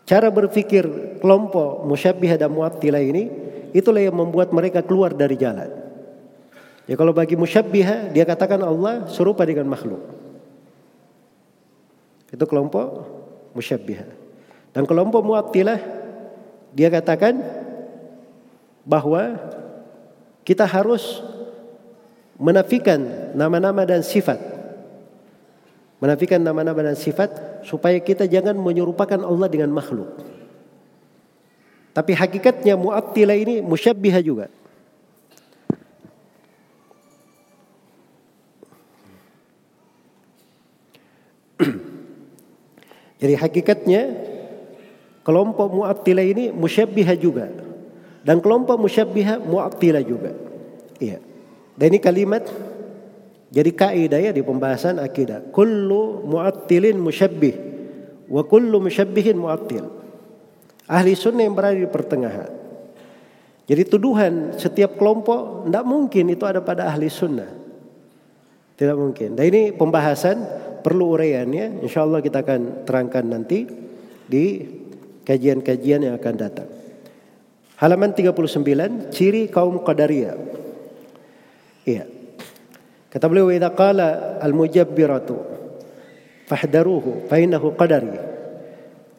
cara 0.05 0.29
berpikir 0.29 1.17
kelompok 1.25 1.89
musyabbih 1.89 2.37
dan 2.37 2.53
mu'attilah 2.53 3.01
ini 3.01 3.25
itulah 3.75 3.99
yang 3.99 4.15
membuat 4.15 4.55
mereka 4.55 4.81
keluar 4.87 5.11
dari 5.11 5.35
jalan. 5.35 5.69
Ya 6.87 6.95
kalau 6.95 7.11
bagi 7.11 7.35
musyabbih 7.35 8.15
dia 8.15 8.25
katakan 8.25 8.63
Allah 8.63 9.11
serupa 9.11 9.43
dengan 9.43 9.67
makhluk. 9.67 10.01
Itu 12.31 12.47
kelompok 12.47 12.87
musyabbihah. 13.59 14.07
Dan 14.75 14.87
kelompok 14.87 15.23
mu'attilah 15.27 15.79
dia 16.75 16.91
katakan 16.91 17.39
bahwa 18.87 19.39
kita 20.43 20.67
harus 20.67 21.23
menafikan 22.37 23.33
nama-nama 23.33 23.87
dan 23.87 24.03
sifat. 24.05 24.37
Menafikan 26.03 26.43
nama-nama 26.43 26.85
dan 26.85 26.99
sifat 26.99 27.63
supaya 27.65 27.97
kita 27.97 28.29
jangan 28.29 28.59
menyerupakan 28.59 29.25
Allah 29.25 29.49
dengan 29.49 29.73
makhluk. 29.73 30.34
Tapi 31.95 32.11
hakikatnya 32.11 32.75
mu'attilah 32.75 33.39
ini 33.39 33.63
musyabbihah 33.63 34.19
juga. 34.19 34.51
Jadi 43.23 43.35
hakikatnya 43.39 44.11
kelompok 45.23 45.71
mu'attilah 45.71 46.27
ini 46.27 46.51
musyabbiha 46.51 47.15
juga. 47.15 47.47
Dan 48.27 48.43
kelompok 48.43 48.75
musyabbiha 48.75 49.39
mu'attilah 49.47 50.03
juga. 50.03 50.35
Iya. 50.99 51.23
Dan 51.79 51.95
ini 51.95 51.99
kalimat 52.03 52.43
jadi 53.55 53.71
kaidah 53.71 54.19
ya 54.19 54.33
di 54.35 54.43
pembahasan 54.43 54.99
akidah. 54.99 55.47
Kullu 55.55 56.27
mu'attilin 56.27 56.99
musyabbih 56.99 57.55
wa 58.27 58.43
kullu 58.43 58.83
musyabbihin 58.83 59.39
mu'attil. 59.39 60.04
Ahli 60.85 61.17
sunnah 61.17 61.45
yang 61.49 61.57
berada 61.57 61.77
di 61.77 61.89
pertengahan. 61.89 62.51
Jadi 63.65 63.83
tuduhan 63.89 64.53
setiap 64.61 65.01
kelompok 65.01 65.65
tidak 65.65 65.85
mungkin 65.89 66.25
itu 66.29 66.45
ada 66.45 66.61
pada 66.61 66.93
ahli 66.93 67.09
sunnah. 67.09 67.49
Tidak 68.77 68.97
mungkin. 68.99 69.33
Dan 69.33 69.45
ini 69.49 69.63
pembahasan 69.73 70.45
perlu 70.85 71.17
uraiannya 71.17 71.81
insya 71.81 72.05
Allah 72.05 72.21
kita 72.21 72.45
akan 72.45 72.85
terangkan 72.85 73.25
nanti 73.25 73.65
di 74.29 74.45
kajian-kajian 75.25 76.05
yang 76.05 76.15
akan 76.21 76.35
datang. 76.37 76.69
Halaman 77.81 78.13
39 78.13 79.09
ciri 79.09 79.49
kaum 79.49 79.81
Qadariyah. 79.81 80.37
Iya. 81.89 82.05
Kata 83.09 83.31
beliau 83.31 83.49
idza 83.49 83.71
al-mujabbiratu 84.43 85.37
fahdaruhu 86.51 87.31
fa 87.31 87.39
innahu 87.41 87.73
qadari. 87.79 88.34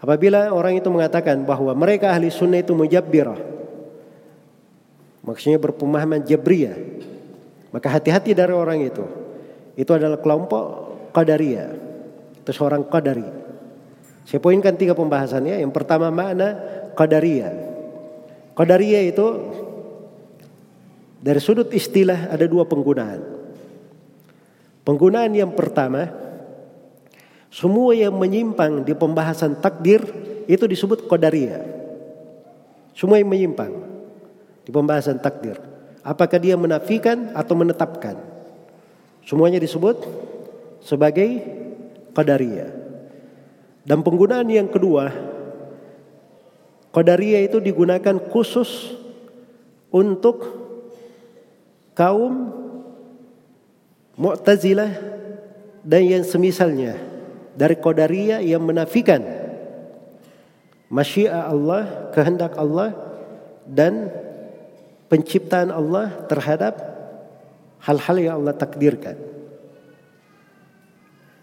Apabila 0.06 0.54
orang 0.54 0.78
itu 0.78 0.86
mengatakan 0.94 1.42
bahwa 1.50 1.74
mereka 1.74 2.14
ahli 2.14 2.30
sunnah 2.30 2.62
itu 2.62 2.78
mujabbirah. 2.78 3.42
Maksudnya 5.26 5.58
berpemahaman 5.58 6.22
jabriyah. 6.22 6.78
Maka 7.74 7.90
hati-hati 7.90 8.38
dari 8.38 8.54
orang 8.54 8.86
itu. 8.86 9.02
Itu 9.74 9.98
adalah 9.98 10.22
kelompok 10.22 10.64
Qadariyah. 11.10 11.70
Itu 12.38 12.54
seorang 12.54 12.86
Qadari. 12.86 13.26
Saya 14.30 14.38
poinkan 14.38 14.78
tiga 14.78 14.94
pembahasannya. 14.94 15.58
Yang 15.58 15.74
pertama 15.74 16.14
makna 16.14 16.54
Qadariyah. 16.94 17.54
Qadariyah 18.54 19.10
itu 19.10 19.26
dari 21.18 21.42
sudut 21.42 21.74
istilah 21.74 22.30
ada 22.30 22.46
dua 22.46 22.70
penggunaan. 22.70 23.26
Penggunaan 24.86 25.34
yang 25.34 25.50
pertama, 25.58 26.25
semua 27.56 27.96
yang 27.96 28.12
menyimpang 28.20 28.84
di 28.84 28.92
pembahasan 28.92 29.56
takdir 29.64 30.04
itu 30.44 30.68
disebut 30.68 31.08
Qadariyah. 31.08 31.64
Semua 32.92 33.16
yang 33.16 33.32
menyimpang 33.32 33.72
di 34.68 34.76
pembahasan 34.76 35.24
takdir. 35.24 35.56
Apakah 36.04 36.36
dia 36.36 36.60
menafikan 36.60 37.32
atau 37.32 37.56
menetapkan? 37.56 38.20
Semuanya 39.24 39.58
disebut 39.58 40.04
sebagai 40.84 41.28
qadariyah. 42.14 42.72
Dan 43.88 44.04
penggunaan 44.06 44.46
yang 44.52 44.70
kedua, 44.70 45.10
qadariyah 46.92 47.42
itu 47.48 47.58
digunakan 47.64 48.20
khusus 48.32 48.96
untuk 49.90 50.46
kaum 51.96 52.52
Mu'tazilah 54.16 54.92
dan 55.84 56.02
yang 56.08 56.24
semisalnya 56.24 57.15
dari 57.56 57.80
qadariyah 57.80 58.44
yang 58.44 58.62
menafikan 58.62 59.24
masyiah 60.92 61.50
Allah, 61.50 62.12
kehendak 62.12 62.54
Allah 62.60 62.94
dan 63.66 64.12
penciptaan 65.10 65.74
Allah 65.74 66.12
terhadap 66.30 66.76
hal-hal 67.82 68.16
yang 68.20 68.34
Allah 68.44 68.54
takdirkan. 68.54 69.18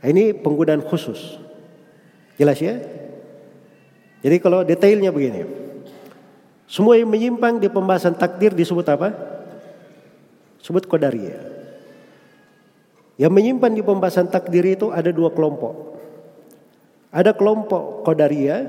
Ini 0.03 0.35
penggunaan 0.43 0.83
khusus. 0.83 1.39
Jelas 2.35 2.59
ya? 2.59 2.75
Jadi 4.23 4.37
kalau 4.43 4.67
detailnya 4.67 5.15
begini. 5.15 5.47
Semua 6.67 6.97
yang 6.97 7.13
menyimpang 7.13 7.61
di 7.61 7.69
pembahasan 7.69 8.17
takdir 8.17 8.51
disebut 8.57 8.87
apa? 8.89 9.13
Sebut 10.63 10.89
kodaria. 10.89 11.39
Yang 13.21 13.33
menyimpan 13.37 13.73
di 13.77 13.83
pembahasan 13.85 14.27
takdir 14.33 14.65
itu 14.65 14.89
ada 14.89 15.13
dua 15.13 15.31
kelompok. 15.31 15.92
Ada 17.13 17.37
kelompok 17.37 18.09
kodaria, 18.09 18.65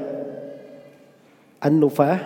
an-nufah, 1.63 2.19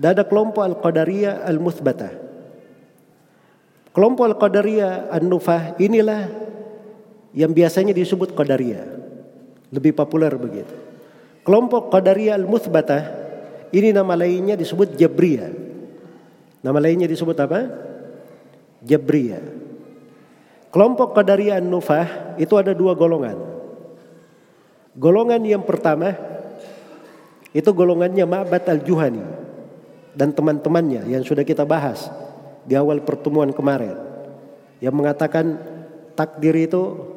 dan 0.00 0.16
ada 0.16 0.24
kelompok 0.24 0.64
al-qadariyah 0.64 1.44
al-muthbatah. 1.44 2.12
Kelompok 3.92 4.24
al-qadariyah 4.32 5.12
an-nufah 5.12 5.76
inilah 5.76 6.48
yang 7.36 7.52
biasanya 7.52 7.92
disebut 7.92 8.32
Qadariyah. 8.32 8.86
Lebih 9.68 9.92
populer 9.92 10.32
begitu. 10.34 10.72
Kelompok 11.44 11.88
Qadariyah 11.92 12.36
Al-Muthbatah 12.36 13.02
ini 13.72 13.92
nama 13.92 14.16
lainnya 14.16 14.56
disebut 14.56 14.96
Jabriyah. 14.96 15.52
Nama 16.60 16.78
lainnya 16.80 17.08
disebut 17.08 17.36
apa? 17.40 17.68
Jabriyah. 18.84 19.40
Kelompok 20.68 21.16
Qadariyah 21.16 21.60
An-Nufah 21.60 22.36
itu 22.36 22.52
ada 22.56 22.76
dua 22.76 22.92
golongan. 22.92 23.47
Golongan 24.96 25.42
yang 25.44 25.64
pertama 25.66 26.14
itu 27.52 27.68
golongannya 27.72 28.24
Ma'bad 28.24 28.64
Al-Juhani 28.68 29.24
dan 30.14 30.32
teman-temannya 30.32 31.08
yang 31.08 31.24
sudah 31.24 31.44
kita 31.44 31.66
bahas 31.66 32.08
di 32.64 32.76
awal 32.76 33.04
pertemuan 33.04 33.52
kemarin 33.52 33.96
yang 34.78 34.94
mengatakan 34.94 35.56
takdir 36.16 36.54
itu 36.56 37.08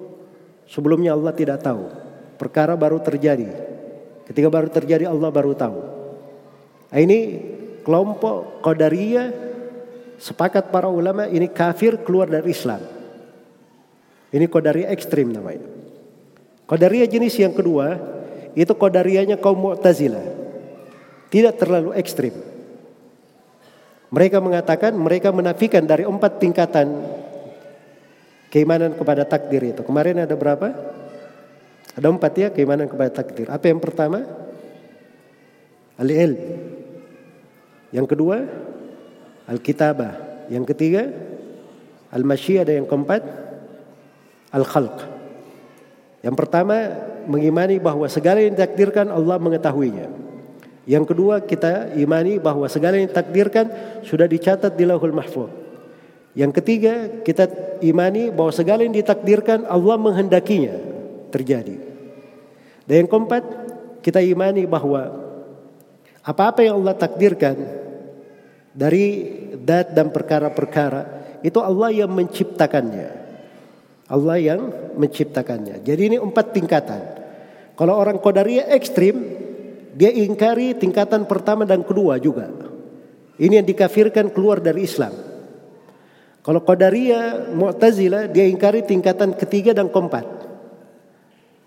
Sebelumnya 0.71 1.11
Allah 1.11 1.35
tidak 1.35 1.59
tahu. 1.59 1.91
Perkara 2.39 2.79
baru 2.79 3.03
terjadi. 3.03 3.51
Ketika 4.23 4.47
baru 4.47 4.71
terjadi 4.71 5.11
Allah 5.11 5.27
baru 5.27 5.51
tahu. 5.51 5.79
Nah, 6.87 6.99
ini 6.99 7.19
kelompok 7.83 8.63
Qadariyah 8.63 9.27
sepakat 10.15 10.71
para 10.71 10.87
ulama 10.87 11.27
ini 11.27 11.51
kafir 11.51 11.99
keluar 11.99 12.31
dari 12.31 12.55
Islam. 12.55 12.79
Ini 14.31 14.47
Qadariyah 14.47 14.95
ekstrim 14.95 15.27
namanya. 15.35 15.67
Qadariyah 16.71 17.11
jenis 17.11 17.35
yang 17.35 17.51
kedua 17.51 17.99
itu 18.55 18.71
Qadariyahnya 18.71 19.43
kaum 19.43 19.59
Mu'tazilah. 19.59 20.23
Tidak 21.27 21.59
terlalu 21.59 21.91
ekstrim. 21.99 22.31
Mereka 24.11 24.39
mengatakan 24.39 24.95
mereka 24.95 25.35
menafikan 25.35 25.83
dari 25.83 26.07
empat 26.07 26.39
tingkatan 26.39 26.87
keimanan 28.51 28.95
kepada 28.95 29.27
takdir 29.27 29.75
itu. 29.75 29.83
Kemarin 29.83 30.23
ada 30.23 30.35
berapa? 30.35 30.71
Ada 31.95 32.07
empat 32.07 32.33
ya 32.39 32.47
keimanan 32.55 32.87
kepada 32.87 33.11
takdir. 33.19 33.51
Apa 33.51 33.67
yang 33.67 33.83
pertama? 33.83 34.23
Al-ilm. 35.99 36.39
Yang 37.91 38.07
kedua, 38.15 38.47
al-kitabah. 39.47 40.47
Yang 40.47 40.75
ketiga, 40.75 41.07
al-masyiah 42.11 42.63
dan 42.63 42.83
yang 42.83 42.87
keempat, 42.87 43.23
al-khalq. 44.55 45.20
Yang 46.21 46.35
pertama, 46.37 46.77
mengimani 47.25 47.81
bahwa 47.81 48.05
segala 48.05 48.41
yang 48.41 48.53
ditakdirkan 48.53 49.09
Allah 49.09 49.41
mengetahuinya. 49.41 50.07
Yang 50.85 51.13
kedua, 51.13 51.41
kita 51.45 51.93
imani 51.97 52.41
bahwa 52.41 52.65
segala 52.65 52.97
yang 52.97 53.09
ditakdirkan 53.09 53.69
sudah 54.05 54.25
dicatat 54.25 54.73
di 54.73 54.85
Lauhul 54.85 55.13
Mahfuz. 55.13 55.49
Yang 56.33 56.63
ketiga, 56.63 57.21
kita 57.21 57.49
imani 57.83 58.31
bahwa 58.31 58.49
segala 58.55 58.81
yang 58.87 58.95
ditakdirkan 58.95 59.67
Allah 59.67 59.97
menghendakinya 59.99 60.73
terjadi. 61.29 61.77
Dan 62.87 63.05
yang 63.05 63.09
keempat, 63.09 63.43
kita 64.01 64.23
imani 64.23 64.65
bahwa 64.65 65.21
apa-apa 66.21 66.65
yang 66.65 66.81
Allah 66.81 66.97
takdirkan 66.97 67.57
dari 68.73 69.05
dat 69.57 69.93
dan 69.93 70.09
perkara-perkara 70.09 71.21
itu 71.45 71.57
Allah 71.61 71.93
yang 71.93 72.09
menciptakannya. 72.09 73.20
Allah 74.11 74.37
yang 74.37 74.61
menciptakannya. 74.99 75.87
Jadi 75.87 76.01
ini 76.11 76.17
empat 76.19 76.51
tingkatan. 76.51 77.01
Kalau 77.79 77.95
orang 77.95 78.19
Qadariyah 78.19 78.75
ekstrim, 78.75 79.15
dia 79.95 80.11
ingkari 80.11 80.75
tingkatan 80.75 81.23
pertama 81.23 81.63
dan 81.63 81.87
kedua 81.87 82.19
juga. 82.19 82.51
Ini 83.39 83.63
yang 83.63 83.67
dikafirkan 83.67 84.35
keluar 84.35 84.59
dari 84.59 84.83
Islam. 84.83 85.15
Kalau 86.43 86.61
Qadariyah, 86.61 87.55
Mu'tazilah 87.55 88.27
dia 88.27 88.45
ingkari 88.51 88.83
tingkatan 88.83 89.31
ketiga 89.39 89.71
dan 89.71 89.87
keempat. 89.87 90.25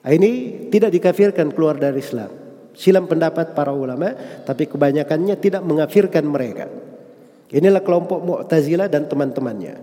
Nah, 0.04 0.12
ini 0.12 0.66
tidak 0.68 0.92
dikafirkan 0.92 1.48
keluar 1.56 1.80
dari 1.80 2.04
Islam. 2.04 2.28
Silam 2.76 3.08
pendapat 3.08 3.56
para 3.56 3.72
ulama, 3.72 4.12
tapi 4.44 4.68
kebanyakannya 4.68 5.38
tidak 5.40 5.62
mengafirkan 5.64 6.26
mereka. 6.28 6.68
Inilah 7.54 7.80
kelompok 7.80 8.20
Mu'tazilah 8.20 8.90
dan 8.90 9.08
teman-temannya. 9.08 9.78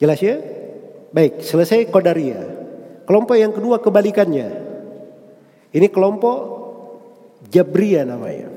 Jelas 0.00 0.18
ya? 0.22 0.40
Baik, 1.12 1.44
selesai 1.44 1.92
Qadariyah. 1.92 2.44
Kelompok 3.04 3.36
yang 3.36 3.52
kedua 3.52 3.76
kebalikannya. 3.84 4.48
Ini 5.72 5.86
kelompok 5.92 6.36
Jabriyah 7.52 8.08
namanya. 8.08 8.48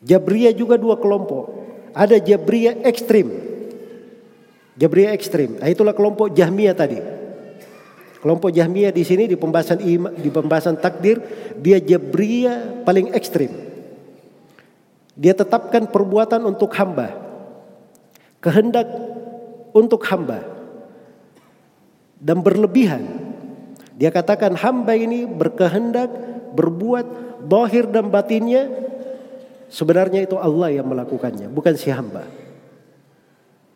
Jabriyah 0.00 0.56
juga 0.56 0.80
dua 0.80 0.96
kelompok. 0.96 1.52
Ada 1.92 2.16
Jabriyah 2.16 2.80
ekstrim. 2.88 3.28
Jabriyah 4.80 5.12
ekstrim. 5.12 5.60
Nah, 5.60 5.68
itulah 5.68 5.92
kelompok 5.92 6.32
Jahmiyah 6.32 6.72
tadi. 6.72 6.96
Kelompok 8.20 8.52
Jahmiyah 8.52 8.92
di 8.92 9.04
sini 9.04 9.28
di 9.28 9.36
pembahasan 9.36 9.80
ima, 9.84 10.08
di 10.12 10.28
pembahasan 10.32 10.80
takdir 10.80 11.20
dia 11.60 11.76
Jabriyah 11.76 12.84
paling 12.88 13.12
ekstrim. 13.12 13.52
Dia 15.12 15.36
tetapkan 15.36 15.88
perbuatan 15.88 16.40
untuk 16.48 16.72
hamba. 16.76 17.12
Kehendak 18.40 18.88
untuk 19.76 20.00
hamba. 20.08 20.49
Dan 22.20 22.44
berlebihan. 22.44 23.02
Dia 23.96 24.12
katakan 24.12 24.52
hamba 24.56 24.92
ini 24.96 25.24
berkehendak 25.24 26.08
berbuat 26.52 27.06
bahir 27.44 27.88
dan 27.88 28.12
batinnya 28.12 28.68
sebenarnya 29.72 30.28
itu 30.28 30.36
Allah 30.36 30.72
yang 30.72 30.88
melakukannya, 30.88 31.48
bukan 31.48 31.74
si 31.76 31.88
hamba. 31.88 32.28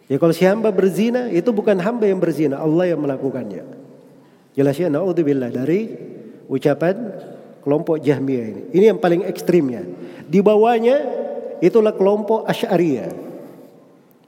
Ya 0.04 0.20
kalau 0.20 0.36
si 0.36 0.44
hamba 0.44 0.68
berzina 0.68 1.32
itu 1.32 1.48
bukan 1.48 1.80
hamba 1.80 2.04
yang 2.04 2.20
berzina, 2.20 2.60
Allah 2.60 2.92
yang 2.92 3.00
melakukannya. 3.00 3.64
Jelas 4.52 4.76
ya, 4.76 4.92
naudzubillah 4.92 5.48
dari 5.50 5.88
ucapan 6.46 6.94
kelompok 7.64 7.98
Jahmiyah 8.04 8.46
ini. 8.52 8.62
Ini 8.76 8.84
yang 8.94 9.00
paling 9.00 9.24
ekstrimnya. 9.24 9.82
Di 10.28 10.44
bawahnya 10.44 10.96
itulah 11.64 11.96
kelompok 11.96 12.44
Asy'ariyah. 12.44 13.10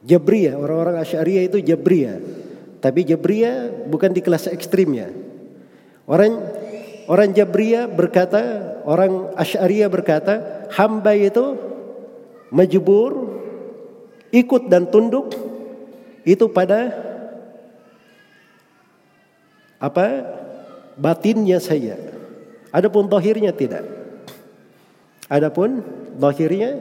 Jabriyah, 0.06 0.56
orang-orang 0.56 0.96
Asy'ariyah 1.04 1.44
itu 1.52 1.58
Jabriyah. 1.60 2.45
Tapi 2.80 3.08
Jabriyah 3.08 3.88
bukan 3.88 4.12
di 4.12 4.20
kelas 4.20 4.46
ekstrimnya. 4.52 5.10
Orang 6.06 6.38
orang 7.10 7.34
Jabriyah 7.34 7.90
berkata, 7.90 8.42
orang 8.86 9.34
Asy'ariyah 9.34 9.90
berkata, 9.90 10.34
hamba 10.70 11.16
itu 11.16 11.58
majbur 12.52 13.36
ikut 14.30 14.70
dan 14.70 14.86
tunduk 14.86 15.34
itu 16.26 16.46
pada 16.50 16.94
apa 19.78 20.06
batinnya 20.98 21.58
saya. 21.58 21.96
Adapun 22.72 23.08
dohirnya 23.08 23.56
tidak. 23.56 23.84
Adapun 25.26 25.82
dohirnya 26.18 26.76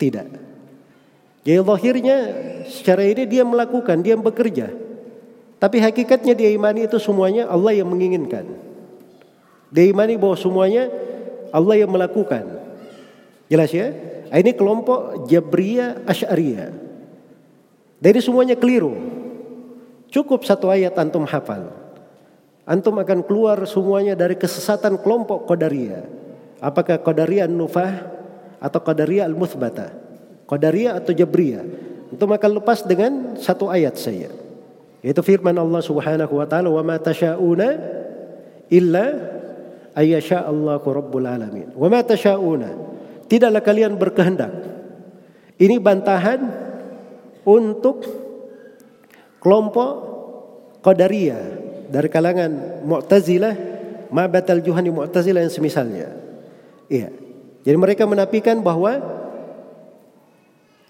tidak. 0.00 0.28
Jadi 1.44 1.60
dohirnya 1.60 2.16
secara 2.68 3.04
ini 3.04 3.24
dia 3.24 3.44
melakukan, 3.44 4.04
dia 4.04 4.16
bekerja. 4.16 4.70
Tapi 5.60 5.76
hakikatnya 5.76 6.32
dia 6.32 6.50
imani 6.56 6.88
itu 6.88 6.96
semuanya 6.96 7.44
Allah 7.44 7.76
yang 7.76 7.92
menginginkan. 7.92 8.48
Dia 9.68 9.92
imani 9.92 10.16
bahwa 10.16 10.32
semuanya 10.34 10.88
Allah 11.52 11.84
yang 11.84 11.92
melakukan. 11.92 12.48
Jelas 13.52 13.68
ya? 13.68 13.92
Ini 14.32 14.56
kelompok 14.56 15.28
Jabriyah 15.28 16.08
Asy'ariyah. 16.08 16.72
Dari 18.00 18.20
semuanya 18.24 18.56
keliru. 18.56 18.96
Cukup 20.08 20.48
satu 20.48 20.72
ayat 20.72 20.96
antum 20.96 21.28
hafal. 21.28 21.68
Antum 22.64 22.96
akan 22.96 23.20
keluar 23.20 23.60
semuanya 23.68 24.16
dari 24.16 24.40
kesesatan 24.40 24.96
kelompok 24.96 25.44
Qadariyah. 25.44 26.08
Apakah 26.64 27.04
Qadariyah 27.04 27.50
Nufah 27.52 28.08
atau 28.64 28.80
Qadariyah 28.80 29.28
Al-Muthbata? 29.28 29.92
Qadariyah 30.48 31.04
atau 31.04 31.12
Jabriyah? 31.12 31.62
Antum 32.16 32.32
akan 32.32 32.50
lepas 32.64 32.80
dengan 32.86 33.36
satu 33.36 33.68
ayat 33.68 34.00
saya. 34.00 34.39
Yaitu 35.00 35.24
firman 35.24 35.56
Allah 35.56 35.80
Subhanahu 35.80 36.36
wa 36.36 36.44
taala, 36.44 36.68
"Wa 36.68 36.84
ma 36.84 37.00
tasyauna 37.00 37.68
illa 38.68 39.04
ayyasha 39.96 40.44
Allahu 40.44 40.86
rabbul 40.92 41.24
alamin." 41.24 41.72
Wa 41.72 41.88
ma 41.88 42.04
tasyauna. 42.04 42.70
Tidaklah 43.30 43.62
kalian 43.64 43.96
berkehendak. 43.96 44.52
Ini 45.56 45.76
bantahan 45.80 46.40
untuk 47.44 48.04
kelompok 49.40 49.92
Qadariyah 50.80 51.44
dari 51.92 52.08
kalangan 52.08 52.80
Mu'tazilah, 52.88 53.54
Ma'batal 54.08 54.64
Juhani 54.64 54.88
Mu'tazilah 54.88 55.44
yang 55.44 55.52
semisalnya. 55.52 56.08
Iya. 56.88 57.12
Jadi 57.60 57.76
mereka 57.76 58.08
menafikan 58.08 58.64
bahwa 58.64 58.96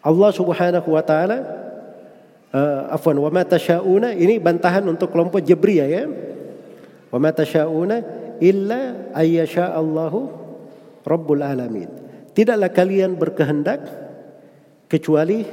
Allah 0.01 0.31
Subhanahu 0.33 0.89
wa 0.95 1.03
taala 1.03 1.39
uh, 2.55 2.95
afwan 2.95 3.19
wa 3.19 3.31
ma 3.31 3.43
tasyauna 3.47 4.15
ini 4.15 4.39
bantahan 4.39 4.85
untuk 4.87 5.11
kelompok 5.11 5.43
Jabriyah 5.43 5.89
ya. 5.89 6.05
Wa 7.11 7.19
ma 7.19 7.31
tasyauna 7.35 7.97
illa 8.39 9.11
ayyasha 9.15 9.75
Allahu 9.75 10.31
rabbul 11.03 11.43
alamin. 11.43 11.91
Tidaklah 12.31 12.71
kalian 12.71 13.19
berkehendak 13.19 13.83
kecuali 14.91 15.47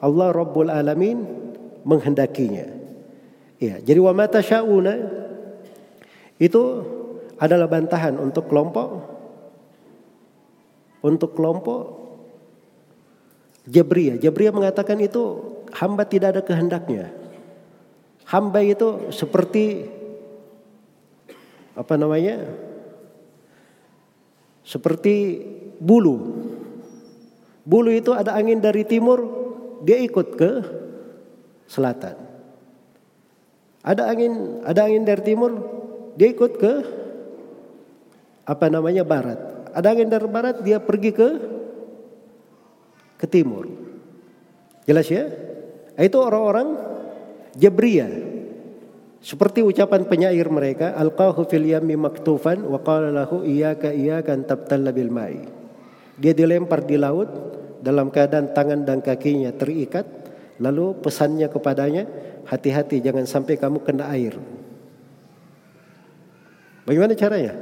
Allah 0.00 0.32
Rabbul 0.32 0.72
Alamin 0.72 1.20
menghendakinya. 1.84 2.66
Ya, 3.60 3.76
jadi 3.84 4.00
wa 4.00 4.16
mata 4.16 4.40
syauna 4.40 4.96
itu 6.40 6.62
adalah 7.36 7.68
bantahan 7.68 8.16
untuk 8.16 8.48
kelompok 8.48 8.88
untuk 11.04 11.36
kelompok 11.36 12.00
Jabriyah. 13.68 14.16
Jabriyah 14.16 14.56
mengatakan 14.56 14.96
itu 15.04 15.59
hamba 15.74 16.06
tidak 16.06 16.38
ada 16.38 16.42
kehendaknya. 16.42 17.10
Hamba 18.26 18.62
itu 18.62 19.10
seperti 19.10 19.86
apa 21.74 21.94
namanya? 21.98 22.46
Seperti 24.62 25.42
bulu. 25.82 26.16
Bulu 27.66 27.90
itu 27.90 28.14
ada 28.14 28.34
angin 28.38 28.62
dari 28.62 28.86
timur, 28.86 29.18
dia 29.82 29.98
ikut 29.98 30.38
ke 30.38 30.50
selatan. 31.66 32.16
Ada 33.80 34.12
angin, 34.12 34.62
ada 34.62 34.80
angin 34.86 35.04
dari 35.08 35.22
timur, 35.24 35.52
dia 36.14 36.28
ikut 36.30 36.52
ke 36.60 36.72
apa 38.44 38.66
namanya 38.68 39.02
barat. 39.02 39.38
Ada 39.72 39.94
angin 39.94 40.10
dari 40.10 40.28
barat, 40.28 40.60
dia 40.62 40.82
pergi 40.82 41.10
ke 41.14 41.28
ke 43.16 43.26
timur. 43.28 43.68
Jelas 44.88 45.06
ya? 45.06 45.28
Itu 46.00 46.16
orang-orang 46.24 46.68
Jabriyah. 47.60 48.08
Seperti 49.20 49.60
ucapan 49.60 50.08
penyair 50.08 50.48
mereka, 50.48 50.96
alqahu 50.96 51.44
fil 51.44 51.68
yammi 51.68 51.92
maktufan 51.92 52.64
wa 52.64 52.80
qala 52.80 53.12
lahu 53.12 53.44
iyyaka 53.44 53.92
iyyaka 53.92 54.32
tabtalla 54.48 54.96
bil 54.96 55.12
ma'i. 55.12 55.44
Dia 56.16 56.32
dilempar 56.32 56.88
di 56.88 56.96
laut, 56.96 57.28
dalam 57.84 58.08
keadaan 58.08 58.56
tangan 58.56 58.80
dan 58.88 59.04
kakinya 59.04 59.52
terikat, 59.52 60.08
lalu 60.56 60.96
pesannya 61.04 61.52
kepadanya, 61.52 62.08
hati-hati 62.48 63.04
jangan 63.04 63.28
sampai 63.28 63.60
kamu 63.60 63.84
kena 63.84 64.08
air. 64.08 64.40
Bagaimana 66.88 67.12
caranya? 67.12 67.54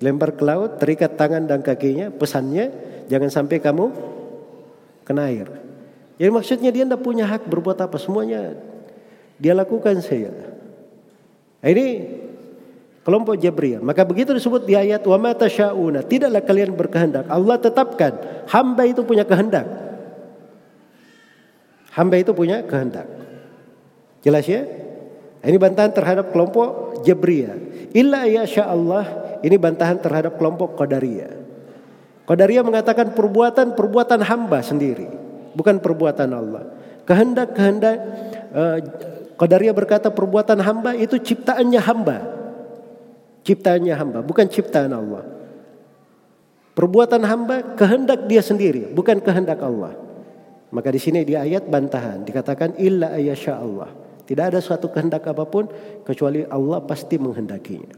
Lempar 0.00 0.32
ke 0.32 0.44
laut, 0.48 0.80
terikat 0.80 1.20
tangan 1.20 1.44
dan 1.44 1.60
kakinya, 1.60 2.08
pesannya 2.08 2.72
jangan 3.12 3.28
sampai 3.28 3.60
kamu 3.60 3.92
kena 5.04 5.28
air. 5.28 5.63
Jadi 6.14 6.30
maksudnya 6.30 6.70
dia 6.70 6.86
tidak 6.86 7.02
punya 7.02 7.26
hak 7.26 7.46
berbuat 7.50 7.78
apa, 7.84 7.98
semuanya 7.98 8.54
dia 9.38 9.52
lakukan 9.52 9.98
saja. 9.98 10.30
Nah, 11.58 11.68
ini 11.68 11.86
kelompok 13.02 13.34
Jabriyah. 13.36 13.82
Maka 13.82 14.06
begitu 14.06 14.32
disebut 14.32 14.62
di 14.62 14.78
ayat 14.78 15.02
wa 15.04 15.18
mata 15.18 15.50
syauna, 15.50 16.06
tidaklah 16.06 16.42
kalian 16.42 16.72
berkehendak. 16.72 17.26
Allah 17.26 17.58
tetapkan 17.58 18.14
hamba 18.46 18.86
itu 18.86 19.02
punya 19.02 19.26
kehendak. 19.26 19.66
Hamba 21.94 22.18
itu 22.18 22.34
punya 22.34 22.62
kehendak. 22.66 23.06
Jelas 24.24 24.46
ya? 24.50 24.66
Ini 25.44 25.60
bantahan 25.60 25.92
terhadap 25.92 26.32
kelompok 26.32 27.02
Jabriyah. 27.04 27.54
Illa 27.94 28.26
ya 28.26 28.48
Allah, 28.66 29.38
ini 29.44 29.54
bantahan 29.60 30.00
terhadap 30.00 30.40
kelompok 30.40 30.74
Qadariyah. 30.74 31.30
Qadariyah 32.24 32.64
mengatakan 32.64 33.12
perbuatan-perbuatan 33.12 34.24
hamba 34.24 34.64
sendiri, 34.64 35.06
bukan 35.54 35.80
perbuatan 35.80 36.30
Allah. 36.34 36.62
Kehendak-kehendak 37.06 37.96
uh, 38.52 38.78
Qadariyah 39.34 39.74
berkata 39.74 40.14
perbuatan 40.14 40.62
hamba 40.62 40.94
itu 40.94 41.18
ciptaannya 41.18 41.80
hamba. 41.82 42.16
Ciptaannya 43.44 43.94
hamba, 43.94 44.18
bukan 44.24 44.46
ciptaan 44.48 44.94
Allah. 44.94 45.26
Perbuatan 46.74 47.22
hamba 47.22 47.76
kehendak 47.76 48.26
dia 48.26 48.40
sendiri, 48.40 48.90
bukan 48.90 49.20
kehendak 49.20 49.60
Allah. 49.60 49.94
Maka 50.74 50.90
di 50.90 50.98
sini 50.98 51.22
di 51.22 51.38
ayat 51.38 51.70
bantahan 51.70 52.26
dikatakan 52.26 52.80
illa 52.82 53.14
ayyasha 53.14 53.54
Allah. 53.54 53.90
Tidak 54.24 54.40
ada 54.40 54.58
suatu 54.58 54.88
kehendak 54.88 55.28
apa 55.28 55.44
pun 55.44 55.68
kecuali 56.02 56.42
Allah 56.48 56.80
pasti 56.82 57.20
menghendakinya. 57.20 57.94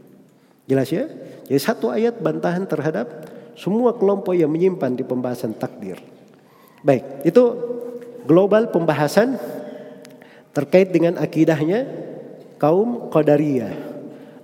Jelas 0.67 0.91
ya? 0.91 1.07
Jadi 1.47 1.61
satu 1.63 1.89
ayat 1.89 2.19
bantahan 2.19 2.67
terhadap 2.67 3.07
semua 3.55 3.95
kelompok 3.95 4.35
yang 4.35 4.51
menyimpan 4.51 4.99
di 4.99 5.07
pembahasan 5.07 5.55
takdir. 5.55 5.97
Baik, 6.85 7.25
itu 7.25 7.43
global 8.27 8.69
pembahasan 8.69 9.39
terkait 10.53 10.93
dengan 10.93 11.17
akidahnya 11.17 11.85
kaum 12.61 13.09
Qadariyah, 13.13 13.73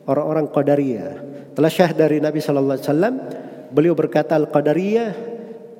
orang-orang 0.06 0.50
Qadariyah. 0.50 1.12
Telah 1.54 1.70
syah 1.70 1.92
dari 1.94 2.18
Nabi 2.18 2.42
sallallahu 2.42 2.78
alaihi 2.78 2.90
wasallam, 2.90 3.16
beliau 3.70 3.94
berkata 3.94 4.34
al-Qadariyah 4.34 5.14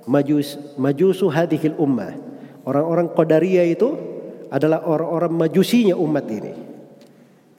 majus 0.06 0.60
majusu 0.78 1.32
hadhil 1.32 1.78
ummah. 1.80 2.14
Orang-orang 2.66 3.10
Qadariyah 3.14 3.66
itu 3.70 3.90
adalah 4.54 4.86
orang-orang 4.86 5.34
majusinya 5.34 5.98
umat 5.98 6.26
ini. 6.30 6.54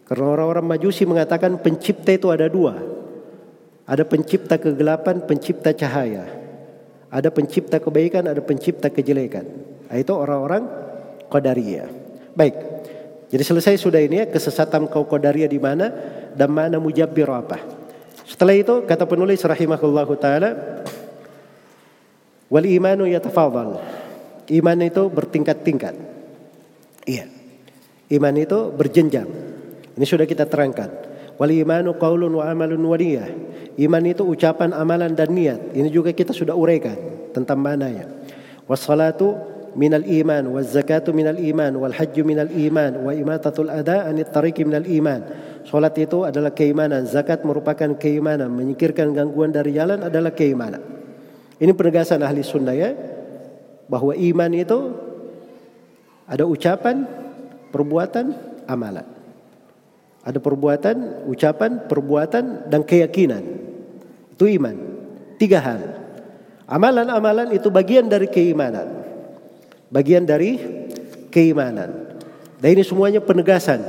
Karena 0.04 0.36
orang-orang 0.36 0.78
majusi 0.78 1.08
mengatakan 1.08 1.58
pencipta 1.58 2.12
itu 2.12 2.28
ada 2.30 2.46
dua. 2.46 2.76
Ada 3.84 4.04
pencipta 4.06 4.56
kegelapan, 4.56 5.24
pencipta 5.24 5.74
cahaya. 5.74 6.43
Ada 7.14 7.30
pencipta 7.30 7.78
kebaikan, 7.78 8.26
ada 8.26 8.42
pencipta 8.42 8.90
kejelekan. 8.90 9.46
Nah, 9.86 9.94
itu 9.94 10.10
orang-orang 10.10 10.66
Qadariyah. 11.30 11.86
Baik. 12.34 12.54
Jadi 13.30 13.42
selesai 13.46 13.78
sudah 13.78 14.02
ini 14.02 14.18
ya 14.18 14.26
kesesatan 14.26 14.90
kau 14.90 15.06
Qadariyah 15.06 15.46
di 15.46 15.62
mana 15.62 15.94
dan 16.34 16.50
mana 16.50 16.82
mujabbir 16.82 17.30
apa. 17.30 17.62
Setelah 18.26 18.58
itu 18.58 18.82
kata 18.82 19.06
penulis 19.06 19.38
rahimahullahu 19.46 20.12
taala 20.18 20.50
wal 22.50 22.66
imanu 22.66 23.06
yatafadhal. 23.06 23.78
Iman 24.50 24.78
itu 24.82 25.02
bertingkat-tingkat. 25.06 25.94
Iya. 27.06 27.30
Iman 28.12 28.34
itu 28.36 28.74
berjenjang. 28.74 29.30
Ini 29.94 30.04
sudah 30.04 30.26
kita 30.26 30.50
terangkan. 30.50 31.13
Wal 31.34 31.50
imanu 31.50 31.98
qaulun 31.98 32.30
wa 32.30 32.46
amalun 32.46 32.82
wa 32.82 32.96
niyah. 32.98 33.28
Iman 33.74 34.06
itu 34.06 34.22
ucapan, 34.22 34.70
amalan 34.70 35.18
dan 35.18 35.34
niat. 35.34 35.74
Ini 35.74 35.90
juga 35.90 36.14
kita 36.14 36.30
sudah 36.30 36.54
uraikan 36.54 36.94
tentang 37.34 37.58
mananya. 37.58 38.06
Wassalatu 38.70 39.34
minal 39.74 40.06
iman, 40.06 40.54
waz 40.54 40.70
zakatu 40.70 41.10
minal 41.10 41.34
iman, 41.34 41.74
wal 41.74 41.90
hajju 41.90 42.22
minal 42.22 42.46
iman, 42.46 43.02
wa 43.02 43.10
imatatul 43.10 43.66
ada 43.66 44.06
anit 44.06 44.30
tariqi 44.30 44.62
minal 44.62 44.86
iman. 44.86 45.20
Salat 45.66 45.96
itu 45.98 46.22
adalah 46.22 46.52
keimanan, 46.54 47.08
zakat 47.08 47.42
merupakan 47.42 47.96
keimanan, 47.98 48.52
menyingkirkan 48.52 49.10
gangguan 49.10 49.50
dari 49.50 49.74
jalan 49.74 50.06
adalah 50.06 50.30
keimanan. 50.30 50.80
Ini 51.58 51.72
penegasan 51.72 52.20
ahli 52.22 52.44
sunnah 52.44 52.76
ya, 52.76 52.92
bahwa 53.88 54.14
iman 54.14 54.50
itu 54.54 54.78
ada 56.28 56.44
ucapan, 56.44 57.08
perbuatan, 57.72 58.26
amalan. 58.68 59.13
Ada 60.24 60.40
perbuatan, 60.40 61.28
ucapan, 61.28 61.84
perbuatan, 61.84 62.72
dan 62.72 62.80
keyakinan. 62.80 63.44
Itu 64.32 64.48
iman. 64.48 64.76
Tiga 65.36 65.60
hal. 65.60 65.80
Amalan-amalan 66.64 67.52
itu 67.52 67.68
bagian 67.68 68.08
dari 68.08 68.24
keimanan. 68.32 69.04
Bagian 69.92 70.24
dari 70.24 70.56
keimanan. 71.28 72.16
Dan 72.56 72.68
ini 72.72 72.82
semuanya 72.82 73.20
penegasan. 73.20 73.84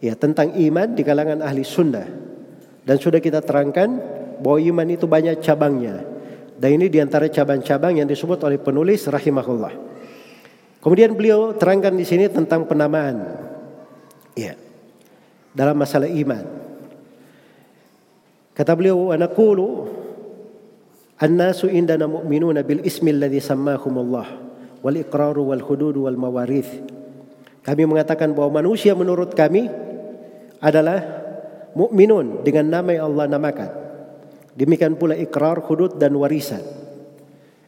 Ya, 0.00 0.16
tentang 0.16 0.56
iman 0.56 0.96
di 0.96 1.04
kalangan 1.04 1.44
ahli 1.44 1.60
sunnah. 1.60 2.08
Dan 2.88 2.96
sudah 2.96 3.20
kita 3.20 3.44
terangkan 3.44 4.00
bahwa 4.40 4.56
iman 4.56 4.88
itu 4.88 5.04
banyak 5.04 5.44
cabangnya. 5.44 6.00
Dan 6.56 6.80
ini 6.80 6.88
di 6.88 6.96
antara 6.96 7.28
cabang-cabang 7.28 8.00
yang 8.00 8.08
disebut 8.08 8.40
oleh 8.40 8.56
penulis 8.56 9.04
rahimahullah. 9.04 9.74
Kemudian 10.80 11.12
beliau 11.12 11.52
terangkan 11.52 11.92
di 11.92 12.08
sini 12.08 12.32
tentang 12.32 12.64
penamaan. 12.64 13.20
Ya. 14.32 14.65
Dalam 15.56 15.72
masalah 15.80 16.04
iman. 16.12 16.44
Kata 18.52 18.76
beliau, 18.76 19.08
"Wa 19.08 19.16
naqulu 19.16 19.88
an-nasu 21.16 21.72
indana 21.72 22.04
mu'minuna 22.04 22.60
bil 22.60 22.84
ismi 22.84 23.16
alladhi 23.16 23.40
sammahumullah 23.40 24.28
wal 24.84 24.96
iqraru 25.00 25.48
wal 25.48 25.64
hudud 25.64 25.96
wal 25.96 26.16
mawarith." 26.20 26.68
Kami 27.64 27.82
mengatakan 27.88 28.36
bahwa 28.36 28.60
manusia 28.60 28.92
menurut 28.92 29.32
kami 29.32 29.66
adalah 30.60 31.02
mukminun 31.76 32.44
dengan 32.44 32.80
nama 32.80 32.94
yang 32.94 33.12
Allah 33.12 33.26
namakan. 33.26 33.70
Demikian 34.56 34.96
pula 34.96 35.12
ikrar, 35.12 35.60
hudud 35.60 36.00
dan 36.00 36.16
warisan. 36.16 36.64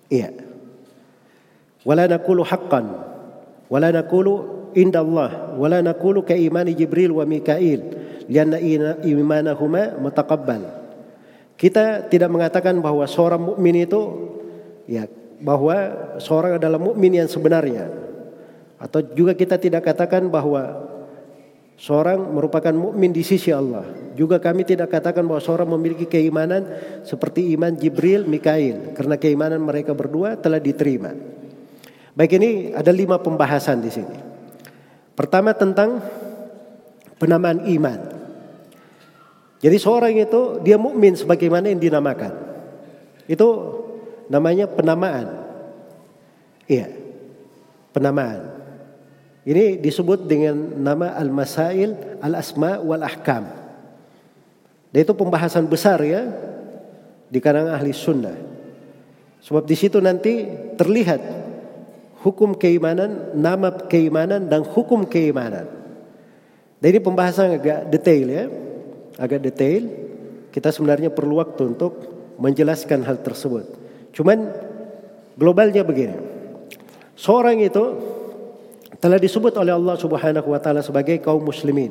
Iya. 0.08 0.32
Wala 1.84 2.08
naqulu 2.08 2.44
haqqan 2.44 2.86
inda 4.78 5.02
Allah 5.02 5.58
wa 5.58 5.66
la 5.66 5.82
naqulu 5.82 6.22
ka 6.22 6.38
imani 6.38 6.78
Jibril 6.78 7.10
wa 7.10 7.26
Mikail 7.26 7.82
lianna 8.30 8.62
imanahuma 9.02 9.98
mutaqabbal. 9.98 10.62
Kita 11.58 12.06
tidak 12.06 12.30
mengatakan 12.30 12.78
bahwa 12.78 13.02
seorang 13.10 13.42
mukmin 13.42 13.82
itu 13.82 14.00
ya 14.86 15.10
bahwa 15.42 15.74
seorang 16.22 16.62
adalah 16.62 16.78
mukmin 16.78 17.18
yang 17.18 17.26
sebenarnya. 17.26 17.90
Atau 18.78 19.02
juga 19.10 19.34
kita 19.34 19.58
tidak 19.58 19.90
katakan 19.90 20.30
bahwa 20.30 20.86
seorang 21.74 22.30
merupakan 22.30 22.70
mukmin 22.70 23.10
di 23.10 23.26
sisi 23.26 23.50
Allah. 23.50 23.82
Juga 24.14 24.38
kami 24.38 24.62
tidak 24.62 24.94
katakan 24.94 25.26
bahwa 25.26 25.42
seorang 25.42 25.66
memiliki 25.74 26.06
keimanan 26.06 26.62
seperti 27.02 27.54
iman 27.58 27.74
Jibril, 27.74 28.22
Mikail 28.26 28.94
karena 28.94 29.18
keimanan 29.18 29.58
mereka 29.62 29.98
berdua 29.98 30.38
telah 30.38 30.62
diterima. 30.62 31.10
Baik 32.14 32.38
ini 32.38 32.74
ada 32.74 32.90
lima 32.90 33.18
pembahasan 33.18 33.82
di 33.82 33.90
sini. 33.90 34.27
Pertama 35.18 35.50
tentang 35.50 35.98
penamaan 37.18 37.66
iman. 37.66 38.00
Jadi 39.58 39.76
seorang 39.82 40.14
itu 40.14 40.62
dia 40.62 40.78
mukmin 40.78 41.18
sebagaimana 41.18 41.66
yang 41.66 41.82
dinamakan. 41.82 42.30
Itu 43.26 43.48
namanya 44.30 44.70
penamaan. 44.70 45.42
Iya. 46.70 46.94
Penamaan. 47.90 48.62
Ini 49.42 49.82
disebut 49.82 50.30
dengan 50.30 50.54
nama 50.78 51.18
al-masail 51.18 52.22
al-asma 52.22 52.78
wal 52.78 53.02
ahkam. 53.02 53.50
Dan 54.94 54.98
itu 55.02 55.18
pembahasan 55.18 55.66
besar 55.66 55.98
ya 56.06 56.30
di 57.26 57.42
kalangan 57.42 57.74
ahli 57.74 57.90
sunnah. 57.90 58.38
Sebab 59.42 59.66
di 59.66 59.74
situ 59.74 59.98
nanti 59.98 60.46
terlihat 60.78 61.47
hukum 62.22 62.54
keimanan, 62.54 63.34
nama 63.34 63.70
keimanan 63.86 64.50
dan 64.50 64.66
hukum 64.66 65.06
keimanan. 65.06 65.66
Dan 66.78 66.86
ini 66.94 67.00
pembahasan 67.02 67.58
agak 67.58 67.90
detail 67.90 68.26
ya, 68.26 68.44
agak 69.18 69.40
detail. 69.42 69.82
Kita 70.48 70.70
sebenarnya 70.70 71.10
perlu 71.10 71.38
waktu 71.38 71.76
untuk 71.76 71.92
menjelaskan 72.38 73.02
hal 73.06 73.20
tersebut. 73.22 73.66
Cuman 74.14 74.50
globalnya 75.34 75.82
begini. 75.82 76.16
Seorang 77.18 77.58
itu 77.58 77.84
telah 79.02 79.18
disebut 79.18 79.54
oleh 79.58 79.74
Allah 79.74 79.98
Subhanahu 79.98 80.54
wa 80.54 80.60
taala 80.62 80.82
sebagai 80.82 81.18
kaum 81.22 81.42
muslimin, 81.42 81.90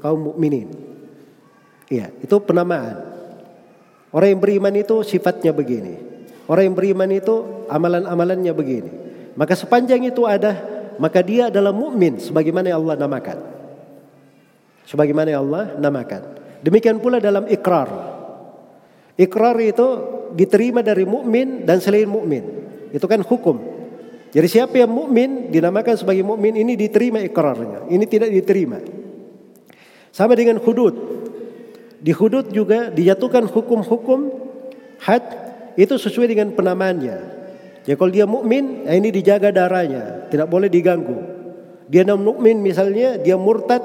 kaum 0.00 0.32
mukminin. 0.32 0.68
Iya, 1.88 2.12
itu 2.20 2.36
penamaan. 2.44 3.04
Orang 4.12 4.36
yang 4.36 4.40
beriman 4.40 4.74
itu 4.76 5.04
sifatnya 5.04 5.52
begini. 5.52 5.96
Orang 6.48 6.72
yang 6.72 6.76
beriman 6.76 7.10
itu 7.12 7.66
amalan-amalannya 7.68 8.52
begini. 8.56 9.05
Maka 9.36 9.52
sepanjang 9.52 10.00
itu 10.08 10.24
ada, 10.24 10.56
maka 10.96 11.20
dia 11.20 11.52
adalah 11.52 11.70
mukmin 11.70 12.16
sebagaimana 12.16 12.72
yang 12.72 12.80
Allah 12.84 12.96
namakan. 12.96 13.38
Sebagaimana 14.88 15.28
yang 15.28 15.42
Allah 15.44 15.76
namakan. 15.76 16.22
Demikian 16.64 16.96
pula 16.98 17.20
dalam 17.20 17.44
ikrar. 17.52 17.88
Ikrar 19.16 19.56
itu 19.60 19.86
diterima 20.32 20.80
dari 20.80 21.04
mukmin 21.04 21.68
dan 21.68 21.84
selain 21.84 22.08
mukmin. 22.08 22.44
Itu 22.92 23.04
kan 23.04 23.20
hukum. 23.20 23.76
Jadi 24.32 24.48
siapa 24.48 24.76
yang 24.80 24.92
mukmin 24.92 25.52
dinamakan 25.52 25.96
sebagai 25.96 26.24
mukmin 26.24 26.56
ini 26.56 26.76
diterima 26.76 27.20
ikrarnya. 27.20 27.88
Ini 27.92 28.04
tidak 28.08 28.32
diterima. 28.32 28.80
Sama 30.12 30.32
dengan 30.32 30.56
hudud. 30.60 30.96
Di 32.00 32.12
hudud 32.12 32.48
juga 32.52 32.88
dijatuhkan 32.88 33.48
hukum-hukum 33.48 34.32
had 35.00 35.24
itu 35.76 35.96
sesuai 35.96 36.32
dengan 36.32 36.52
penamaannya. 36.56 37.35
Ya 37.86 37.94
kalau 37.94 38.10
dia 38.10 38.26
mukmin, 38.26 38.82
ya 38.82 38.98
ini 38.98 39.14
dijaga 39.14 39.54
darahnya, 39.54 40.26
tidak 40.26 40.50
boleh 40.50 40.66
diganggu. 40.66 41.22
Dia 41.86 42.02
non 42.02 42.18
mukmin 42.18 42.58
misalnya, 42.58 43.14
dia 43.14 43.38
murtad, 43.38 43.78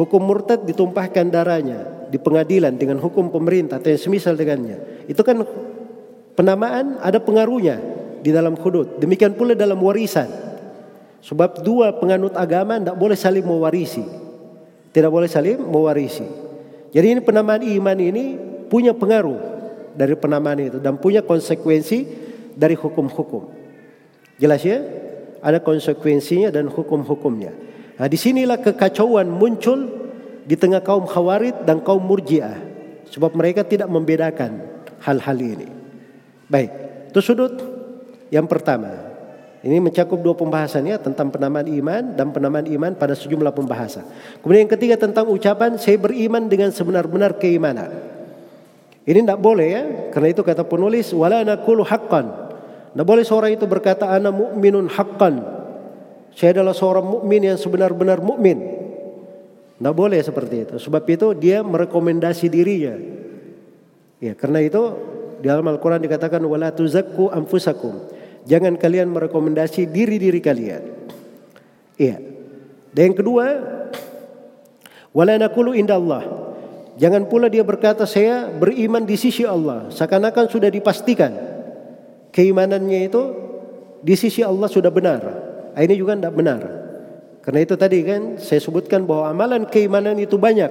hukum 0.00 0.24
murtad 0.24 0.64
ditumpahkan 0.64 1.28
darahnya 1.28 2.08
di 2.08 2.16
pengadilan 2.16 2.72
dengan 2.80 2.96
hukum 3.04 3.28
pemerintah 3.28 3.76
atau 3.76 3.92
yang 3.92 4.00
semisal 4.00 4.32
dengannya. 4.32 5.04
Itu 5.04 5.20
kan 5.20 5.44
penamaan 6.32 6.96
ada 7.04 7.20
pengaruhnya 7.20 7.76
di 8.24 8.32
dalam 8.32 8.56
hudud. 8.56 8.96
Demikian 8.96 9.36
pula 9.36 9.52
dalam 9.52 9.76
warisan. 9.76 10.26
Sebab 11.20 11.60
dua 11.60 12.00
penganut 12.00 12.32
agama 12.36 12.80
tidak 12.80 12.96
boleh 12.96 13.16
saling 13.16 13.44
mewarisi. 13.44 14.04
Tidak 14.88 15.10
boleh 15.12 15.28
saling 15.28 15.60
mewarisi. 15.60 16.24
Jadi 16.96 17.06
ini 17.12 17.20
penamaan 17.20 17.60
iman 17.60 17.98
ini 18.00 18.24
punya 18.72 18.96
pengaruh 18.96 19.40
dari 19.92 20.16
penamaan 20.16 20.58
itu 20.62 20.78
dan 20.80 20.96
punya 20.96 21.20
konsekuensi 21.20 22.24
dari 22.54 22.78
hukum-hukum. 22.78 23.50
Jelas 24.38 24.62
ya? 24.62 24.82
Ada 25.44 25.60
konsekuensinya 25.60 26.48
dan 26.48 26.72
hukum-hukumnya. 26.72 27.52
Nah, 27.94 28.06
di 28.10 28.18
sinilah 28.18 28.58
kekacauan 28.58 29.28
muncul 29.28 29.86
di 30.44 30.56
tengah 30.58 30.82
kaum 30.82 31.06
khawarid 31.06 31.68
dan 31.68 31.84
kaum 31.84 32.02
murjiah. 32.02 32.58
Sebab 33.12 33.36
mereka 33.36 33.62
tidak 33.62 33.86
membedakan 33.86 34.64
hal-hal 35.04 35.38
ini. 35.38 35.68
Baik, 36.48 36.70
itu 37.12 37.20
sudut 37.22 37.54
yang 38.32 38.48
pertama. 38.50 39.14
Ini 39.64 39.80
mencakup 39.80 40.20
dua 40.20 40.36
pembahasan 40.36 40.84
ya 40.84 41.00
tentang 41.00 41.32
penamaan 41.32 41.64
iman 41.64 42.12
dan 42.12 42.28
penamaan 42.36 42.68
iman 42.68 42.92
pada 42.92 43.16
sejumlah 43.16 43.48
pembahasan. 43.56 44.04
Kemudian 44.44 44.68
yang 44.68 44.74
ketiga 44.76 45.00
tentang 45.00 45.24
ucapan 45.32 45.80
saya 45.80 45.96
beriman 45.96 46.52
dengan 46.52 46.68
sebenar-benar 46.68 47.40
keimanan. 47.40 47.88
Ini 49.08 49.24
tidak 49.24 49.40
boleh 49.40 49.68
ya, 49.68 49.82
karena 50.12 50.36
itu 50.36 50.44
kata 50.44 50.68
penulis 50.68 51.16
wala 51.16 51.40
naqulu 51.48 51.80
haqqan. 51.80 52.43
Tidak 52.94 53.02
boleh 53.02 53.26
seorang 53.26 53.50
itu 53.58 53.66
berkata 53.66 54.06
ana 54.06 54.30
mu'minun 54.30 54.86
haqqan. 54.86 55.42
Saya 56.30 56.62
adalah 56.62 56.74
seorang 56.74 57.02
mukmin 57.02 57.42
yang 57.42 57.58
sebenar-benar 57.58 58.22
mukmin. 58.22 58.58
Tidak 59.78 59.94
boleh 59.94 60.22
seperti 60.22 60.62
itu. 60.62 60.74
Sebab 60.78 61.02
itu 61.10 61.34
dia 61.34 61.66
merekomendasi 61.66 62.46
dirinya. 62.46 62.94
Ya, 64.22 64.38
karena 64.38 64.62
itu 64.62 64.82
di 65.42 65.46
dalam 65.50 65.66
Al-Quran 65.66 66.06
dikatakan 66.06 66.38
wala 66.46 66.70
tuzakku 66.70 67.34
anfusakum. 67.34 68.10
Jangan 68.46 68.78
kalian 68.78 69.10
merekomendasi 69.10 69.90
diri-diri 69.90 70.38
kalian. 70.38 70.82
Iya. 71.98 72.22
Dan 72.94 73.10
yang 73.10 73.16
kedua, 73.18 73.46
wala 75.10 75.34
naqulu 75.34 75.74
indallah. 75.74 76.22
Jangan 76.94 77.26
pula 77.26 77.50
dia 77.50 77.66
berkata 77.66 78.06
saya 78.06 78.46
beriman 78.54 79.02
di 79.02 79.18
sisi 79.18 79.42
Allah. 79.42 79.90
Seakan-akan 79.90 80.46
sudah 80.46 80.70
dipastikan 80.70 81.53
keimanannya 82.34 83.00
itu 83.06 83.22
di 84.02 84.14
sisi 84.18 84.42
Allah 84.42 84.66
sudah 84.66 84.90
benar. 84.90 85.22
Ah, 85.72 85.80
ini 85.86 85.94
juga 85.94 86.18
tidak 86.18 86.34
benar. 86.34 86.60
Karena 87.40 87.60
itu 87.62 87.78
tadi 87.78 88.02
kan 88.02 88.36
saya 88.42 88.58
sebutkan 88.58 89.06
bahwa 89.06 89.30
amalan 89.30 89.62
keimanan 89.70 90.18
itu 90.18 90.34
banyak. 90.34 90.70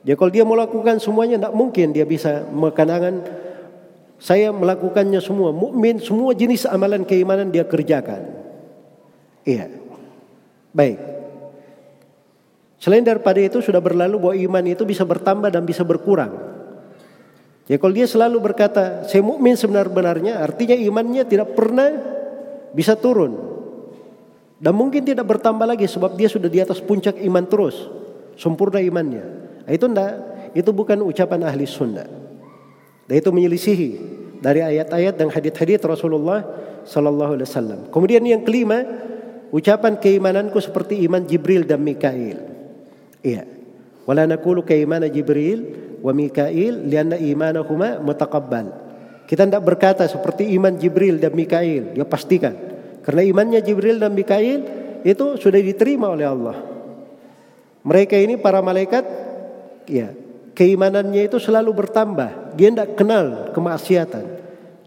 Ya 0.00 0.16
kalau 0.16 0.32
dia 0.32 0.48
melakukan 0.48 0.96
semuanya 0.96 1.36
tidak 1.36 1.52
mungkin 1.52 1.92
dia 1.92 2.08
bisa 2.08 2.48
mengkenangan 2.48 3.20
saya 4.16 4.48
melakukannya 4.52 5.20
semua. 5.20 5.52
Mukmin 5.52 6.00
semua 6.00 6.32
jenis 6.32 6.64
amalan 6.64 7.04
keimanan 7.04 7.52
dia 7.52 7.68
kerjakan. 7.68 8.24
Iya. 9.44 9.68
Baik. 10.72 10.98
Selain 12.80 13.04
daripada 13.04 13.36
itu 13.36 13.60
sudah 13.60 13.80
berlalu 13.80 14.16
bahwa 14.16 14.36
iman 14.40 14.64
itu 14.72 14.88
bisa 14.88 15.04
bertambah 15.04 15.52
dan 15.52 15.68
bisa 15.68 15.84
berkurang. 15.84 16.49
Ya 17.70 17.78
kalau 17.78 17.94
dia 17.94 18.10
selalu 18.10 18.50
berkata 18.50 19.06
saya 19.06 19.22
mukmin 19.22 19.54
sebenar-benarnya 19.54 20.42
artinya 20.42 20.74
imannya 20.74 21.22
tidak 21.22 21.54
pernah 21.54 21.94
bisa 22.74 22.98
turun. 22.98 23.38
Dan 24.58 24.74
mungkin 24.74 25.06
tidak 25.06 25.30
bertambah 25.30 25.62
lagi 25.70 25.86
sebab 25.86 26.18
dia 26.18 26.26
sudah 26.26 26.50
di 26.50 26.58
atas 26.58 26.82
puncak 26.82 27.22
iman 27.22 27.46
terus. 27.46 27.86
Sempurna 28.34 28.82
imannya. 28.82 29.24
Nah, 29.64 29.72
itu 29.72 29.86
enggak, 29.86 30.12
itu 30.50 30.70
bukan 30.74 30.98
ucapan 31.06 31.46
ahli 31.46 31.62
sunnah. 31.62 32.10
Dan 33.06 33.14
itu 33.14 33.30
menyelisihi 33.30 33.90
dari 34.42 34.66
ayat-ayat 34.66 35.14
dan 35.14 35.30
hadith-hadith 35.30 35.86
Rasulullah 35.86 36.42
sallallahu 36.82 37.38
alaihi 37.38 37.46
wasallam. 37.46 37.80
Kemudian 37.94 38.26
yang 38.26 38.42
kelima, 38.42 38.82
ucapan 39.54 39.94
keimananku 39.94 40.58
seperti 40.58 41.06
iman 41.06 41.22
Jibril 41.22 41.62
dan 41.62 41.86
Mikail. 41.86 42.38
Iya. 43.22 43.46
Wala 44.10 44.26
naqulu 44.26 44.66
Jibril 44.66 45.89
wa 46.00 46.12
Mikail 46.12 46.88
lianna 46.88 47.16
imanahuma 47.16 48.00
mutaqabbal. 48.00 48.66
Kita 49.28 49.46
tidak 49.46 49.62
berkata 49.62 50.04
seperti 50.10 50.50
iman 50.58 50.74
Jibril 50.74 51.22
dan 51.22 51.36
Mikail, 51.36 51.94
dia 51.94 52.02
pastikan. 52.02 52.56
Karena 53.06 53.22
imannya 53.22 53.60
Jibril 53.62 54.02
dan 54.02 54.12
Mikail 54.12 54.60
itu 55.06 55.38
sudah 55.38 55.60
diterima 55.62 56.10
oleh 56.10 56.26
Allah. 56.26 56.56
Mereka 57.80 58.18
ini 58.18 58.36
para 58.36 58.60
malaikat 58.60 59.06
ya 59.88 60.12
keimanannya 60.52 61.30
itu 61.30 61.40
selalu 61.40 61.72
bertambah. 61.72 62.58
Dia 62.58 62.68
tidak 62.68 62.98
kenal 62.98 63.54
kemaksiatan, 63.56 64.24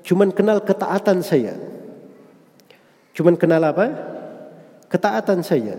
cuman 0.06 0.30
kenal 0.30 0.62
ketaatan 0.62 1.26
saya. 1.26 1.58
Cuman 3.14 3.38
kenal 3.38 3.62
apa? 3.62 3.94
Ketaatan 4.90 5.46
saja. 5.46 5.78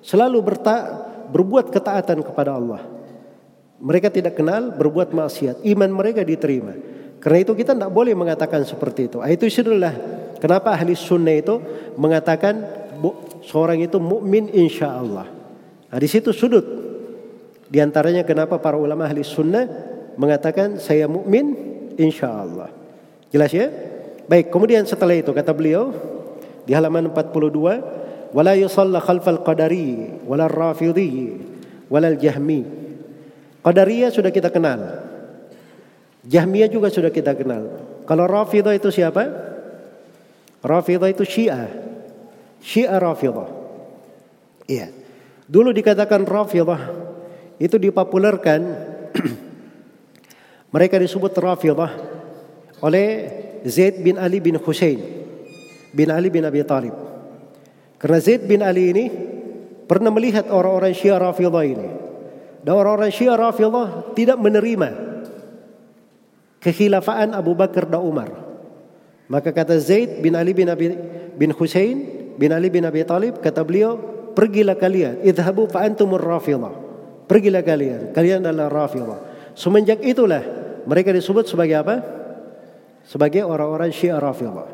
Selalu 0.00 0.40
berta 0.40 1.06
berbuat 1.32 1.72
ketaatan 1.72 2.24
kepada 2.24 2.56
Allah. 2.56 2.91
Mereka 3.82 4.14
tidak 4.14 4.38
kenal 4.38 4.70
berbuat 4.78 5.10
maksiat. 5.10 5.66
Iman 5.66 5.90
mereka 5.90 6.22
diterima. 6.22 6.72
Karena 7.18 7.38
itu 7.42 7.52
kita 7.54 7.74
tidak 7.74 7.90
boleh 7.90 8.14
mengatakan 8.14 8.62
seperti 8.62 9.10
itu. 9.10 9.18
Itu 9.22 9.46
itulah 9.50 9.94
kenapa 10.38 10.74
ahli 10.74 10.94
sunnah 10.94 11.34
itu 11.34 11.58
mengatakan 11.98 12.62
seorang 13.42 13.82
itu 13.82 13.98
mukmin 13.98 14.50
insya 14.50 14.90
Allah. 14.90 15.26
Nah, 15.90 15.98
di 15.98 16.08
situ 16.10 16.30
sudut 16.34 16.62
di 17.70 17.78
antaranya 17.78 18.26
kenapa 18.26 18.58
para 18.58 18.74
ulama 18.78 19.06
ahli 19.06 19.22
sunnah 19.22 19.66
mengatakan 20.18 20.82
saya 20.82 21.06
mukmin 21.06 21.54
insya 21.94 22.30
Allah. 22.30 22.70
Jelas 23.30 23.54
ya? 23.54 23.70
Baik, 24.26 24.50
kemudian 24.50 24.82
setelah 24.84 25.14
itu 25.14 25.30
kata 25.30 25.54
beliau 25.54 25.94
di 26.66 26.74
halaman 26.74 27.10
42 27.10 28.34
wala 28.34 28.52
yusalla 28.58 28.98
khalfal 28.98 29.42
qadari 29.46 30.20
wala 30.26 30.50
rafidhi 30.50 31.38
wala 31.86 32.12
jahmi. 32.18 32.81
Qadariyah 33.62 34.10
sudah 34.10 34.34
kita 34.34 34.50
kenal. 34.50 35.06
Jahmiyah 36.26 36.70
juga 36.70 36.90
sudah 36.90 37.10
kita 37.10 37.34
kenal. 37.34 37.82
Kalau 38.06 38.26
Rafidah 38.26 38.74
itu 38.74 38.90
siapa? 38.90 39.26
Rafidah 40.62 41.10
itu 41.10 41.26
Syiah. 41.26 41.70
Syiah 42.62 42.98
Rafidah. 42.98 43.50
Iya. 44.70 44.90
Dulu 45.50 45.74
dikatakan 45.74 46.22
Rafidah 46.22 46.82
itu 47.58 47.78
dipopulerkan 47.78 48.60
mereka 50.74 50.98
disebut 50.98 51.34
Rafidah 51.34 51.90
oleh 52.82 53.06
Zaid 53.66 54.02
bin 54.02 54.18
Ali 54.18 54.42
bin 54.42 54.58
Husain 54.58 54.98
bin 55.94 56.08
Ali 56.10 56.30
bin 56.30 56.42
Abi 56.42 56.62
Talib. 56.66 56.94
Karena 57.98 58.18
Zaid 58.18 58.46
bin 58.46 58.62
Ali 58.62 58.90
ini 58.90 59.04
pernah 59.86 60.10
melihat 60.10 60.50
orang-orang 60.50 60.94
Syiah 60.94 61.18
Rafidah 61.22 61.62
ini. 61.62 61.88
Dan 62.62 62.78
orang-orang 62.78 63.10
Syiah 63.10 63.34
Rafidah 63.34 64.14
tidak 64.14 64.38
menerima 64.38 64.88
kekhilafaan 66.62 67.34
Abu 67.34 67.58
Bakar 67.58 67.90
dan 67.90 68.00
Umar. 68.00 68.30
Maka 69.26 69.50
kata 69.50 69.74
Zaid 69.82 70.22
bin 70.22 70.38
Ali 70.38 70.54
bin 70.54 70.70
Abi 70.70 70.94
bin 71.34 71.50
Husain 71.58 71.98
bin 72.38 72.54
Ali 72.54 72.70
bin 72.70 72.86
Abi 72.86 73.02
Talib 73.02 73.42
kata 73.42 73.66
beliau, 73.66 73.98
"Pergilah 74.32 74.78
kalian, 74.78 75.26
idhabu 75.26 75.66
fa 75.66 75.82
antumur 75.82 76.22
Rafidah." 76.22 76.70
Pergilah 77.26 77.64
kalian, 77.66 78.14
kalian 78.14 78.46
adalah 78.46 78.70
Rafidah. 78.70 79.20
Semenjak 79.58 80.04
itulah 80.04 80.42
mereka 80.86 81.10
disebut 81.10 81.50
sebagai 81.50 81.82
apa? 81.82 81.96
Sebagai 83.02 83.42
orang-orang 83.42 83.90
Syiah 83.90 84.22
Rafidah. 84.22 84.68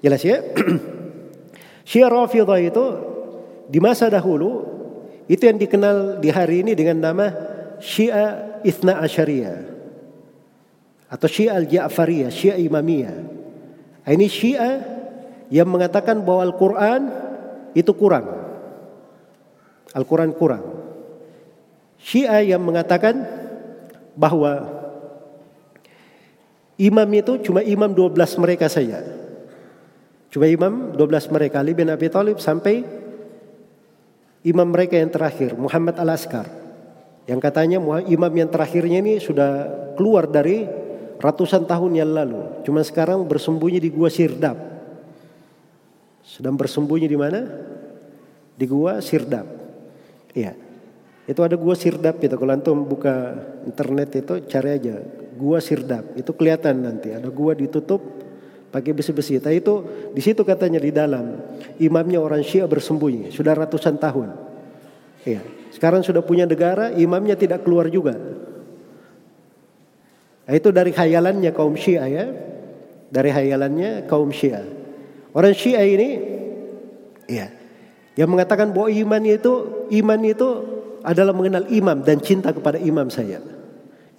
Jelas 0.00 0.22
ya? 0.24 0.40
Syiah 1.88 2.08
Rafidah 2.08 2.58
itu 2.62 2.84
di 3.68 3.78
masa 3.82 4.08
dahulu 4.08 4.71
itu 5.30 5.42
yang 5.46 5.58
dikenal 5.58 6.18
di 6.18 6.28
hari 6.34 6.66
ini 6.66 6.72
dengan 6.74 6.98
nama 6.98 7.26
Syiah 7.78 8.62
Ithna 8.66 8.98
Asyariyah 9.02 9.58
atau 11.12 11.28
Syiah 11.28 11.60
Al-Ja'fariyah, 11.60 12.30
Syiah 12.32 12.56
Imamiyah. 12.56 13.16
Ini 14.08 14.26
Syiah 14.32 14.80
yang 15.52 15.68
mengatakan 15.68 16.24
bahwa 16.24 16.48
Al-Quran 16.48 17.02
itu 17.76 17.92
kurang. 17.92 18.26
Al-Quran 19.92 20.32
kurang. 20.32 20.64
Syiah 22.00 22.40
yang 22.42 22.64
mengatakan 22.64 23.28
bahwa 24.16 24.66
imam 26.80 27.08
itu 27.12 27.38
cuma 27.44 27.60
imam 27.60 27.92
12 27.92 28.16
mereka 28.42 28.66
saja. 28.72 29.04
Cuma 30.32 30.48
imam 30.48 30.96
12 30.96 31.28
mereka 31.28 31.60
Ali 31.60 31.76
bin 31.76 31.92
Abi 31.92 32.08
Thalib 32.08 32.40
sampai 32.40 33.01
imam 34.42 34.68
mereka 34.68 34.98
yang 34.98 35.10
terakhir 35.10 35.54
Muhammad 35.54 35.98
Al-Askar. 35.98 36.46
Yang 37.26 37.40
katanya 37.42 37.78
imam 38.06 38.32
yang 38.34 38.50
terakhirnya 38.50 38.98
ini 38.98 39.22
sudah 39.22 39.70
keluar 39.94 40.26
dari 40.26 40.66
ratusan 41.22 41.70
tahun 41.70 41.92
yang 41.94 42.10
lalu. 42.10 42.66
Cuma 42.66 42.82
sekarang 42.82 43.22
bersembunyi 43.30 43.78
di 43.78 43.90
gua 43.94 44.10
Sirdap. 44.10 44.58
Sedang 46.26 46.58
bersembunyi 46.58 47.06
di 47.06 47.14
mana? 47.14 47.46
Di 48.58 48.66
gua 48.66 48.98
Sirdap. 48.98 49.46
Iya. 50.34 50.58
Itu 51.30 51.46
ada 51.46 51.54
gua 51.54 51.78
Sirdap 51.78 52.18
itu. 52.18 52.34
Kalau 52.34 52.50
antum 52.50 52.82
buka 52.82 53.38
internet 53.62 54.18
itu 54.18 54.34
cari 54.50 54.70
aja 54.74 54.98
gua 55.38 55.62
Sirdap. 55.62 56.18
Itu 56.18 56.34
kelihatan 56.34 56.82
nanti. 56.82 57.14
Ada 57.14 57.30
gua 57.30 57.54
ditutup 57.54 58.02
pakai 58.72 58.96
besi-besi. 58.96 59.36
Tapi 59.36 59.60
itu 59.60 59.84
di 60.16 60.22
situ 60.24 60.40
katanya 60.42 60.80
di 60.80 60.88
dalam 60.88 61.36
imamnya 61.76 62.18
orang 62.18 62.40
Syiah 62.40 62.64
bersembunyi 62.64 63.28
sudah 63.28 63.52
ratusan 63.52 64.00
tahun. 64.00 64.32
Iya. 65.28 65.44
Sekarang 65.70 66.00
sudah 66.00 66.24
punya 66.24 66.48
negara, 66.48 66.90
imamnya 66.96 67.36
tidak 67.36 67.62
keluar 67.62 67.92
juga. 67.92 68.16
Nah, 70.42 70.52
itu 70.56 70.74
dari 70.74 70.90
hayalannya 70.90 71.52
kaum 71.52 71.76
Syiah 71.76 72.08
ya. 72.08 72.26
Dari 73.12 73.28
hayalannya 73.28 74.08
kaum 74.08 74.32
Syiah. 74.32 74.64
Orang 75.36 75.52
Syiah 75.52 75.84
ini 75.84 76.08
ya 77.28 77.52
yang 78.12 78.28
mengatakan 78.28 78.72
bahwa 78.72 78.92
iman 78.92 79.22
itu 79.24 79.52
iman 79.88 80.20
itu 80.20 80.48
adalah 81.00 81.32
mengenal 81.32 81.64
imam 81.72 82.04
dan 82.04 82.20
cinta 82.20 82.52
kepada 82.52 82.76
imam 82.76 83.08
saya. 83.08 83.40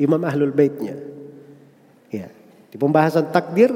Imam 0.02 0.20
Ahlul 0.26 0.54
Baitnya. 0.54 0.98
Ya. 2.10 2.34
Di 2.74 2.82
pembahasan 2.82 3.30
takdir 3.30 3.70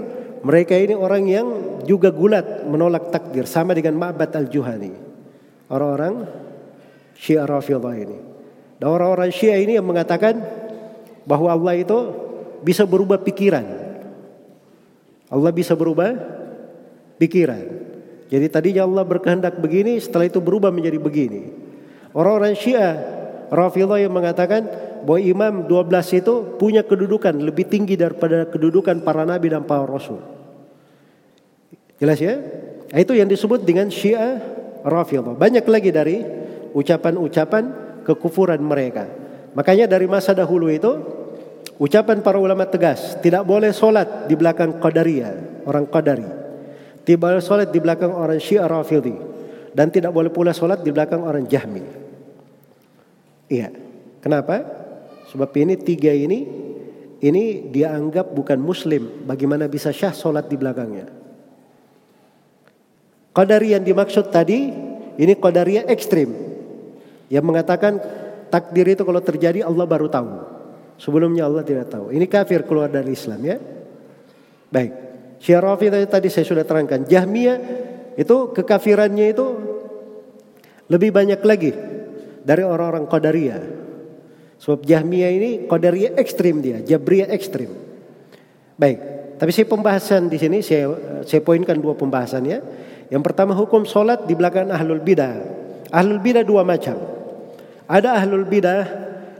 mereka 0.46 0.78
ini 0.78 0.94
orang 0.94 1.24
yang 1.26 1.48
juga 1.88 2.14
gulat 2.14 2.66
menolak 2.68 3.10
takdir 3.10 3.50
sama 3.50 3.74
dengan 3.74 3.98
Ma'bad 3.98 4.34
Al-Juhani. 4.34 4.94
Orang-orang 5.68 6.28
Syiah 7.18 7.50
Rafidhah 7.50 7.96
ini. 7.98 8.18
Dan 8.78 8.88
orang-orang 8.94 9.34
Syiah 9.34 9.58
ini 9.58 9.76
yang 9.76 9.88
mengatakan 9.88 10.38
bahwa 11.26 11.50
Allah 11.50 11.82
itu 11.82 11.98
bisa 12.62 12.86
berubah 12.86 13.20
pikiran. 13.22 13.66
Allah 15.28 15.52
bisa 15.52 15.74
berubah 15.76 16.14
pikiran. 17.20 17.66
Jadi 18.28 18.46
tadinya 18.48 18.84
Allah 18.88 19.04
berkehendak 19.04 19.60
begini, 19.60 20.00
setelah 20.00 20.28
itu 20.28 20.40
berubah 20.40 20.72
menjadi 20.72 21.00
begini. 21.00 21.52
Orang-orang 22.16 22.56
Syiah 22.56 22.96
Rafidhah 23.52 24.00
yang 24.04 24.14
mengatakan 24.14 24.68
bahwa 25.04 25.20
Imam 25.20 25.54
12 25.66 26.22
itu 26.22 26.34
punya 26.58 26.82
kedudukan 26.82 27.36
lebih 27.38 27.68
tinggi 27.70 28.00
daripada 28.00 28.48
kedudukan 28.48 29.04
para 29.04 29.28
nabi 29.28 29.52
dan 29.52 29.68
para 29.68 29.86
rasul. 29.86 30.22
Jelas 31.98 32.22
ya? 32.22 32.38
Itu 32.94 33.18
yang 33.18 33.28
disebut 33.28 33.66
dengan 33.66 33.90
Syiah 33.90 34.40
Rafidhah. 34.86 35.36
Banyak 35.36 35.66
lagi 35.68 35.90
dari 35.92 36.22
ucapan-ucapan 36.72 37.64
kekufuran 38.06 38.62
mereka. 38.62 39.10
Makanya 39.58 39.90
dari 39.90 40.06
masa 40.06 40.38
dahulu 40.38 40.70
itu 40.70 41.18
Ucapan 41.78 42.26
para 42.26 42.42
ulama 42.42 42.66
tegas, 42.66 43.22
tidak 43.22 43.46
boleh 43.46 43.70
solat 43.70 44.26
di 44.26 44.34
belakang 44.34 44.82
Qadariyah, 44.82 45.62
orang 45.70 45.86
Qadari. 45.86 46.26
Tidak 47.06 47.22
boleh 47.22 47.38
solat 47.38 47.70
di 47.70 47.78
belakang 47.78 48.10
orang 48.18 48.42
Syiah 48.42 48.66
Rafidhi. 48.66 49.14
Dan 49.78 49.94
tidak 49.94 50.10
boleh 50.10 50.34
pula 50.34 50.58
solat 50.58 50.82
di 50.82 50.90
belakang 50.90 51.22
orang 51.22 51.46
Jahmi. 51.46 51.86
Iya. 53.46 53.70
Kenapa? 54.26 54.66
Sebab 55.28 55.52
ini 55.60 55.76
tiga 55.76 56.16
ini, 56.16 56.48
ini 57.20 57.68
dianggap 57.68 58.32
bukan 58.32 58.60
muslim. 58.60 59.28
Bagaimana 59.28 59.68
bisa 59.68 59.92
syah 59.92 60.16
solat 60.16 60.48
di 60.48 60.56
belakangnya? 60.56 61.12
Qadari 63.36 63.76
yang 63.76 63.86
dimaksud 63.86 64.34
tadi, 64.34 64.72
ini 65.18 65.34
Qadariyah 65.38 65.86
ekstrim. 65.92 66.34
Yang 67.28 67.46
mengatakan 67.46 68.00
takdir 68.48 68.88
itu 68.88 69.04
kalau 69.04 69.20
terjadi 69.20 69.68
Allah 69.68 69.86
baru 69.86 70.08
tahu. 70.08 70.30
Sebelumnya 70.98 71.46
Allah 71.46 71.62
tidak 71.62 71.94
tahu. 71.94 72.10
Ini 72.10 72.26
kafir 72.26 72.66
keluar 72.66 72.90
dari 72.90 73.14
Islam 73.14 73.38
ya. 73.46 73.58
Baik. 74.74 74.92
Syiah 75.38 75.62
tadi, 75.62 76.08
tadi 76.10 76.28
saya 76.34 76.46
sudah 76.50 76.66
terangkan. 76.66 77.06
Jahmiyah 77.06 77.58
itu 78.18 78.50
kekafirannya 78.58 79.26
itu 79.30 79.46
lebih 80.90 81.14
banyak 81.14 81.42
lagi 81.46 81.72
dari 82.42 82.66
orang-orang 82.66 83.06
Qadariyah. 83.06 83.87
Sebab 84.58 84.84
Jahmiyah 84.86 85.32
ini 85.32 85.50
Qadariyah 85.70 86.18
ekstrim 86.18 86.62
dia, 86.62 86.82
Jabriyah 86.82 87.30
ekstrim. 87.30 87.70
Baik, 88.78 89.00
tapi 89.38 89.52
saya 89.54 89.66
pembahasan 89.70 90.30
di 90.30 90.38
sini 90.38 90.66
saya 90.66 90.94
saya 91.26 91.42
poinkan 91.46 91.78
dua 91.78 91.94
pembahasan 91.94 92.46
ya. 92.46 92.60
Yang 93.08 93.24
pertama 93.24 93.54
hukum 93.54 93.86
solat 93.86 94.26
di 94.26 94.34
belakang 94.34 94.74
ahlul 94.74 95.02
bidah. 95.02 95.36
Ahlul 95.94 96.20
bidah 96.20 96.44
dua 96.44 96.66
macam. 96.66 96.98
Ada 97.88 98.20
ahlul 98.20 98.44
bidah 98.44 98.82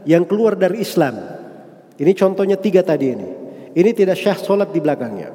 yang 0.08 0.24
keluar 0.24 0.56
dari 0.56 0.80
Islam 0.80 1.38
ini 1.98 2.12
contohnya 2.14 2.54
tiga 2.54 2.86
tadi 2.86 3.06
ini. 3.10 3.28
Ini 3.74 3.90
tidak 3.90 4.16
syah 4.16 4.38
solat 4.38 4.70
di 4.70 4.78
belakangnya. 4.78 5.34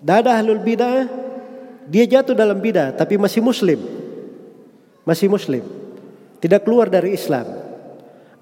Dada 0.00 0.36
ahlul 0.36 0.64
bidah, 0.64 1.08
dia 1.88 2.04
jatuh 2.08 2.32
dalam 2.32 2.58
bidah 2.58 2.96
tapi 2.96 3.20
masih 3.20 3.44
muslim. 3.44 3.80
Masih 5.04 5.28
muslim. 5.28 5.64
Tidak 6.40 6.64
keluar 6.64 6.88
dari 6.88 7.12
Islam. 7.12 7.73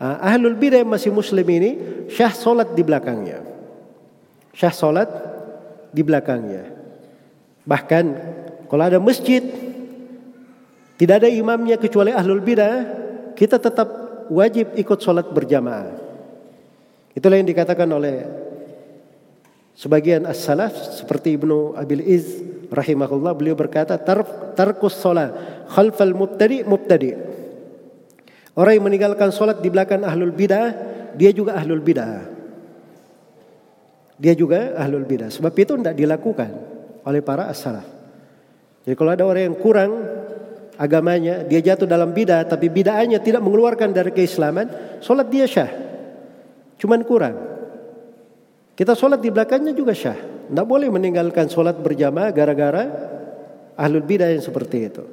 Ah, 0.02 0.34
ahlul 0.34 0.58
bidah 0.58 0.82
masih 0.82 1.14
muslim 1.14 1.46
ini 1.46 1.78
syah 2.10 2.34
solat 2.34 2.74
di 2.74 2.82
belakangnya. 2.82 3.38
Syah 4.50 4.74
solat 4.74 5.06
di 5.94 6.02
belakangnya. 6.02 6.74
Bahkan 7.62 8.04
kalau 8.66 8.82
ada 8.82 8.98
masjid 8.98 9.46
tidak 10.98 11.22
ada 11.22 11.30
imamnya 11.30 11.78
kecuali 11.78 12.10
ahlul 12.10 12.42
bidah, 12.42 12.82
kita 13.38 13.62
tetap 13.62 13.86
wajib 14.26 14.74
ikut 14.74 14.98
solat 14.98 15.30
berjamaah. 15.30 15.94
Itulah 17.14 17.38
yang 17.38 17.46
dikatakan 17.46 17.86
oleh 17.86 18.26
sebagian 19.78 20.26
as-salaf 20.26 20.98
seperti 20.98 21.38
Ibnu 21.38 21.78
Abil 21.78 22.02
Iz 22.02 22.42
rahimahullah 22.74 23.38
beliau 23.38 23.54
berkata 23.54 23.94
tar 24.02 24.26
tarkus 24.58 24.98
salat 24.98 25.30
khalfal 25.70 26.10
mubtadi 26.10 26.66
mubtadi. 26.66 27.31
Orang 28.52 28.72
yang 28.76 28.84
meninggalkan 28.84 29.32
solat 29.32 29.64
di 29.64 29.72
belakang 29.72 30.04
ahlul 30.04 30.32
bidah, 30.32 30.76
dia 31.16 31.32
juga 31.32 31.56
ahlul 31.56 31.80
bidah. 31.80 32.28
Dia 34.20 34.36
juga 34.36 34.76
ahlul 34.76 35.08
bidah. 35.08 35.32
Sebab 35.32 35.52
itu 35.56 35.72
tidak 35.80 35.96
dilakukan 35.96 36.50
oleh 37.08 37.20
para 37.24 37.48
as-salaf. 37.48 37.88
Jadi 38.84 38.94
kalau 38.98 39.10
ada 39.16 39.24
orang 39.24 39.48
yang 39.48 39.56
kurang 39.56 39.90
agamanya, 40.76 41.48
dia 41.48 41.64
jatuh 41.64 41.88
dalam 41.88 42.12
bidah, 42.12 42.44
tapi 42.44 42.68
bidahnya 42.68 43.24
tidak 43.24 43.40
mengeluarkan 43.40 43.88
dari 43.94 44.12
keislaman, 44.12 44.98
solat 45.00 45.32
dia 45.32 45.48
syah. 45.48 45.72
Cuman 46.76 47.00
kurang. 47.08 47.36
Kita 48.76 48.92
sholat 48.92 49.22
di 49.22 49.30
belakangnya 49.32 49.72
juga 49.72 49.96
syah. 49.96 50.18
Tidak 50.50 50.66
boleh 50.66 50.92
meninggalkan 50.92 51.48
sholat 51.48 51.78
berjamaah 51.80 52.34
gara-gara 52.34 52.84
ahlul 53.80 54.04
bidah 54.04 54.28
yang 54.28 54.44
seperti 54.44 54.78
itu. 54.92 55.04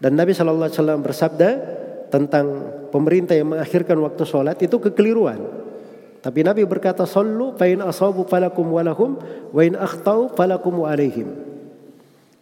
Dan 0.00 0.16
Nabi 0.16 0.32
SAW 0.32 1.00
bersabda 1.00 1.79
tentang 2.10 2.46
pemerintah 2.90 3.38
yang 3.38 3.54
mengakhirkan 3.54 3.96
waktu 4.02 4.22
sholat 4.26 4.58
itu 4.58 4.76
kekeliruan. 4.76 5.38
Tapi 6.20 6.44
Nabi 6.44 6.68
berkata, 6.68 7.08
Sallu 7.08 7.56
fa 7.56 7.64
in 7.64 7.80
asabu 7.80 8.28
falakum 8.28 8.68
walahum 8.68 9.16
wa 9.54 9.62
in 9.64 9.72
akhtau 9.78 10.28
falakum 10.36 10.84
wa 10.84 10.92
alaihim. 10.92 11.32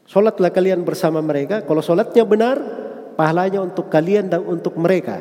Sholatlah 0.08 0.50
kalian 0.50 0.82
bersama 0.82 1.22
mereka. 1.22 1.62
Kalau 1.62 1.84
sholatnya 1.84 2.24
benar, 2.24 2.56
pahalanya 3.14 3.62
untuk 3.62 3.92
kalian 3.92 4.32
dan 4.32 4.42
untuk 4.42 4.74
mereka. 4.80 5.20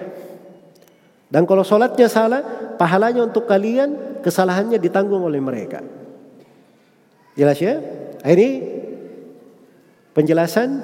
Dan 1.28 1.44
kalau 1.44 1.62
sholatnya 1.62 2.08
salah, 2.08 2.42
pahalanya 2.80 3.28
untuk 3.28 3.44
kalian, 3.46 4.22
kesalahannya 4.24 4.80
ditanggung 4.80 5.22
oleh 5.22 5.44
mereka. 5.44 5.84
Jelas 7.36 7.60
ya? 7.60 7.78
Ini 8.24 8.50
penjelasan 10.16 10.82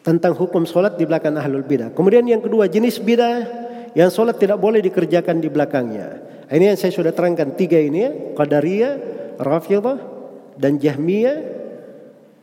tentang 0.00 0.32
hukum 0.32 0.64
sholat 0.64 0.96
di 0.96 1.04
belakang 1.04 1.36
ahlul 1.36 1.64
bidah. 1.64 1.92
Kemudian 1.92 2.24
yang 2.24 2.40
kedua, 2.40 2.68
jenis 2.68 3.00
bidah 3.00 3.44
yang 3.92 4.08
sholat 4.08 4.40
tidak 4.40 4.56
boleh 4.56 4.80
dikerjakan 4.80 5.40
di 5.40 5.48
belakangnya. 5.52 6.08
Ini 6.50 6.74
yang 6.74 6.78
saya 6.80 6.90
sudah 6.90 7.12
terangkan 7.14 7.54
tiga 7.54 7.78
ini 7.78 7.98
ya. 8.02 8.10
Qadariyah, 8.34 8.92
dan 10.58 10.80
Jahmiyah. 10.80 11.38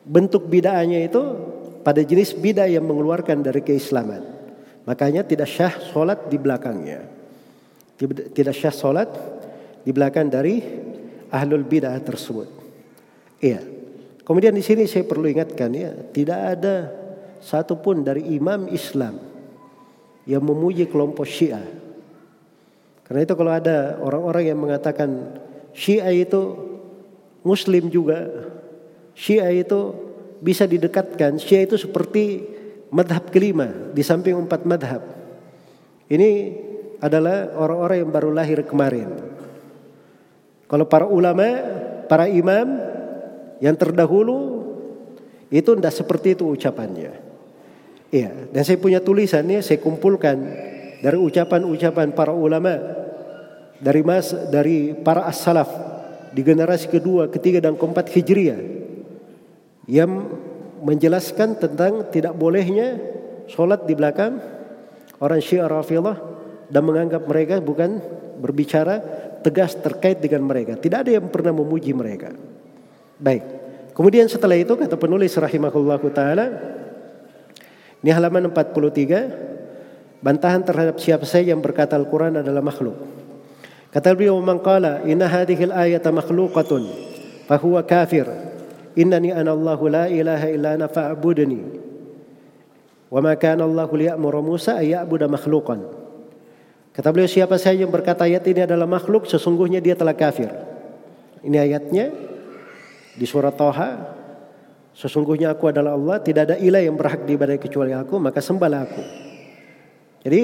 Bentuk 0.07 0.47
bidahnya 0.47 1.03
itu 1.03 1.19
pada 1.83 1.99
jenis 1.99 2.31
bidah 2.31 2.71
yang 2.71 2.87
mengeluarkan 2.87 3.43
dari 3.43 3.59
keislaman. 3.59 4.23
Makanya 4.87 5.27
tidak 5.27 5.51
syah 5.51 5.75
solat 5.91 6.31
di 6.31 6.39
belakangnya. 6.39 7.03
Tidak 8.31 8.55
syah 8.55 8.71
solat 8.71 9.11
di 9.83 9.91
belakang 9.91 10.31
dari 10.31 10.63
ahlul 11.27 11.67
bidah 11.67 11.99
tersebut. 11.99 12.47
Iya. 13.43 13.59
Kemudian 14.23 14.55
di 14.55 14.63
sini 14.63 14.87
saya 14.87 15.03
perlu 15.03 15.27
ingatkan 15.27 15.71
ya, 15.75 15.91
tidak 16.11 16.39
ada 16.55 16.75
satupun 17.41 18.01
dari 18.03 18.35
imam 18.35 18.69
Islam 18.69 19.17
yang 20.27 20.43
memuji 20.43 20.85
kelompok 20.91 21.23
Syiah. 21.23 21.63
Karena 23.07 23.23
itu 23.23 23.33
kalau 23.39 23.51
ada 23.55 23.95
orang-orang 24.03 24.43
yang 24.51 24.59
mengatakan 24.59 25.39
Syiah 25.71 26.11
itu 26.11 26.59
Muslim 27.47 27.87
juga, 27.87 28.27
Syiah 29.15 29.49
itu 29.55 29.95
bisa 30.43 30.67
didekatkan. 30.67 31.39
Syiah 31.39 31.63
itu 31.63 31.79
seperti 31.79 32.43
madhab 32.91 33.31
kelima 33.31 33.71
di 33.95 34.03
samping 34.03 34.35
empat 34.35 34.67
madhab. 34.67 35.01
Ini 36.11 36.29
adalah 36.99 37.55
orang-orang 37.55 37.97
yang 38.03 38.11
baru 38.11 38.29
lahir 38.35 38.59
kemarin. 38.67 39.15
Kalau 40.67 40.83
para 40.83 41.07
ulama, 41.07 41.47
para 42.11 42.27
imam 42.27 42.67
yang 43.63 43.75
terdahulu 43.79 44.67
itu 45.47 45.71
tidak 45.79 45.95
seperti 45.95 46.35
itu 46.35 46.43
ucapannya. 46.51 47.26
Iya, 48.07 48.31
dan 48.55 48.61
saya 48.63 48.79
punya 48.79 49.03
tulisannya 49.03 49.59
saya 49.59 49.83
kumpulkan 49.83 50.39
dari 51.03 51.17
ucapan-ucapan 51.19 52.15
para 52.15 52.31
ulama 52.31 52.79
dari 53.77 54.01
mas 54.01 54.31
dari 54.47 54.95
para 54.95 55.27
as-salaf 55.27 55.69
di 56.31 56.41
generasi 56.41 56.87
kedua, 56.87 57.27
ketiga 57.27 57.59
dan 57.59 57.75
keempat 57.75 58.07
Hijriah 58.09 58.59
yang 59.91 60.11
menjelaskan 60.83 61.59
tentang 61.59 62.07
tidak 62.13 62.35
bolehnya 62.35 62.99
sholat 63.51 63.83
di 63.83 63.93
belakang 63.95 64.39
orang 65.19 65.41
Syiah 65.43 65.67
Rafidhah 65.67 66.17
dan 66.67 66.81
menganggap 66.83 67.23
mereka 67.25 67.59
bukan 67.63 67.99
berbicara 68.37 69.01
tegas 69.41 69.73
terkait 69.79 70.19
dengan 70.19 70.45
mereka. 70.45 70.75
Tidak 70.75 71.07
ada 71.07 71.11
yang 71.11 71.27
pernah 71.31 71.55
memuji 71.55 71.95
mereka. 71.95 72.35
Baik. 73.17 73.43
Kemudian 73.95 74.29
setelah 74.29 74.53
itu 74.53 74.77
kata 74.77 74.93
penulis 74.93 75.33
rahimahullah 75.33 76.01
taala 76.13 76.45
ini 78.05 78.11
halaman 78.13 78.53
43 78.53 80.21
bantahan 80.21 80.61
terhadap 80.61 81.01
siapa 81.01 81.25
saja 81.25 81.53
yang 81.53 81.61
berkata 81.61 81.97
Al-Quran 81.97 82.41
adalah 82.41 82.61
makhluk. 82.61 82.97
Kata 83.89 84.13
beliau 84.13 84.37
man 84.43 84.61
inna 85.09 85.25
hadhihi 85.25 85.71
al-ayata 85.71 86.13
makhluqatun 86.13 86.83
fahuwa 87.49 87.81
kafir. 87.81 88.27
Innani 88.97 89.29
ana 89.29 89.53
Allah 89.53 89.79
la 89.89 90.05
ilaha 90.09 90.47
illa 90.49 90.69
ana 90.73 90.85
fa'budni. 90.89 91.61
Wa 93.07 93.21
ma 93.21 93.33
kana 93.37 93.63
Allah 93.63 93.87
liya'muru 93.87 94.41
Musa 94.41 94.81
ay 94.81 94.97
ya'budu 94.97 95.29
makhluqan. 95.29 95.85
Kata 96.97 97.13
beliau 97.13 97.29
siapa 97.29 97.61
saja 97.61 97.85
yang 97.85 97.93
berkata 97.93 98.25
ayat 98.25 98.41
ini 98.49 98.65
adalah 98.65 98.89
makhluk 98.89 99.29
sesungguhnya 99.29 99.77
dia 99.77 99.93
telah 99.93 100.17
kafir. 100.17 100.49
Ini 101.45 101.57
ayatnya 101.61 102.09
di 103.13 103.25
surat 103.29 103.53
Toha 103.53 104.16
Sesungguhnya 104.97 105.53
aku 105.53 105.69
adalah 105.69 105.93
Allah, 105.93 106.17
tidak 106.25 106.49
ada 106.49 106.55
ilah 106.57 106.81
yang 106.81 106.97
berhak 106.97 107.21
diibadai 107.21 107.61
kecuali 107.61 107.93
aku, 107.93 108.17
maka 108.17 108.41
sembahlah 108.41 108.81
aku. 108.81 109.03
Jadi 110.25 110.41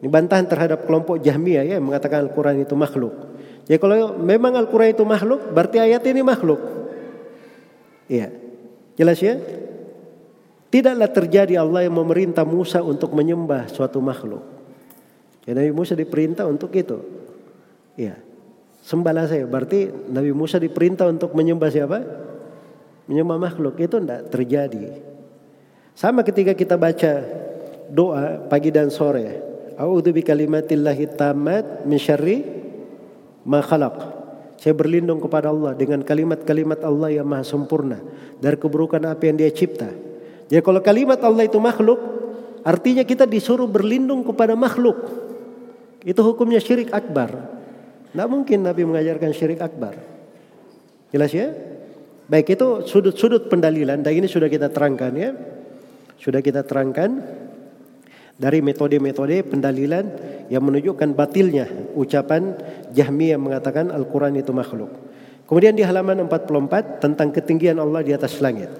ini 0.00 0.08
bantahan 0.08 0.48
terhadap 0.48 0.88
kelompok 0.88 1.20
Jahmiyah 1.20 1.68
ya 1.68 1.76
yang 1.76 1.84
mengatakan 1.84 2.24
Al-Quran 2.24 2.64
itu 2.64 2.72
makhluk. 2.72 3.12
Jadi 3.68 3.76
kalau 3.76 4.16
memang 4.16 4.56
Al-Quran 4.56 4.96
itu 4.96 5.04
makhluk, 5.04 5.52
berarti 5.52 5.76
ayat 5.76 6.00
ini 6.08 6.24
makhluk. 6.24 6.56
Iya. 8.08 8.32
Jelas 8.96 9.20
ya? 9.20 9.36
Tidaklah 10.72 11.10
terjadi 11.12 11.60
Allah 11.60 11.84
yang 11.84 12.00
memerintah 12.00 12.48
Musa 12.48 12.80
untuk 12.80 13.12
menyembah 13.12 13.68
suatu 13.68 14.00
makhluk. 14.00 14.40
Ya 15.44 15.52
Nabi 15.52 15.76
Musa 15.76 15.92
diperintah 15.92 16.48
untuk 16.48 16.72
itu. 16.72 16.96
Iya. 18.00 18.16
Sembahlah 18.80 19.28
saya. 19.28 19.44
Berarti 19.44 19.92
Nabi 20.08 20.32
Musa 20.32 20.56
diperintah 20.56 21.04
untuk 21.12 21.36
menyembah 21.36 21.68
siapa? 21.68 22.29
Menyembah 23.10 23.42
makhluk 23.42 23.74
itu 23.82 23.98
tidak 23.98 24.30
terjadi. 24.30 25.02
Sama 25.98 26.22
ketika 26.22 26.54
kita 26.54 26.78
baca 26.78 27.26
doa 27.90 28.38
pagi 28.46 28.70
dan 28.70 28.88
sore. 28.88 29.50
A'udzu 29.74 30.14
bikalimatillahi 30.14 31.18
tammat 31.18 31.82
min 31.82 31.98
syarri 31.98 32.46
ma 33.42 33.58
khalaq. 33.58 34.22
Saya 34.60 34.76
berlindung 34.76 35.18
kepada 35.18 35.50
Allah 35.50 35.74
dengan 35.74 36.04
kalimat-kalimat 36.04 36.84
Allah 36.86 37.16
yang 37.16 37.26
maha 37.26 37.42
sempurna 37.42 37.98
dari 38.38 38.60
keburukan 38.60 39.00
apa 39.08 39.26
yang 39.26 39.40
Dia 39.40 39.50
cipta. 39.50 39.90
Jadi 40.52 40.60
kalau 40.60 40.84
kalimat 40.84 41.16
Allah 41.24 41.48
itu 41.48 41.56
makhluk, 41.56 41.98
artinya 42.62 43.00
kita 43.02 43.24
disuruh 43.24 43.64
berlindung 43.64 44.20
kepada 44.20 44.52
makhluk. 44.52 45.00
Itu 46.04 46.20
hukumnya 46.20 46.60
syirik 46.60 46.92
akbar. 46.92 47.32
Tidak 48.12 48.28
mungkin 48.28 48.68
Nabi 48.68 48.84
mengajarkan 48.84 49.32
syirik 49.32 49.64
akbar. 49.64 49.96
Jelas 51.08 51.32
ya? 51.32 51.69
Baik 52.30 52.54
itu 52.54 52.86
sudut-sudut 52.86 53.50
pendalilan 53.50 54.06
dan 54.06 54.12
ini 54.14 54.30
sudah 54.30 54.46
kita 54.46 54.70
terangkan 54.70 55.10
ya. 55.18 55.34
Sudah 56.14 56.38
kita 56.38 56.62
terangkan 56.62 57.18
dari 58.38 58.62
metode-metode 58.62 59.42
pendalilan 59.50 60.04
yang 60.46 60.62
menunjukkan 60.62 61.10
batilnya 61.18 61.66
ucapan 61.98 62.54
Jahmi 62.94 63.34
yang 63.34 63.42
mengatakan 63.42 63.90
Al-Quran 63.90 64.38
itu 64.38 64.54
makhluk. 64.54 64.94
Kemudian 65.50 65.74
di 65.74 65.82
halaman 65.82 66.30
44 66.30 67.02
tentang 67.02 67.34
ketinggian 67.34 67.82
Allah 67.82 68.06
di 68.06 68.14
atas 68.14 68.38
langit. 68.38 68.70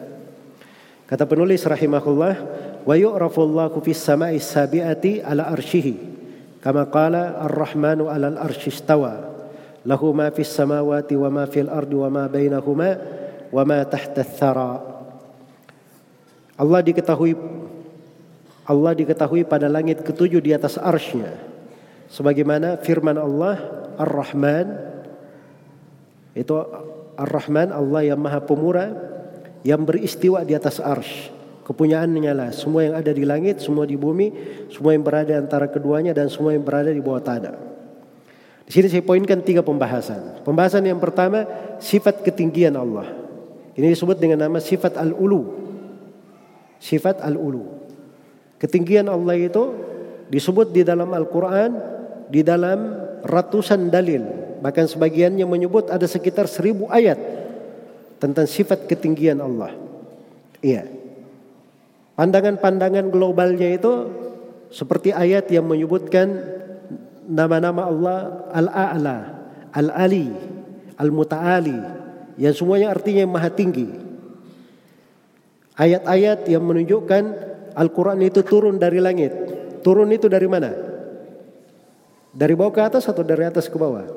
Kata 1.11 1.27
penulis 1.27 1.67
rahimahullah, 1.67 2.35
wa 2.87 2.95
yu'rafullahu 2.95 3.83
fis 3.83 3.99
sama'i 3.99 4.39
sabi'ati 4.39 5.27
ala 5.27 5.51
arshihi 5.51 5.99
kama 6.63 6.87
qala 6.87 7.41
ar-rahmanu 7.51 8.07
'alal 8.07 8.39
arsy 8.39 8.71
istawa 8.71 9.27
lahu 9.85 10.13
ma 10.13 10.29
fis 10.31 10.53
samawati 10.53 11.17
wa 11.17 11.29
ma 11.33 11.45
fil 11.49 11.69
ardi 11.73 11.97
wa 11.97 12.09
ma 12.13 12.25
bainahuma 12.29 13.20
wa 13.51 13.63
ma 13.67 13.83
tahta. 13.87 14.23
Allah 16.61 16.81
diketahui 16.85 17.35
Allah 18.71 18.93
diketahui 18.95 19.43
pada 19.43 19.67
langit 19.67 20.07
ketujuh 20.07 20.39
di 20.39 20.55
atas 20.55 20.79
arsy-Nya. 20.79 21.35
Sebagaimana 22.11 22.79
firman 22.79 23.19
Allah 23.19 23.59
Ar-Rahman 23.99 24.67
itu 26.39 26.55
Ar-Rahman 27.19 27.75
Allah 27.75 28.15
yang 28.15 28.21
Maha 28.23 28.39
Pemurah 28.43 28.95
yang 29.67 29.83
beristiwa 29.83 30.47
di 30.47 30.55
atas 30.55 30.79
arsy. 30.79 31.35
Kepunyaannya 31.67 32.33
lah 32.35 32.51
semua 32.51 32.83
yang 32.83 32.95
ada 32.99 33.15
di 33.15 33.23
langit, 33.23 33.63
semua 33.63 33.87
di 33.87 33.95
bumi, 33.95 34.35
semua 34.75 34.91
yang 34.91 35.07
berada 35.07 35.39
antara 35.39 35.71
keduanya 35.71 36.11
dan 36.11 36.27
semua 36.27 36.51
yang 36.51 36.67
berada 36.67 36.91
di 36.91 36.99
bawah 36.99 37.23
tanah. 37.23 37.55
Di 38.67 38.71
sini 38.75 38.87
saya 38.91 39.03
poinkan 39.07 39.39
tiga 39.43 39.63
pembahasan. 39.63 40.43
Pembahasan 40.43 40.83
yang 40.83 40.99
pertama 40.99 41.47
sifat 41.79 42.27
ketinggian 42.27 42.75
Allah. 42.75 43.20
Ini 43.81 43.97
disebut 43.97 44.21
dengan 44.21 44.45
nama 44.45 44.61
sifat 44.61 45.01
al-ulu. 45.01 45.57
Sifat 46.77 47.25
al-ulu. 47.25 47.65
Ketinggian 48.61 49.09
Allah 49.09 49.41
itu 49.41 49.73
disebut 50.29 50.69
di 50.69 50.85
dalam 50.85 51.09
Al-Quran, 51.17 51.81
di 52.29 52.45
dalam 52.45 52.93
ratusan 53.25 53.89
dalil. 53.89 54.21
Bahkan 54.61 54.85
sebagiannya 54.85 55.49
menyebut 55.49 55.89
ada 55.89 56.05
sekitar 56.05 56.45
seribu 56.45 56.93
ayat 56.93 57.17
tentang 58.21 58.45
sifat 58.45 58.85
ketinggian 58.85 59.41
Allah. 59.41 59.73
Iya. 60.61 60.85
Pandangan-pandangan 62.21 63.09
globalnya 63.09 63.81
itu 63.81 64.13
seperti 64.69 65.09
ayat 65.09 65.49
yang 65.49 65.65
menyebutkan 65.65 66.37
nama-nama 67.25 67.89
Allah 67.89 68.19
Al-A'la, 68.53 69.19
Al-Ali, 69.73 70.29
Al-Muta'ali, 71.01 72.00
yang 72.41 72.57
semuanya 72.57 72.89
artinya 72.89 73.21
yang 73.29 73.33
maha 73.37 73.53
tinggi. 73.53 73.85
Ayat-ayat 75.77 76.49
yang 76.49 76.65
menunjukkan 76.65 77.23
Al-Quran 77.77 78.25
itu 78.25 78.41
turun 78.41 78.81
dari 78.81 78.97
langit. 78.97 79.33
Turun 79.85 80.09
itu 80.09 80.25
dari 80.25 80.49
mana? 80.49 80.73
Dari 82.33 82.57
bawah 82.57 82.73
ke 82.73 82.81
atas 82.81 83.05
atau 83.13 83.21
dari 83.21 83.45
atas 83.45 83.69
ke 83.69 83.77
bawah? 83.77 84.09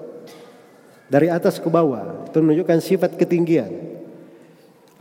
Dari 1.11 1.27
atas 1.27 1.59
ke 1.59 1.67
bawah. 1.67 2.31
Itu 2.31 2.39
menunjukkan 2.39 2.79
sifat 2.79 3.19
ketinggian. 3.19 3.99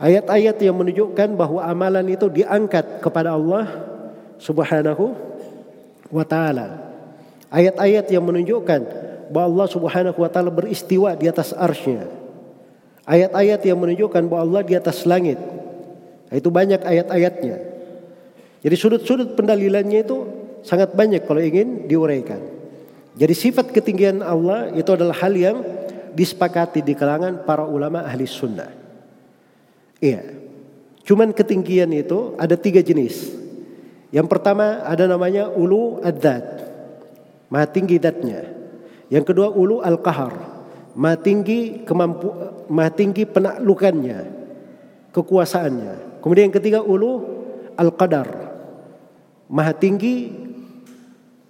Ayat-ayat 0.03 0.59
yang 0.59 0.75
menunjukkan 0.75 1.39
bahwa 1.39 1.63
amalan 1.63 2.03
itu 2.11 2.27
diangkat 2.27 2.99
kepada 2.99 3.39
Allah 3.39 3.71
Subhanahu 4.35 5.15
wa 6.11 6.27
taala. 6.27 6.91
Ayat-ayat 7.47 8.11
yang 8.11 8.27
menunjukkan 8.27 8.83
bahwa 9.31 9.47
Allah 9.47 9.67
Subhanahu 9.71 10.19
wa 10.19 10.27
taala 10.27 10.51
beristiwa 10.51 11.15
di 11.15 11.31
atas 11.31 11.55
arsy 11.55 12.22
Ayat-ayat 13.03 13.59
yang 13.67 13.83
menunjukkan 13.83 14.31
bahwa 14.31 14.41
Allah 14.47 14.61
di 14.63 14.73
atas 14.79 15.03
langit. 15.03 15.35
Itu 16.31 16.47
banyak 16.47 16.81
ayat-ayatnya. 16.81 17.55
Jadi 18.63 18.75
sudut-sudut 18.79 19.35
pendalilannya 19.35 20.07
itu 20.07 20.17
sangat 20.63 20.95
banyak 20.95 21.27
kalau 21.27 21.43
ingin 21.43 21.85
diuraikan. 21.91 22.39
Jadi 23.19 23.33
sifat 23.35 23.75
ketinggian 23.75 24.23
Allah 24.23 24.71
itu 24.71 24.87
adalah 24.95 25.19
hal 25.19 25.35
yang 25.35 25.59
disepakati 26.15 26.79
di 26.79 26.95
kalangan 26.95 27.43
para 27.43 27.67
ulama 27.67 28.07
ahli 28.07 28.23
sunnah. 28.23 28.71
Iya. 29.99 30.23
Cuman 31.03 31.35
ketinggian 31.35 31.91
itu 31.91 32.39
ada 32.39 32.55
tiga 32.55 32.79
jenis. 32.79 33.35
Yang 34.15 34.27
pertama 34.31 34.79
ada 34.87 35.03
namanya 35.03 35.51
ulu 35.51 35.99
ad-dat. 35.99 36.71
Maha 37.51 37.67
tinggi 37.67 37.99
datnya. 37.99 38.47
Yang 39.11 39.35
kedua 39.35 39.51
ulu 39.51 39.83
al-qahar 39.83 40.53
maha 40.93 41.17
tinggi 41.17 41.81
kemampu 41.83 42.29
maha 42.69 42.91
tinggi 42.93 43.23
penaklukannya, 43.27 44.19
kekuasaannya. 45.11 46.21
Kemudian 46.23 46.51
yang 46.51 46.55
ketiga 46.55 46.79
ulu 46.79 47.11
al-qadar. 47.75 48.29
Maha 49.51 49.73
tinggi 49.75 50.31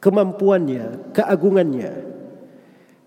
kemampuannya, 0.01 1.15
keagungannya. 1.15 1.93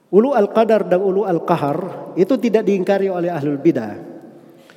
Ulu 0.08 0.32
al-qadar 0.32 0.86
dan 0.86 1.02
ulu 1.02 1.26
al-qahar 1.26 2.14
itu 2.14 2.38
tidak 2.38 2.64
diingkari 2.64 3.10
oleh 3.10 3.28
ahlul 3.28 3.58
bidah. 3.58 3.98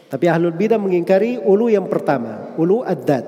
Tapi 0.09 0.25
ahlul 0.25 0.57
bidah 0.57 0.81
mengingkari 0.81 1.37
ulu 1.37 1.69
yang 1.69 1.85
pertama, 1.85 2.57
ulu 2.57 2.81
ad-dat. 2.81 3.23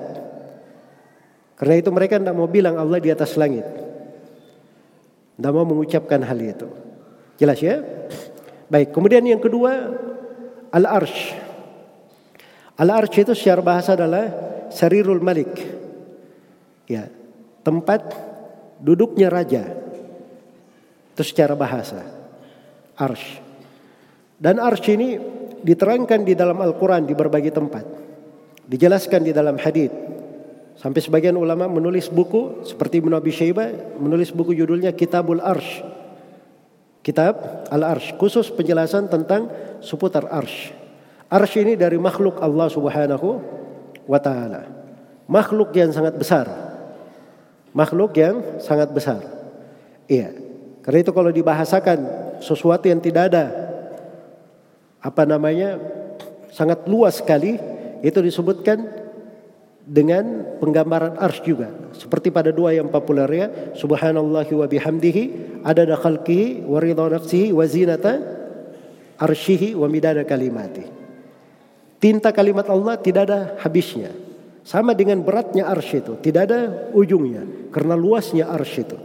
Karena 1.54 1.78
itu 1.78 1.94
mereka 1.94 2.18
tidak 2.18 2.34
mau 2.34 2.50
bilang 2.50 2.74
Allah 2.74 2.98
di 2.98 3.06
atas 3.06 3.38
langit. 3.38 3.62
Tidak 5.38 5.52
mau 5.54 5.62
mengucapkan 5.62 6.18
hal 6.26 6.38
itu. 6.42 6.66
Jelas 7.38 7.62
ya? 7.62 7.78
Baik, 8.72 8.96
kemudian 8.96 9.20
yang 9.20 9.36
kedua 9.36 9.92
al-arsh. 10.72 11.36
Al-arsh 12.80 13.20
itu 13.20 13.36
secara 13.36 13.60
bahasa 13.60 13.92
adalah 13.92 14.32
sarirul 14.72 15.20
malik. 15.20 15.52
Ya, 16.88 17.12
tempat 17.60 18.16
duduknya 18.80 19.28
raja. 19.28 19.68
Itu 21.12 21.20
secara 21.20 21.52
bahasa. 21.52 22.00
Arsh. 22.96 23.44
Dan 24.40 24.56
arsh 24.56 24.88
ini 24.88 25.20
diterangkan 25.60 26.24
di 26.24 26.32
dalam 26.32 26.56
Al-Quran 26.56 27.04
di 27.04 27.12
berbagai 27.12 27.52
tempat. 27.52 27.84
Dijelaskan 28.64 29.20
di 29.20 29.36
dalam 29.36 29.60
hadith. 29.60 29.92
Sampai 30.80 31.04
sebagian 31.04 31.36
ulama 31.36 31.68
menulis 31.68 32.08
buku 32.08 32.64
seperti 32.64 33.04
Ibn 33.04 33.20
Abi 33.20 33.36
Syaibah 33.36 34.00
menulis 34.00 34.32
buku 34.32 34.56
judulnya 34.56 34.96
Kitabul 34.96 35.44
Arsh. 35.44 36.01
Kitab 37.02 37.66
Al-Arsh 37.66 38.14
khusus 38.14 38.46
penjelasan 38.54 39.10
tentang 39.10 39.50
seputar 39.82 40.30
arsh. 40.30 40.70
Arsh 41.26 41.58
ini 41.58 41.74
dari 41.74 41.98
makhluk 41.98 42.38
Allah 42.38 42.70
Subhanahu 42.70 43.42
wa 44.06 44.18
taala. 44.22 44.70
Makhluk 45.26 45.74
yang 45.74 45.90
sangat 45.90 46.14
besar. 46.14 46.46
Makhluk 47.74 48.14
yang 48.14 48.62
sangat 48.62 48.94
besar. 48.94 49.18
Iya. 50.06 50.30
Karena 50.86 50.98
itu 51.02 51.10
kalau 51.10 51.34
dibahasakan 51.34 51.98
sesuatu 52.38 52.86
yang 52.86 53.02
tidak 53.02 53.34
ada 53.34 53.50
apa 55.02 55.22
namanya 55.26 55.78
sangat 56.54 56.86
luas 56.86 57.18
sekali 57.18 57.58
itu 58.02 58.18
disebutkan 58.22 59.01
dengan 59.92 60.56
penggambaran 60.56 61.20
ars 61.20 61.44
juga. 61.44 61.68
Seperti 61.92 62.32
pada 62.32 62.48
dua 62.48 62.72
yang 62.72 62.88
populer 62.88 63.28
ya 63.28 63.46
subhanallahi 63.76 64.56
wa 64.56 64.64
bihamdihi 64.64 65.22
adada 65.60 66.00
khalqihi 66.00 66.64
wa 66.64 66.80
ridha 66.80 67.12
nafsihi 67.12 67.52
wa 67.52 67.68
zinata 67.68 68.16
midada 69.92 70.24
kalimati. 70.24 70.88
Tinta 72.00 72.32
kalimat 72.32 72.66
Allah 72.72 72.96
tidak 72.96 73.28
ada 73.28 73.40
habisnya. 73.60 74.16
Sama 74.64 74.96
dengan 74.96 75.20
beratnya 75.20 75.68
arsy 75.68 76.00
itu 76.00 76.16
tidak 76.22 76.42
ada 76.48 76.60
ujungnya 76.96 77.68
karena 77.68 77.92
luasnya 77.92 78.48
arsy 78.48 78.86
itu. 78.88 78.96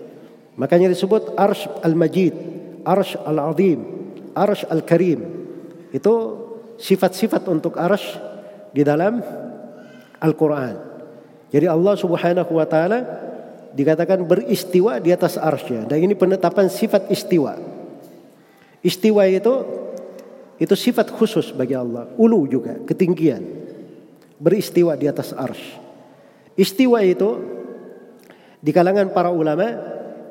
Makanya 0.55 0.87
disebut 0.89 1.35
arsy 1.35 1.67
al-majid 1.83 2.33
arsy 2.87 3.19
al-azim 3.27 3.79
arsy 4.33 4.65
al-karim. 4.71 5.19
Itu 5.91 6.13
sifat-sifat 6.79 7.43
untuk 7.49 7.75
arsy 7.75 8.17
di 8.71 8.85
dalam 8.85 9.19
Al-Quran. 10.21 10.75
Jadi 11.47 11.65
Allah 11.65 11.95
subhanahu 11.95 12.51
wa 12.51 12.67
ta'ala 12.67 12.99
dikatakan 13.71 14.25
beristiwa 14.25 14.97
di 14.97 15.13
atas 15.13 15.37
arsnya. 15.37 15.85
Dan 15.85 16.03
ini 16.03 16.13
penetapan 16.17 16.67
sifat 16.67 17.07
istiwa. 17.13 17.55
Istiwa 18.81 19.23
itu 19.29 19.53
itu 20.57 20.73
sifat 20.73 21.13
khusus 21.13 21.53
bagi 21.53 21.77
Allah. 21.77 22.09
Ulu 22.17 22.49
juga, 22.49 22.75
ketinggian. 22.83 23.45
Beristiwa 24.41 24.97
di 24.97 25.05
atas 25.05 25.33
ars. 25.33 25.61
Istiwa 26.57 27.01
itu 27.05 27.37
di 28.57 28.73
kalangan 28.73 29.13
para 29.13 29.29
ulama 29.29 29.77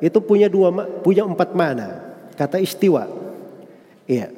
itu 0.03 0.19
punya 0.19 0.51
dua 0.51 0.69
punya 0.99 1.23
empat 1.23 1.55
makna. 1.55 2.03
Kata 2.35 2.59
istiwa. 2.59 3.07
Iya. 4.05 4.31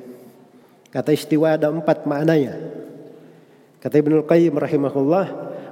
Kata 0.90 1.14
istiwa 1.14 1.58
ada 1.58 1.70
empat 1.70 2.06
maknanya. 2.06 2.79
Kata 3.80 3.96
Ibnu 3.96 4.28
Qayyim 4.28 4.60
rahimahullah, 4.60 5.26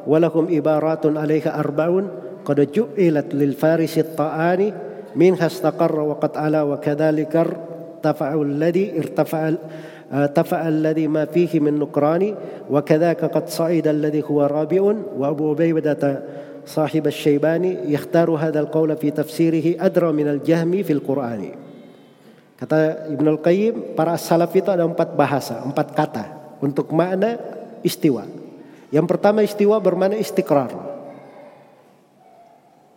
"Walakum 0.08 0.48
ibaratun 0.48 1.20
'alaiha 1.20 1.52
arba'un 1.52 2.08
qad 2.48 2.64
ju'ilat 2.72 3.36
lil 3.36 3.52
farisi 3.52 4.00
at-ta'ani 4.00 4.72
minha 5.20 5.52
istaqarra 5.52 6.08
wa 6.08 6.16
qad 6.16 6.40
ala 6.40 6.64
wa 6.64 6.80
kadzalika 6.80 7.44
tafa'u 8.00 8.40
alladhi 8.48 8.96
irtafa'al 8.96 9.56
تفع 10.08 10.68
الذي 10.68 11.12
ما 11.12 11.28
فيه 11.28 11.60
من 11.60 11.84
نكران 11.84 12.36
وكذاك 12.72 13.22
قد 13.28 13.50
صعد 13.52 13.88
الذي 13.88 14.24
هو 14.24 14.40
رابع 14.48 14.96
وأبو 15.18 15.52
عبيدة 15.52 16.24
صاحب 16.64 17.08
الشيباني 17.08 17.92
يختار 17.92 18.32
هذا 18.32 18.60
القول 18.60 18.98
في 18.98 19.12
تفسيره 19.12 19.86
أدرى 19.86 20.12
من 20.12 20.28
الجهم 20.28 20.72
في 20.84 20.94
القرآن 20.94 21.44
Kata 22.58 23.06
Ibn 23.14 23.38
Al-Qayyim, 23.38 23.94
para 23.94 24.18
salaf 24.18 24.50
itu 24.58 24.66
ada 24.74 24.82
empat 24.82 25.14
bahasa, 25.14 25.62
empat 25.62 25.94
kata 25.94 26.26
untuk 26.58 26.90
makna 26.90 27.38
istiwa. 27.84 28.26
Yang 28.94 29.06
pertama 29.10 29.44
istiwa 29.44 29.76
bermakna 29.82 30.16
istiqrar. 30.16 30.72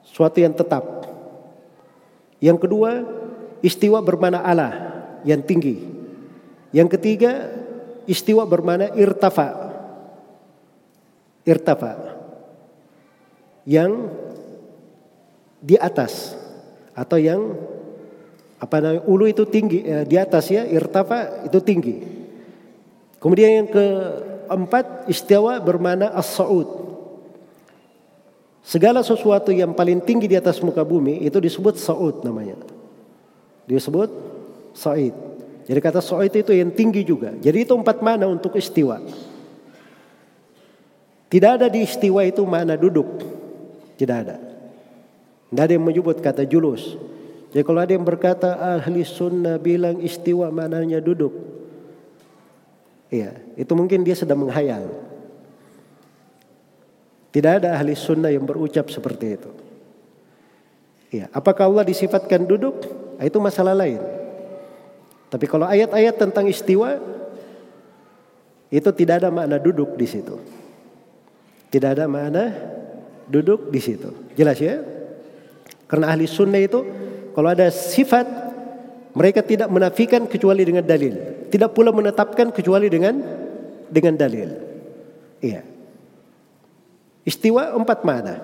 Suatu 0.06 0.38
yang 0.38 0.54
tetap. 0.54 0.82
Yang 2.40 2.58
kedua 2.66 2.90
istiwa 3.60 4.00
bermakna 4.00 4.40
ala, 4.40 4.70
yang 5.26 5.42
tinggi. 5.44 5.82
Yang 6.70 6.98
ketiga 6.98 7.50
istiwa 8.06 8.46
bermakna 8.46 8.94
irtafa. 8.94 9.70
Irtafa. 11.44 12.16
Yang 13.66 13.92
di 15.60 15.76
atas 15.76 16.32
atau 16.96 17.20
yang 17.20 17.52
apa 18.60 18.76
namanya 18.80 19.04
ulu 19.08 19.24
itu 19.28 19.44
tinggi 19.44 19.84
eh, 19.84 20.04
di 20.08 20.16
atas 20.16 20.48
ya 20.48 20.64
irtafa 20.64 21.48
itu 21.48 21.58
tinggi. 21.60 21.96
Kemudian 23.20 23.64
yang 23.64 23.68
ke 23.68 23.86
Empat, 24.50 25.06
istiwa 25.06 25.62
bermana 25.62 26.10
as-sa'ud. 26.10 26.66
Segala 28.66 29.00
sesuatu 29.06 29.54
yang 29.54 29.72
paling 29.72 30.02
tinggi 30.02 30.26
di 30.26 30.34
atas 30.34 30.58
muka 30.58 30.82
bumi 30.82 31.22
itu 31.22 31.38
disebut 31.38 31.78
sa'ud 31.78 32.26
namanya. 32.26 32.58
Disebut 33.70 34.10
sa'id. 34.74 35.14
Jadi 35.70 35.78
kata 35.78 36.02
sa'id 36.02 36.34
itu 36.34 36.50
yang 36.50 36.74
tinggi 36.74 37.06
juga. 37.06 37.30
Jadi 37.38 37.62
itu 37.62 37.72
empat 37.78 38.02
mana 38.02 38.26
untuk 38.26 38.58
istiwa. 38.58 38.98
Tidak 41.30 41.50
ada 41.62 41.70
di 41.70 41.86
istiwa 41.86 42.26
itu 42.26 42.42
mana 42.42 42.74
duduk. 42.74 43.22
Tidak 43.94 44.16
ada. 44.18 44.36
Tidak 45.50 45.62
ada 45.62 45.72
yang 45.78 45.86
menyebut 45.86 46.18
kata 46.18 46.42
julus. 46.42 46.98
Jadi 47.54 47.62
kalau 47.62 47.82
ada 47.82 47.90
yang 47.94 48.02
berkata 48.02 48.58
ahli 48.58 49.06
sunnah 49.06 49.58
bilang 49.62 50.02
istiwa 50.02 50.50
mananya 50.50 50.98
duduk. 50.98 51.59
Iya, 53.10 53.34
itu 53.58 53.72
mungkin 53.74 54.06
dia 54.06 54.14
sedang 54.14 54.46
menghayal. 54.46 54.86
Tidak 57.34 57.52
ada 57.62 57.74
ahli 57.74 57.98
sunnah 57.98 58.30
yang 58.30 58.46
berucap 58.46 58.86
seperti 58.86 59.34
itu. 59.34 59.50
Iya, 61.10 61.26
apakah 61.34 61.66
Allah 61.66 61.82
disifatkan 61.82 62.46
duduk? 62.46 62.86
Nah, 63.18 63.26
itu 63.26 63.38
masalah 63.42 63.74
lain. 63.74 63.98
Tapi 65.26 65.46
kalau 65.50 65.66
ayat-ayat 65.66 66.14
tentang 66.14 66.46
istiwa 66.46 67.02
itu 68.70 68.90
tidak 68.94 69.26
ada 69.26 69.30
makna 69.34 69.58
duduk 69.58 69.98
di 69.98 70.06
situ. 70.06 70.38
Tidak 71.70 71.90
ada 71.98 72.06
makna 72.06 72.54
duduk 73.26 73.74
di 73.74 73.82
situ. 73.82 74.10
Jelas 74.38 74.58
ya? 74.62 74.82
Karena 75.90 76.14
ahli 76.14 76.30
sunnah 76.30 76.62
itu 76.62 76.86
kalau 77.34 77.50
ada 77.50 77.66
sifat 77.74 78.26
mereka 79.14 79.42
tidak 79.42 79.66
menafikan 79.66 80.22
kecuali 80.30 80.62
dengan 80.62 80.86
dalil 80.86 81.39
tidak 81.50 81.74
pula 81.74 81.90
menetapkan 81.90 82.54
kecuali 82.54 82.86
dengan 82.86 83.18
dengan 83.90 84.14
dalil. 84.14 84.50
Iya. 85.42 85.66
Istiwa 87.26 87.74
empat 87.76 88.00
mana. 88.06 88.34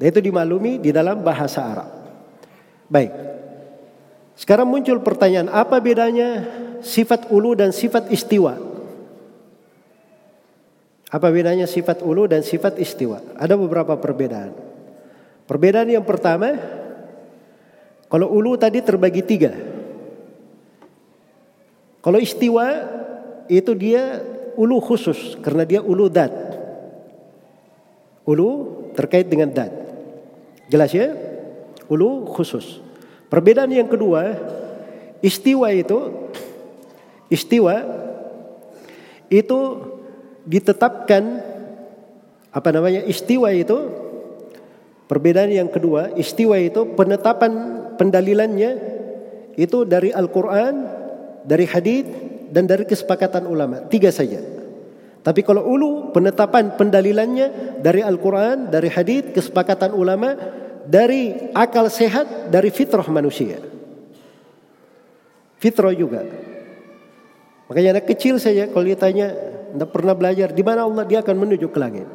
Dan 0.00 0.06
itu 0.08 0.20
dimaklumi 0.24 0.80
di 0.80 0.94
dalam 0.94 1.20
bahasa 1.20 1.60
Arab. 1.60 1.90
Baik. 2.88 3.12
Sekarang 4.32 4.64
muncul 4.64 4.96
pertanyaan, 5.04 5.52
apa 5.52 5.76
bedanya 5.84 6.48
sifat 6.80 7.28
ulu 7.28 7.52
dan 7.52 7.76
sifat 7.76 8.08
istiwa? 8.08 8.56
Apa 11.12 11.28
bedanya 11.28 11.68
sifat 11.68 12.00
ulu 12.00 12.24
dan 12.24 12.40
sifat 12.40 12.80
istiwa? 12.80 13.20
Ada 13.36 13.60
beberapa 13.60 13.98
perbedaan. 14.00 14.56
Perbedaan 15.44 15.92
yang 15.92 16.06
pertama, 16.06 16.56
kalau 18.08 18.32
ulu 18.32 18.56
tadi 18.56 18.80
terbagi 18.80 19.20
tiga. 19.20 19.52
Kalau 22.00 22.18
istiwa 22.20 22.66
itu 23.50 23.72
dia 23.76 24.24
ulu 24.56 24.80
khusus 24.80 25.36
karena 25.44 25.64
dia 25.68 25.80
ulu 25.84 26.08
dat. 26.08 26.32
Ulu 28.24 28.50
terkait 28.96 29.28
dengan 29.28 29.52
dat. 29.52 29.72
Jelas 30.68 30.92
ya? 30.92 31.12
Ulu 31.90 32.28
khusus. 32.30 32.80
Perbedaan 33.28 33.70
yang 33.70 33.86
kedua, 33.86 34.34
istiwa 35.22 35.70
itu 35.70 36.28
istiwa 37.30 37.84
itu 39.30 39.58
ditetapkan 40.48 41.42
apa 42.50 42.68
namanya? 42.74 43.06
Istiwa 43.06 43.54
itu 43.54 44.00
Perbedaan 45.10 45.50
yang 45.50 45.66
kedua, 45.66 46.14
istiwa 46.14 46.54
itu 46.54 46.94
penetapan 46.94 47.50
pendalilannya 47.98 48.78
itu 49.58 49.82
dari 49.82 50.14
Al-Quran, 50.14 50.86
dari 51.50 51.66
hadis 51.66 52.06
dan 52.54 52.70
dari 52.70 52.86
kesepakatan 52.86 53.50
ulama. 53.50 53.82
Tiga 53.90 54.14
saja. 54.14 54.38
Tapi 55.20 55.42
kalau 55.42 55.66
ulu 55.66 56.14
penetapan 56.14 56.78
pendalilannya 56.78 57.78
dari 57.82 58.06
Al-Quran, 58.06 58.70
dari 58.70 58.86
hadis, 58.86 59.34
kesepakatan 59.34 59.90
ulama, 59.90 60.38
dari 60.86 61.50
akal 61.50 61.90
sehat, 61.90 62.54
dari 62.54 62.70
fitrah 62.70 63.04
manusia. 63.10 63.58
Fitrah 65.58 65.92
juga. 65.92 66.24
Makanya 67.68 67.98
anak 67.98 68.06
kecil 68.08 68.38
saja 68.40 68.70
kalau 68.70 68.86
ditanya, 68.86 69.34
tidak 69.74 69.90
pernah 69.92 70.14
belajar, 70.16 70.54
di 70.54 70.62
mana 70.64 70.86
Allah 70.86 71.04
dia 71.04 71.20
akan 71.20 71.36
menuju 71.36 71.68
ke 71.68 71.78
langit. 71.78 72.08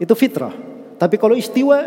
Itu 0.00 0.16
fitrah. 0.16 0.56
Tapi 0.96 1.20
kalau 1.20 1.36
istiwa, 1.36 1.84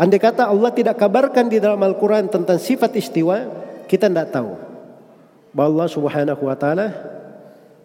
andai 0.00 0.16
kata 0.16 0.48
Allah 0.48 0.72
tidak 0.72 0.96
kabarkan 0.96 1.52
di 1.52 1.60
dalam 1.60 1.78
Al-Quran 1.84 2.32
tentang 2.32 2.56
sifat 2.56 2.96
istiwa, 2.96 3.44
kita 3.84 4.08
tidak 4.08 4.32
tahu. 4.32 4.67
Bahwa 5.54 5.80
Allah 5.80 5.88
subhanahu 5.88 6.42
wa 6.44 6.56
ta'ala 6.56 6.86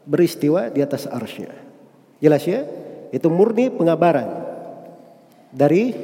beristiwa 0.03 0.67
di 0.67 0.83
atas 0.83 1.07
arsnya. 1.07 1.51
Jelas 2.19 2.43
ya? 2.43 2.67
Itu 3.13 3.31
murni 3.31 3.71
pengabaran 3.71 4.27
dari 5.53 5.95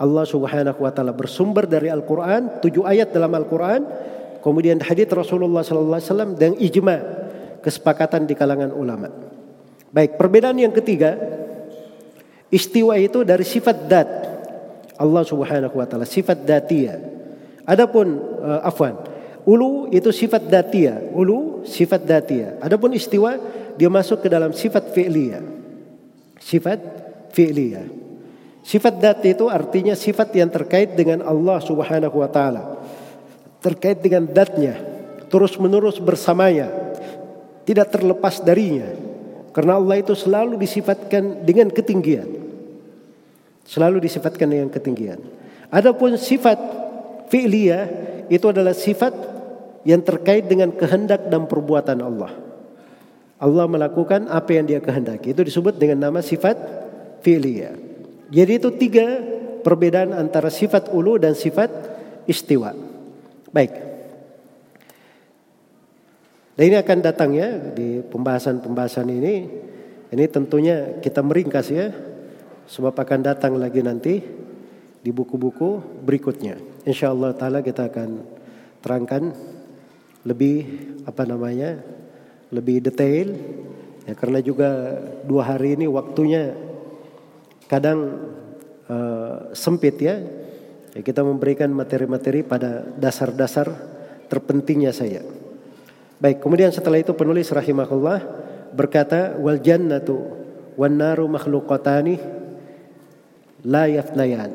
Allah 0.00 0.24
subhanahu 0.26 0.80
wa 0.82 0.90
ta'ala 0.90 1.14
bersumber 1.14 1.68
dari 1.68 1.92
Al-Quran, 1.92 2.58
tujuh 2.64 2.82
ayat 2.82 3.14
dalam 3.14 3.30
Al-Quran, 3.36 3.86
kemudian 4.42 4.82
hadits 4.82 5.12
Rasulullah 5.12 5.62
sallallahu 5.62 5.98
alaihi 6.00 6.10
wasallam 6.10 6.32
dan 6.34 6.50
ijma 6.58 6.96
kesepakatan 7.62 8.26
di 8.26 8.34
kalangan 8.34 8.74
ulama. 8.74 9.12
Baik, 9.92 10.16
perbedaan 10.18 10.56
yang 10.58 10.74
ketiga 10.74 11.14
Istiwa 12.52 13.00
itu 13.00 13.24
dari 13.24 13.48
sifat 13.48 13.88
dat 13.88 14.08
Allah 15.00 15.24
Subhanahu 15.24 15.72
wa 15.72 15.88
taala, 15.88 16.04
sifat 16.04 16.44
datia. 16.44 17.00
Adapun 17.64 18.20
uh, 18.44 18.60
afwan, 18.60 19.00
ulu 19.42 19.90
itu 19.90 20.10
sifat 20.14 20.46
datia, 20.46 20.98
ulu 21.14 21.66
sifat 21.66 22.02
datia. 22.02 22.58
Adapun 22.62 22.94
istiwa 22.94 23.38
dia 23.74 23.88
masuk 23.90 24.22
ke 24.22 24.28
dalam 24.30 24.54
sifat 24.54 24.92
fi'liyah. 24.94 25.42
Sifat 26.38 26.80
fi'liyah. 27.32 27.86
Sifat 28.62 28.94
dat 29.02 29.18
itu 29.26 29.50
artinya 29.50 29.98
sifat 29.98 30.30
yang 30.38 30.46
terkait 30.46 30.94
dengan 30.94 31.26
Allah 31.26 31.58
Subhanahu 31.58 32.22
wa 32.22 32.30
taala. 32.30 32.78
Terkait 33.58 33.98
dengan 33.98 34.26
datnya, 34.26 34.78
terus-menerus 35.26 35.98
bersamanya, 35.98 36.70
tidak 37.66 37.90
terlepas 37.90 38.38
darinya. 38.42 38.86
Karena 39.50 39.76
Allah 39.76 39.98
itu 39.98 40.14
selalu 40.14 40.56
disifatkan 40.62 41.42
dengan 41.42 41.74
ketinggian. 41.74 42.26
Selalu 43.66 44.06
disifatkan 44.06 44.46
dengan 44.46 44.70
ketinggian. 44.70 45.18
Adapun 45.70 46.14
sifat 46.14 46.58
fi'liyah 47.30 47.84
itu 48.30 48.46
adalah 48.46 48.72
sifat 48.72 49.31
yang 49.82 50.02
terkait 50.02 50.46
dengan 50.46 50.70
kehendak 50.70 51.26
dan 51.26 51.46
perbuatan 51.46 51.98
Allah. 52.02 52.32
Allah 53.42 53.66
melakukan 53.66 54.30
apa 54.30 54.50
yang 54.54 54.70
dia 54.70 54.78
kehendaki. 54.78 55.34
Itu 55.34 55.42
disebut 55.42 55.74
dengan 55.74 56.06
nama 56.10 56.22
sifat 56.22 56.54
fi'liyah. 57.26 57.74
Jadi 58.30 58.52
itu 58.54 58.70
tiga 58.78 59.18
perbedaan 59.66 60.14
antara 60.14 60.46
sifat 60.46 60.94
ulu 60.94 61.18
dan 61.18 61.34
sifat 61.34 61.70
istiwa. 62.30 62.70
Baik. 63.50 63.72
Dan 66.54 66.64
ini 66.70 66.76
akan 66.78 66.98
datang 67.02 67.34
ya 67.34 67.58
di 67.58 67.98
pembahasan-pembahasan 68.06 69.10
ini. 69.10 69.34
Ini 70.12 70.24
tentunya 70.28 71.00
kita 71.00 71.24
meringkas 71.24 71.72
ya 71.72 71.90
sebab 72.68 72.92
akan 72.92 73.20
datang 73.24 73.56
lagi 73.56 73.80
nanti 73.80 74.20
di 75.02 75.10
buku-buku 75.10 75.82
berikutnya. 76.04 76.60
Insya 76.86 77.10
Allah 77.10 77.34
Taala 77.34 77.64
kita 77.64 77.88
akan 77.90 78.22
terangkan 78.84 79.22
lebih 80.22 80.66
apa 81.02 81.26
namanya 81.26 81.82
lebih 82.52 82.84
detail 82.84 83.34
ya 84.06 84.14
karena 84.14 84.38
juga 84.38 84.68
dua 85.26 85.54
hari 85.54 85.74
ini 85.78 85.86
waktunya 85.90 86.54
kadang 87.66 88.28
uh, 88.92 89.50
sempit 89.56 89.96
ya. 89.96 90.20
ya 90.92 91.00
kita 91.00 91.24
memberikan 91.24 91.72
materi-materi 91.72 92.44
pada 92.44 92.84
dasar-dasar 93.00 93.72
terpentingnya 94.28 94.92
saya. 94.92 95.24
Baik, 96.20 96.44
kemudian 96.44 96.70
setelah 96.70 97.00
itu 97.00 97.16
penulis 97.16 97.48
rahimahullah 97.48 98.20
berkata 98.76 99.40
wal 99.40 99.58
jannatu 99.58 100.20
wan 100.76 101.00
naru 101.00 101.26
makhluqatani 101.32 102.20
la 103.64 103.88
yafnayan. 103.88 104.52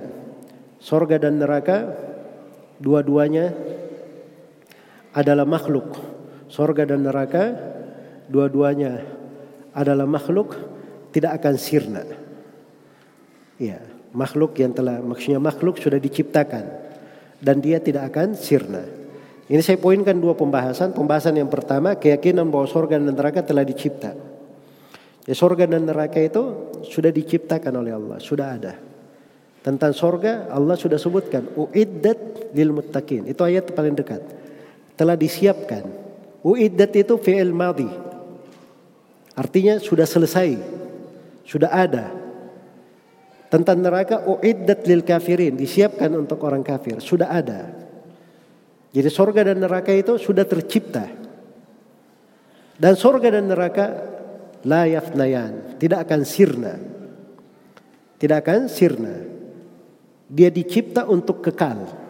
Sorga 0.77 1.17
dan 1.17 1.41
neraka 1.41 1.97
dua-duanya 2.77 3.51
adalah 5.17 5.49
makhluk. 5.49 5.97
Sorga 6.45 6.85
dan 6.85 7.01
neraka 7.01 7.57
dua-duanya 8.29 9.01
adalah 9.73 10.05
makhluk 10.05 10.53
tidak 11.09 11.41
akan 11.41 11.55
sirna. 11.57 12.05
Ya, 13.57 13.81
makhluk 14.13 14.53
yang 14.61 14.77
telah 14.77 15.01
maksudnya 15.01 15.41
makhluk 15.41 15.81
sudah 15.81 15.97
diciptakan 15.97 16.69
dan 17.41 17.57
dia 17.57 17.81
tidak 17.81 18.13
akan 18.13 18.37
sirna. 18.37 18.85
Ini 19.47 19.63
saya 19.63 19.81
poinkan 19.81 20.19
dua 20.21 20.37
pembahasan. 20.37 20.93
Pembahasan 20.93 21.33
yang 21.39 21.49
pertama 21.49 21.97
keyakinan 21.97 22.45
bahwa 22.53 22.69
sorga 22.69 23.01
dan 23.01 23.09
neraka 23.09 23.41
telah 23.41 23.65
dicipta. 23.65 24.13
Ya, 25.25 25.33
sorga 25.33 25.65
dan 25.65 25.87
neraka 25.87 26.21
itu 26.21 26.71
sudah 26.87 27.09
diciptakan 27.09 27.73
oleh 27.73 27.95
Allah, 27.95 28.21
sudah 28.21 28.47
ada. 28.53 28.73
Tentang 29.65 29.91
sorga 29.91 30.47
Allah 30.47 30.79
sudah 30.79 30.95
sebutkan. 30.95 31.43
Uiddat 31.57 32.53
lil 32.55 32.71
muttaqin. 32.71 33.27
Itu 33.27 33.43
ayat 33.43 33.71
paling 33.75 33.95
dekat. 33.97 34.46
Telah 34.97 35.13
disiapkan. 35.13 35.85
Uiddat 36.41 36.91
itu 36.97 37.15
fi'il 37.21 37.53
madhi. 37.53 37.87
Artinya 39.37 39.77
sudah 39.77 40.09
selesai. 40.09 40.57
Sudah 41.45 41.69
ada. 41.69 42.09
Tentang 43.47 43.77
neraka 43.77 44.25
uiddat 44.25 44.83
lil 44.89 45.05
kafirin. 45.05 45.53
Disiapkan 45.53 46.09
untuk 46.17 46.41
orang 46.41 46.65
kafir. 46.65 46.97
Sudah 46.97 47.29
ada. 47.29 47.69
Jadi 48.89 49.09
sorga 49.13 49.53
dan 49.53 49.61
neraka 49.61 49.93
itu 49.93 50.17
sudah 50.17 50.43
tercipta. 50.49 51.05
Dan 52.77 52.97
sorga 52.97 53.29
dan 53.29 53.45
neraka 53.45 53.85
la 54.65 54.89
yafnayan. 54.89 55.77
Tidak 55.77 55.99
akan 56.01 56.21
sirna. 56.25 56.73
Tidak 58.17 58.37
akan 58.41 58.65
sirna. 58.65 59.15
Dia 60.25 60.49
dicipta 60.49 61.05
untuk 61.05 61.45
kekal. 61.45 62.06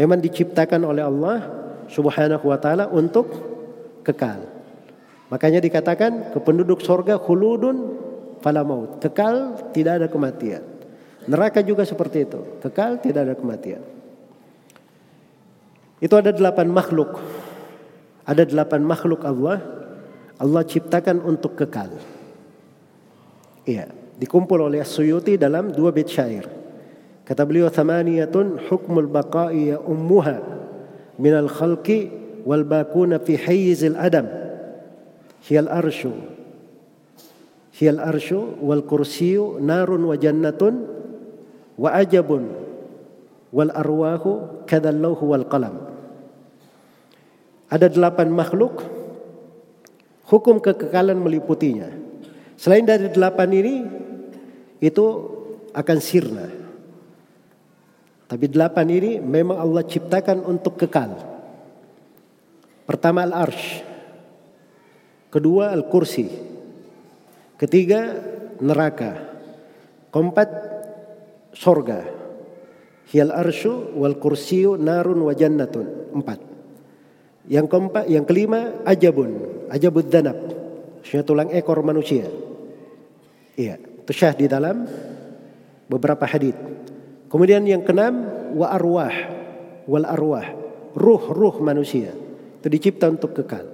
Memang 0.00 0.16
diciptakan 0.16 0.80
oleh 0.80 1.04
Allah 1.04 1.44
Subhanahu 1.92 2.48
wa 2.48 2.56
taala 2.56 2.88
untuk 2.88 3.28
kekal. 4.00 4.48
Makanya 5.28 5.60
dikatakan 5.60 6.32
kependuduk 6.32 6.80
sorga 6.80 7.20
khuludun 7.20 8.00
fala 8.40 8.64
maut. 8.64 8.96
Kekal 8.96 9.60
tidak 9.76 10.00
ada 10.00 10.08
kematian. 10.08 10.64
Neraka 11.28 11.60
juga 11.60 11.84
seperti 11.84 12.24
itu. 12.24 12.40
Kekal 12.64 12.96
tidak 13.04 13.28
ada 13.28 13.34
kematian. 13.36 13.84
Itu 16.00 16.16
ada 16.16 16.32
delapan 16.32 16.72
makhluk. 16.72 17.20
Ada 18.24 18.48
delapan 18.48 18.80
makhluk 18.80 19.20
Allah. 19.28 19.60
Allah 20.40 20.64
ciptakan 20.64 21.20
untuk 21.20 21.60
kekal. 21.60 21.92
Iya, 23.68 23.92
dikumpul 24.16 24.64
oleh 24.64 24.80
Suyuti 24.88 25.36
dalam 25.36 25.68
dua 25.68 25.92
bait 25.92 26.08
syair. 26.08 26.59
Kata 27.30 27.46
beliau 27.46 27.70
thamaniyatun 27.70 28.66
hukmul 28.66 29.06
baqa'i 29.06 29.70
ya 29.70 29.78
ummuha 29.78 30.42
minal 31.14 31.46
khalqi 31.46 32.10
wal 32.42 32.66
bakuna 32.66 33.22
fi 33.22 33.38
hayyizil 33.38 33.94
adam. 33.94 34.26
Hiyal 35.46 35.70
arsyu. 35.70 36.10
Hiyal 37.78 38.02
arsyu 38.02 38.58
wal 38.58 38.82
kursiyu 38.82 39.62
narun 39.62 40.10
wa 40.10 40.18
jannatun 40.18 40.90
wa 41.78 41.94
ajabun 42.02 42.50
wal 43.54 43.70
arwahu 43.78 44.66
kadallahu 44.66 45.30
wal 45.30 45.46
qalam. 45.46 45.86
Ada 47.70 47.94
delapan 47.94 48.26
makhluk 48.34 48.82
hukum 50.26 50.58
kekekalan 50.58 51.14
meliputinya. 51.14 51.94
Selain 52.58 52.82
dari 52.82 53.06
delapan 53.06 53.54
ini 53.54 53.74
itu 54.82 55.06
akan 55.70 55.98
sirna 56.02 56.58
tapi 58.30 58.46
delapan 58.46 58.86
ini 58.86 59.12
memang 59.18 59.58
Allah 59.58 59.82
ciptakan 59.82 60.46
untuk 60.46 60.78
kekal. 60.78 61.18
Pertama 62.86 63.26
al-arsh. 63.26 63.82
Kedua 65.34 65.74
al-kursi. 65.74 66.30
Ketiga 67.58 68.14
neraka. 68.62 69.18
Keempat 70.14 70.48
sorga. 71.58 72.06
Hiyal 73.10 73.34
arsyu 73.34 73.98
wal 73.98 74.14
kursiyu 74.22 74.78
narun 74.78 75.26
wa 75.26 75.34
jannatun. 75.34 76.14
Empat. 76.14 76.38
Yang 77.50 77.66
keempat, 77.66 78.04
yang 78.06 78.22
kelima 78.30 78.78
ajabun. 78.86 79.66
Ajabud 79.74 80.06
danab. 80.06 80.38
Maksudnya 81.02 81.26
tulang 81.26 81.50
ekor 81.50 81.82
manusia. 81.82 82.30
Iya. 83.58 83.74
Itu 84.06 84.12
syah 84.14 84.38
di 84.38 84.46
dalam 84.46 84.86
beberapa 85.90 86.30
hadis. 86.30 86.54
Kemudian 87.30 87.62
yang 87.62 87.86
keenam 87.86 88.26
wa 88.58 88.74
arwah 88.74 89.14
wal 89.90 90.06
arwah, 90.06 90.46
ruh-ruh 90.94 91.62
manusia. 91.62 92.14
Itu 92.60 92.66
dicipta 92.70 93.10
untuk 93.10 93.34
kekal. 93.34 93.66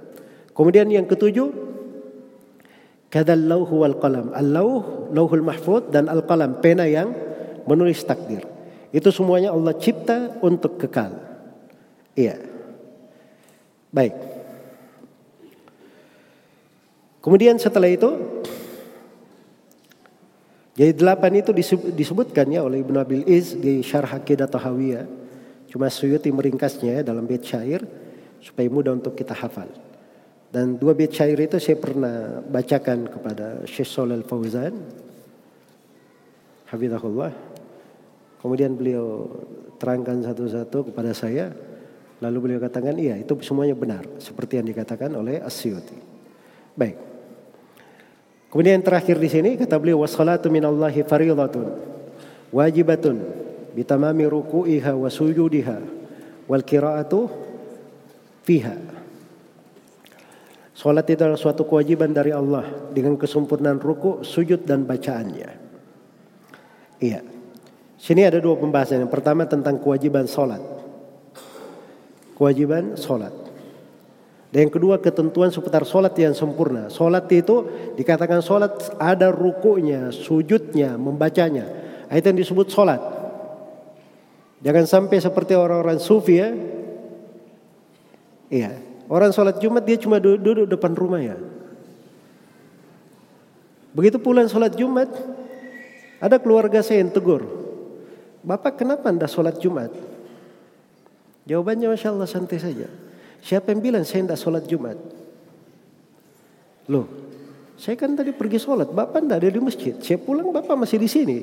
Kemudian 0.53 0.89
yang 0.89 1.05
ketujuh 1.05 1.49
kadal 3.13 3.41
lauhu 3.45 3.85
wal 3.85 3.97
qalam. 4.01 4.33
Al-lauh, 4.33 5.09
lauhul 5.13 5.45
mahfud 5.45 5.93
dan 5.93 6.09
al-qalam, 6.09 6.57
pena 6.61 6.89
yang 6.89 7.13
menulis 7.69 8.01
takdir. 8.01 8.41
Itu 8.89 9.13
semuanya 9.13 9.53
Allah 9.53 9.75
cipta 9.77 10.39
untuk 10.41 10.79
kekal. 10.79 11.17
Iya. 12.17 12.41
Baik. 13.93 14.15
Kemudian 17.21 17.59
setelah 17.59 17.91
itu 17.91 18.36
jadi 20.77 20.93
delapan 20.93 21.41
itu 21.41 21.49
disebutkan 21.89 22.53
ya 22.53 22.61
oleh 22.61 22.85
Ibn 22.85 23.01
Abil 23.01 23.25
Iz 23.25 23.57
di 23.57 23.81
Syarh 23.81 24.13
Aqidah 24.13 24.45
Tahawiyah. 24.45 25.09
Cuma 25.73 25.89
Suyuti 25.89 26.29
meringkasnya 26.29 27.01
ya 27.01 27.03
dalam 27.03 27.25
bait 27.25 27.41
syair 27.41 27.81
supaya 28.37 28.69
mudah 28.69 28.93
untuk 28.93 29.17
kita 29.17 29.33
hafal. 29.33 29.65
Dan 30.53 30.77
dua 30.77 30.93
bait 30.93 31.09
syair 31.09 31.33
itu 31.41 31.57
saya 31.57 31.81
pernah 31.81 32.45
bacakan 32.45 33.09
kepada 33.09 33.65
Syekh 33.65 33.89
Shalal 33.89 34.21
Fauzan. 34.21 34.77
Hafizahullah. 36.69 37.33
Kemudian 38.37 38.77
beliau 38.77 39.25
terangkan 39.81 40.21
satu-satu 40.29 40.93
kepada 40.93 41.09
saya. 41.17 41.57
Lalu 42.21 42.37
beliau 42.37 42.59
katakan 42.61 42.93
iya 43.01 43.17
itu 43.17 43.33
semuanya 43.41 43.73
benar. 43.73 44.05
Seperti 44.21 44.61
yang 44.61 44.69
dikatakan 44.69 45.09
oleh 45.17 45.41
Asyuti. 45.41 45.97
Baik. 46.77 47.16
Kemudian 48.47 48.79
yang 48.79 48.87
terakhir 48.87 49.19
di 49.19 49.27
sini 49.27 49.59
kata 49.59 49.75
beliau 49.75 50.07
wassalatu 50.07 50.47
minallahi 50.47 51.03
faridatun 51.03 51.67
wajibatun 52.51 53.19
bitamami 53.75 54.23
ruku'iha 54.23 54.95
wa 54.95 55.11
sujudiha 55.11 55.77
wal 56.47 56.63
qira'atu 56.63 57.27
fiha. 58.47 58.77
Salat 60.77 61.09
itu 61.09 61.25
adalah 61.25 61.41
suatu 61.41 61.65
kewajiban 61.65 62.13
dari 62.13 62.29
Allah 62.29 62.93
dengan 62.93 63.17
kesempurnaan 63.17 63.81
ruku, 63.81 64.21
sujud 64.21 64.61
dan 64.61 64.85
bacaannya. 64.85 65.49
Iya. 67.01 67.25
Sini 67.97 68.21
ada 68.21 68.37
dua 68.37 68.61
pembahasan. 68.61 69.01
Yang 69.01 69.11
pertama 69.11 69.49
tentang 69.49 69.81
kewajiban 69.81 70.29
sholat. 70.29 70.61
Kewajiban 72.37 72.93
sholat. 72.93 73.33
Yang 74.57 74.81
kedua 74.81 74.97
ketentuan 74.97 75.53
seputar 75.53 75.85
sholat 75.85 76.17
yang 76.17 76.33
sempurna. 76.33 76.89
Sholat 76.89 77.29
itu 77.29 77.69
dikatakan 77.93 78.41
sholat 78.41 78.97
ada 78.97 79.29
rukunya, 79.29 80.09
sujudnya, 80.09 80.97
membacanya. 80.97 81.69
Itu 82.09 82.33
yang 82.33 82.41
disebut 82.41 82.73
sholat. 82.73 82.97
Jangan 84.65 84.89
sampai 84.89 85.21
seperti 85.21 85.53
orang-orang 85.53 86.01
sufi 86.01 86.41
ya. 86.41 86.49
Iya. 88.49 88.71
Orang 89.05 89.29
sholat 89.29 89.61
Jumat 89.61 89.85
dia 89.85 90.01
cuma 90.01 90.17
duduk, 90.17 90.41
duduk 90.41 90.65
depan 90.73 90.97
rumah 90.97 91.21
ya. 91.21 91.37
Begitu 93.93 94.17
pulang 94.17 94.49
sholat 94.49 94.73
Jumat, 94.73 95.13
ada 96.17 96.41
keluarga 96.41 96.81
saya 96.81 97.05
yang 97.05 97.13
tegur. 97.13 97.45
Bapak 98.41 98.81
kenapa 98.81 99.13
anda 99.13 99.29
sholat 99.29 99.61
Jumat? 99.61 99.93
Jawabannya 101.45 101.93
Masya 101.93 102.09
Allah 102.09 102.25
santai 102.25 102.57
saja. 102.57 102.89
Siapa 103.41 103.71
yang 103.71 103.81
bilang 103.81 104.03
saya 104.03 104.25
tidak 104.25 104.39
sholat 104.39 104.63
Jumat? 104.67 104.97
Loh, 106.87 107.05
saya 107.77 107.93
kan 107.93 108.17
tadi 108.17 108.33
pergi 108.33 108.57
sholat, 108.57 108.89
Bapak 108.89 109.21
tidak 109.21 109.37
ada 109.43 109.49
di 109.53 109.61
masjid. 109.61 109.93
Saya 110.01 110.17
pulang, 110.17 110.49
Bapak 110.49 110.73
masih 110.73 110.97
di 110.97 111.09
sini. 111.09 111.39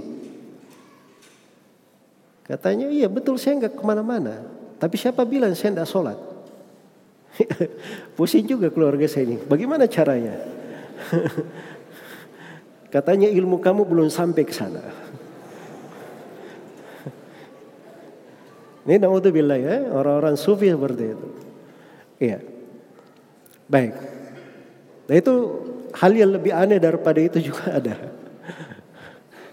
Katanya, 2.45 2.93
iya 2.93 3.09
betul 3.09 3.41
saya 3.41 3.57
nggak 3.63 3.79
ke 3.79 3.83
mana-mana. 3.87 4.45
Tapi 4.77 5.01
siapa 5.01 5.25
bilang 5.25 5.55
saya 5.57 5.73
tidak 5.73 5.89
sholat? 5.89 6.19
Pusing 8.19 8.45
juga 8.45 8.69
keluarga 8.69 9.07
saya 9.09 9.31
ini. 9.31 9.39
Bagaimana 9.41 9.87
caranya? 9.87 10.37
Katanya 12.95 13.27
ilmu 13.27 13.59
kamu 13.59 13.83
belum 13.87 14.09
sampai 14.11 14.47
ke 14.47 14.55
sana. 14.55 14.79
Ini 18.87 19.03
naudzubillah 19.03 19.59
ya, 19.59 19.91
orang-orang 19.91 20.39
sufi 20.39 20.71
seperti 20.71 21.05
itu. 21.11 21.44
Iya. 22.25 22.39
Baik. 23.69 23.93
Nah 25.05 25.17
itu 25.21 25.35
hal 25.93 26.13
yang 26.17 26.31
lebih 26.33 26.53
aneh 26.57 26.81
daripada 26.81 27.21
itu 27.21 27.53
juga 27.53 27.73
ada. 27.79 27.97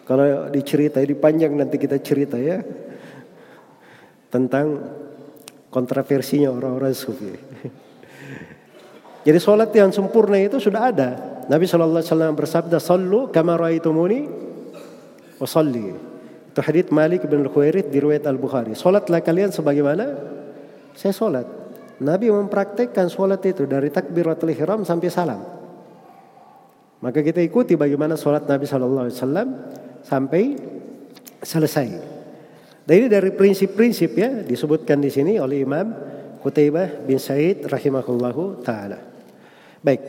Kalau 0.08 0.52
dicerita, 0.52 1.00
ini 1.00 1.16
panjang 1.16 1.56
nanti 1.56 1.80
kita 1.80 2.00
cerita 2.00 2.36
ya. 2.36 2.60
Tentang 4.32 4.80
kontroversinya 5.72 6.52
orang-orang 6.52 6.96
sufi. 6.96 7.32
Jadi 9.22 9.38
sholat 9.38 9.70
yang 9.72 9.94
sempurna 9.94 10.40
itu 10.42 10.58
sudah 10.58 10.92
ada. 10.92 11.10
Nabi 11.46 11.70
SAW 11.70 12.34
bersabda, 12.34 12.82
Sallu 12.82 13.30
kama 13.30 13.56
ra'aitumuni 13.56 14.26
wa 15.38 15.48
salli. 15.48 15.94
Itu 16.52 16.60
hadits 16.60 16.92
Malik 16.92 17.24
bin 17.30 17.48
Khuairid 17.48 17.88
di 17.88 18.02
riwayat 18.02 18.28
Al-Bukhari. 18.28 18.76
Salatlah 18.76 19.24
kalian 19.24 19.56
sebagaimana 19.56 20.12
saya 20.98 21.16
salat. 21.16 21.61
Nabi 22.02 22.34
mempraktekkan 22.34 23.14
salat 23.14 23.46
itu 23.46 23.70
dari 23.70 23.94
takbiratul 23.94 24.50
ihram 24.50 24.82
sampai 24.82 25.10
salam. 25.14 25.42
Maka 27.02 27.22
kita 27.22 27.42
ikuti 27.42 27.78
bagaimana 27.78 28.18
salat 28.18 28.50
Nabi 28.50 28.66
sallallahu 28.66 29.06
alaihi 29.06 29.18
wasallam 29.22 29.48
sampai 30.02 30.44
selesai. 31.46 31.88
Dan 32.82 32.96
ini 33.06 33.08
dari 33.10 33.30
prinsip-prinsip 33.30 34.12
ya 34.18 34.42
disebutkan 34.42 34.98
di 34.98 35.14
sini 35.14 35.38
oleh 35.38 35.62
Imam 35.62 35.94
Qutaibah 36.42 37.06
bin 37.06 37.22
Said 37.22 37.70
rahimahullahu 37.70 38.66
taala. 38.66 38.98
Baik. 39.86 40.02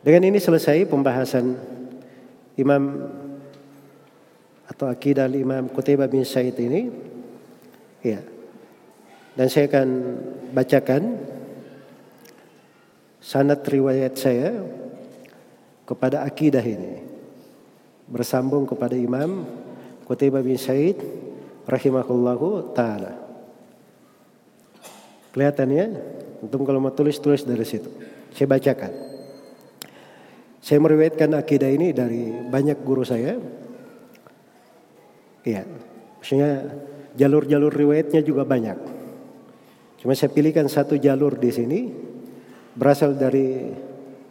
Dengan 0.00 0.32
ini 0.32 0.40
selesai 0.40 0.88
pembahasan 0.88 1.52
Imam 2.56 3.12
atau 4.64 4.88
akidah 4.88 5.28
Imam 5.28 5.68
Qutaibah 5.68 6.08
bin 6.08 6.24
Said 6.24 6.56
ini 6.56 6.88
ya. 8.00 8.39
Dan 9.40 9.48
saya 9.48 9.72
akan 9.72 9.88
bacakan 10.52 11.16
sanad 13.24 13.64
riwayat 13.64 14.12
saya 14.12 14.60
kepada 15.88 16.28
akidah 16.28 16.60
ini 16.60 17.00
bersambung 18.04 18.68
kepada 18.68 18.92
Imam 18.92 19.48
Qutaibah 20.04 20.44
bin 20.44 20.60
Said 20.60 21.00
rahimahullahu 21.64 22.76
taala. 22.76 23.16
Kelihatannya 25.32 25.88
untuk 26.44 26.68
kalau 26.68 26.84
mau 26.84 26.92
tulis 26.92 27.16
tulis 27.16 27.40
dari 27.40 27.64
situ. 27.64 27.88
Saya 28.36 28.44
bacakan. 28.44 28.92
Saya 30.60 30.84
meriwayatkan 30.84 31.32
akidah 31.32 31.72
ini 31.72 31.96
dari 31.96 32.28
banyak 32.28 32.76
guru 32.84 33.08
saya 33.08 33.40
Iya. 35.40 35.64
Maksudnya 36.20 36.76
jalur-jalur 37.16 37.72
riwayatnya 37.72 38.20
juga 38.20 38.44
banyak. 38.44 38.99
Cuma 40.00 40.16
saya 40.16 40.32
pilihkan 40.32 40.64
satu 40.64 40.96
jalur 40.96 41.36
di 41.36 41.52
sini 41.52 41.80
berasal 42.72 43.20
dari 43.20 43.68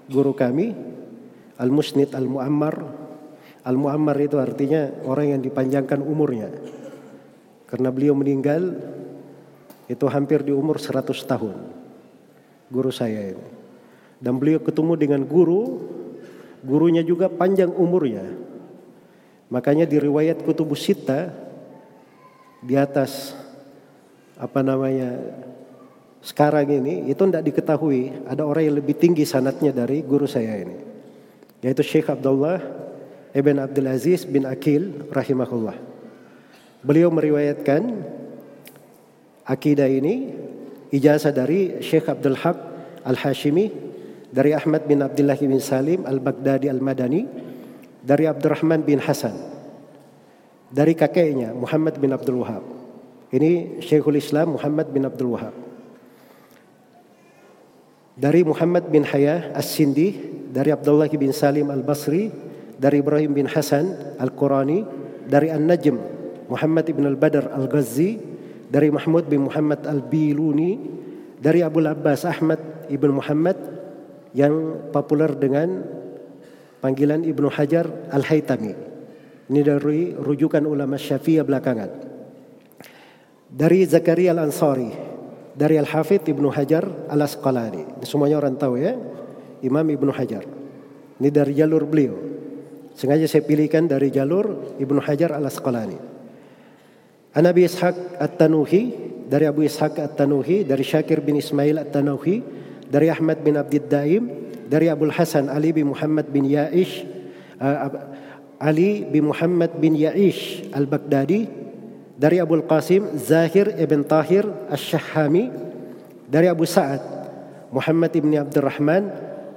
guru 0.10 0.34
kami 0.34 0.74
Al-Musnid 1.62 2.18
Al-Muammar. 2.18 2.76
Al-Muammar 3.70 4.18
itu 4.18 4.42
artinya 4.42 4.90
orang 5.06 5.38
yang 5.38 5.42
dipanjangkan 5.46 6.02
umurnya. 6.02 6.50
Karena 7.70 7.94
beliau 7.94 8.18
meninggal 8.18 8.82
itu 9.86 10.06
hampir 10.10 10.42
di 10.42 10.50
umur 10.50 10.82
100 10.82 11.14
tahun. 11.30 11.56
Guru 12.74 12.90
saya 12.90 13.38
ini. 13.38 13.48
Dan 14.18 14.42
beliau 14.42 14.58
ketemu 14.66 14.98
dengan 14.98 15.22
guru, 15.22 15.86
gurunya 16.66 17.06
juga 17.06 17.30
panjang 17.30 17.70
umurnya. 17.70 18.26
Makanya 19.54 19.86
di 19.86 20.02
riwayat 20.02 20.42
kutubus 20.42 20.82
sita 20.82 21.30
di 22.66 22.74
atas 22.74 23.38
apa 24.40 24.64
namanya 24.64 25.20
sekarang 26.20 26.68
ini 26.68 27.08
itu 27.08 27.22
tidak 27.24 27.44
diketahui 27.48 28.28
ada 28.28 28.44
orang 28.44 28.68
yang 28.68 28.78
lebih 28.84 28.96
tinggi 29.00 29.24
sanatnya 29.24 29.72
dari 29.72 30.04
guru 30.04 30.28
saya 30.28 30.60
ini 30.60 30.76
yaitu 31.64 31.84
Syekh 31.84 32.12
Abdullah 32.12 32.60
Ibn 33.30 33.56
Abdul 33.62 33.88
Aziz 33.88 34.26
bin 34.26 34.50
Akil 34.50 35.06
rahimahullah. 35.14 35.78
Beliau 36.82 37.14
meriwayatkan 37.14 38.02
akidah 39.46 39.86
ini 39.86 40.34
ijazah 40.90 41.30
dari 41.30 41.78
Syekh 41.84 42.10
Abdul 42.10 42.40
Haq 42.40 42.58
Al-Hashimi 43.06 43.70
dari 44.34 44.58
Ahmad 44.58 44.90
bin 44.90 45.06
Abdullah 45.06 45.38
bin 45.38 45.62
Salim 45.62 46.10
Al-Baghdadi 46.10 46.72
Al-Madani 46.74 47.22
dari 48.02 48.26
Abdurrahman 48.26 48.82
bin 48.82 48.98
Hasan 48.98 49.36
dari 50.74 50.98
kakeknya 50.98 51.54
Muhammad 51.54 52.02
bin 52.02 52.10
Abdul 52.16 52.42
Wahab. 52.42 52.66
Ini 53.30 53.84
Syekhul 53.86 54.18
Islam 54.18 54.58
Muhammad 54.58 54.90
bin 54.90 55.06
Abdul 55.06 55.38
Wahab. 55.38 55.69
Dari 58.20 58.44
Muhammad 58.44 58.92
bin 58.92 59.08
Hayah 59.08 59.56
As-Sindi, 59.56 60.12
dari 60.52 60.76
Abdullah 60.76 61.08
bin 61.08 61.32
Salim 61.32 61.72
Al-Basri, 61.72 62.28
dari 62.76 63.00
Ibrahim 63.00 63.32
bin 63.32 63.48
Hasan 63.48 64.20
Al-Qurani, 64.20 64.84
dari 65.30 65.48
An-Najm 65.48 66.20
Muhammad 66.50 66.90
ibn 66.90 67.06
al-Badr 67.06 67.54
al-Ghazi 67.54 68.18
dari 68.74 68.90
Mahmud 68.90 69.30
bin 69.30 69.46
Muhammad 69.46 69.86
al-Biluni 69.86 70.82
dari 71.38 71.62
Abu 71.62 71.86
Abbas 71.86 72.26
Ahmad 72.26 72.90
ibn 72.90 73.14
Muhammad 73.14 73.56
yang 74.34 74.90
populer 74.90 75.30
dengan 75.38 75.86
panggilan 76.82 77.22
Ibnu 77.22 77.48
Hajar 77.54 78.10
al-Haytami. 78.10 78.74
Ini 79.50 79.62
dari 79.66 80.14
rujukan 80.14 80.62
ulama 80.66 80.98
Syafi'iyah 80.98 81.46
belakangan. 81.46 81.90
Dari 83.50 83.82
Zakaria 83.90 84.34
al-Ansari, 84.38 84.94
dari 85.60 85.76
Al-Hafidh 85.76 86.24
Ibnu 86.24 86.48
Hajar 86.56 87.12
al-Asqalani. 87.12 88.08
Semuanya 88.08 88.40
orang 88.40 88.56
tahu 88.56 88.80
ya, 88.80 88.96
Imam 89.60 89.84
Ibnu 89.84 90.16
Hajar. 90.16 90.48
Ini 91.20 91.28
dari 91.28 91.52
jalur 91.52 91.84
beliau. 91.84 92.16
Sengaja 92.96 93.28
saya 93.28 93.44
pilihkan 93.44 93.84
dari 93.84 94.08
jalur 94.08 94.80
Ibnu 94.80 95.04
Hajar 95.04 95.36
al-Asqalani. 95.36 96.00
An 97.36 97.44
Abi 97.44 97.68
Ishaq 97.68 98.24
At-Tanuhi 98.24 98.84
dari 99.28 99.46
Abu 99.52 99.68
Ishaq 99.68 100.00
At-Tanuhi 100.00 100.64
dari 100.64 100.82
Syakir 100.82 101.20
bin 101.20 101.36
Ismail 101.36 101.76
At-Tanuhi 101.84 102.36
dari 102.88 103.12
Ahmad 103.12 103.44
bin 103.44 103.60
Abdid 103.60 103.92
Daim 103.92 104.24
dari 104.66 104.88
Abu 104.90 105.12
Hasan 105.12 105.52
Ali 105.52 105.76
bin 105.76 105.94
Muhammad 105.94 106.26
bin 106.34 106.50
Yaish 106.50 107.06
uh, 107.62 108.10
Ali 108.58 109.06
bin 109.06 109.30
Muhammad 109.30 109.78
bin 109.78 109.94
Yaish 109.94 110.66
Al-Baghdadi 110.74 111.46
dari 112.20 112.44
Abu 112.44 112.60
Qasim 112.68 113.16
Zahir 113.16 113.72
ibn 113.80 114.04
Tahir 114.04 114.44
Asy-Syahami 114.68 115.48
dari 116.28 116.52
Abu 116.52 116.68
Sa'ad 116.68 117.00
Muhammad 117.72 118.12
bin 118.12 118.36
Abdurrahman 118.36 119.08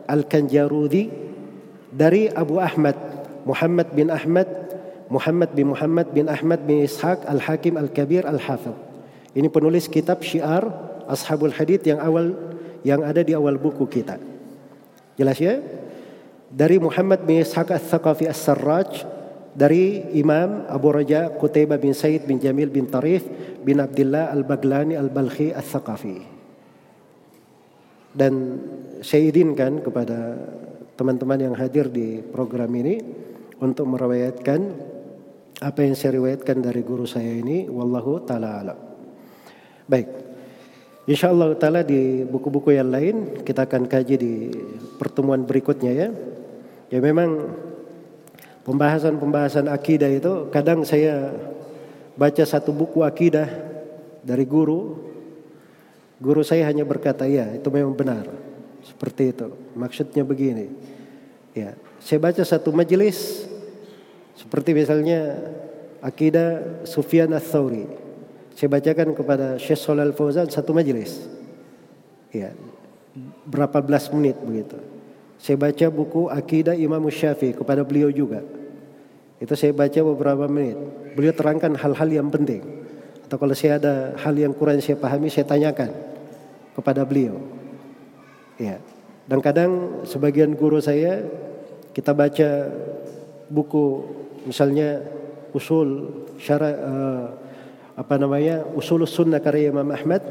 Al-Kanjarudi 0.06 1.10
dari 1.90 2.30
Abu 2.30 2.62
Ahmad 2.62 2.94
Muhammad 3.43 3.90
bin 3.90 4.14
Ahmad 4.14 4.47
Muhammad 5.10 5.51
bin 5.59 5.74
Muhammad 5.74 6.06
bin 6.14 6.30
Ahmad 6.30 6.62
bin 6.62 6.86
Ishaq 6.86 7.26
Al-Hakim 7.26 7.76
Al-Kabir 7.76 8.24
Al-Hafidh. 8.24 8.78
Ini 9.34 9.51
penulis 9.51 9.90
kitab 9.90 10.22
Syiar 10.22 10.62
Ashabul 11.10 11.52
Hadith 11.52 11.82
yang 11.82 11.98
awal 11.98 12.32
yang 12.86 13.02
ada 13.02 13.26
di 13.26 13.34
awal 13.34 13.59
buku 13.59 13.84
kita. 13.90 14.16
Jelas 15.18 15.36
ya? 15.43 15.59
Dari 16.48 16.78
Muhammad 16.78 17.26
bin 17.26 17.43
Ishaq 17.43 17.74
Al-Thaqafi 17.74 18.30
As-Sarraj 18.30 19.21
dari 19.52 20.00
Imam 20.16 20.64
Abu 20.64 20.88
Raja 20.96 21.28
Qutaibah 21.28 21.76
bin 21.76 21.92
Said 21.92 22.24
bin 22.24 22.40
Jamil 22.40 22.72
bin 22.72 22.88
Tarif 22.88 23.24
bin 23.60 23.80
Abdullah 23.84 24.32
Al-Baglani 24.32 24.96
Al-Balkhi 24.96 25.52
Al-Thaqafi. 25.52 26.16
Dan 28.12 28.32
saya 29.00 29.28
izinkan 29.28 29.80
kepada 29.80 30.36
teman-teman 30.96 31.40
yang 31.40 31.54
hadir 31.56 31.88
di 31.88 32.20
program 32.20 32.68
ini 32.76 33.00
untuk 33.60 33.88
merawatkan 33.88 34.60
apa 35.62 35.80
yang 35.86 35.94
saya 35.96 36.18
riwayatkan 36.18 36.58
dari 36.58 36.82
guru 36.82 37.06
saya 37.08 37.32
ini 37.32 37.70
wallahu 37.70 38.20
taala 38.26 38.48
alam. 38.60 38.78
Baik. 39.86 40.08
Insyaallah 41.08 41.56
taala 41.56 41.80
di 41.82 42.26
buku-buku 42.26 42.74
yang 42.74 42.90
lain 42.90 43.42
kita 43.46 43.64
akan 43.66 43.88
kaji 43.88 44.14
di 44.18 44.34
pertemuan 45.00 45.46
berikutnya 45.46 45.92
ya. 45.92 46.08
Ya 46.92 47.00
memang 47.00 47.56
pembahasan-pembahasan 48.62 49.66
akidah 49.70 50.10
itu 50.10 50.48
kadang 50.55 50.86
saya 50.86 51.34
baca 52.14 52.44
satu 52.44 52.70
buku 52.70 53.02
akidah 53.02 53.48
dari 54.22 54.47
guru 54.47 54.98
guru 56.22 56.47
saya 56.47 56.68
hanya 56.70 56.86
berkata 56.86 57.26
ya 57.26 57.51
itu 57.55 57.66
memang 57.72 57.97
benar 57.98 58.28
seperti 58.86 59.34
itu 59.34 59.47
maksudnya 59.74 60.22
begini 60.22 60.70
ya 61.56 61.74
saya 61.98 62.18
baca 62.22 62.43
satu 62.43 62.70
majelis 62.70 63.48
seperti 64.36 64.74
misalnya 64.74 65.39
akidah 66.02 66.82
Sufyan 66.82 67.30
ats-Tsauri. 67.32 67.86
Saya 68.59 68.68
bacakan 68.68 69.16
kepada 69.16 69.56
Syekh 69.56 69.80
Shalal 69.80 70.12
Fauzan 70.12 70.51
satu 70.51 70.74
majelis. 70.76 71.24
Ya. 72.34 72.52
Berapa 73.48 73.80
belas 73.80 74.10
menit 74.10 74.36
begitu. 74.43 74.76
Saya 75.43 75.59
baca 75.59 75.86
buku 75.90 76.31
akidah 76.31 76.78
Imam 76.78 77.02
Syafi'i 77.10 77.51
kepada 77.51 77.82
beliau 77.82 78.14
juga. 78.14 78.47
Itu 79.43 79.59
saya 79.59 79.74
baca 79.74 79.98
beberapa 80.14 80.47
menit. 80.47 80.78
Beliau 81.19 81.35
terangkan 81.35 81.74
hal-hal 81.74 82.06
yang 82.14 82.31
penting. 82.31 82.62
Atau 83.27 83.43
kalau 83.43 83.51
saya 83.51 83.82
ada 83.82 84.14
hal 84.23 84.39
yang 84.39 84.55
kurang 84.55 84.78
saya 84.78 84.94
pahami, 84.94 85.27
saya 85.35 85.43
tanyakan 85.43 85.90
kepada 86.78 87.02
beliau. 87.02 87.43
Ya. 88.55 88.78
Dan 89.27 89.43
kadang 89.43 90.06
sebagian 90.06 90.55
guru 90.55 90.78
saya 90.78 91.27
kita 91.90 92.14
baca 92.14 92.70
buku 93.51 93.85
misalnya 94.47 95.02
usul 95.51 96.23
syara 96.39 96.70
uh, 96.70 97.24
apa 97.98 98.14
namanya 98.16 98.62
usul 98.78 99.05
sunnah 99.10 99.43
karya 99.43 99.74
Imam 99.74 99.90
Ahmad 99.93 100.23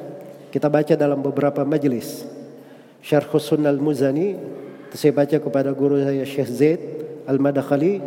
kita 0.49 0.67
baca 0.67 0.97
dalam 0.97 1.21
beberapa 1.21 1.61
majelis 1.61 2.25
syarh 3.05 3.29
sunnah 3.37 3.69
al-muzani 3.69 4.35
saya 4.93 5.11
baca 5.15 5.37
kepada 5.39 5.69
guru 5.71 5.99
saya 5.99 6.23
Syekh 6.27 6.49
Zaid 6.51 6.81
al-Madakhali 7.27 8.03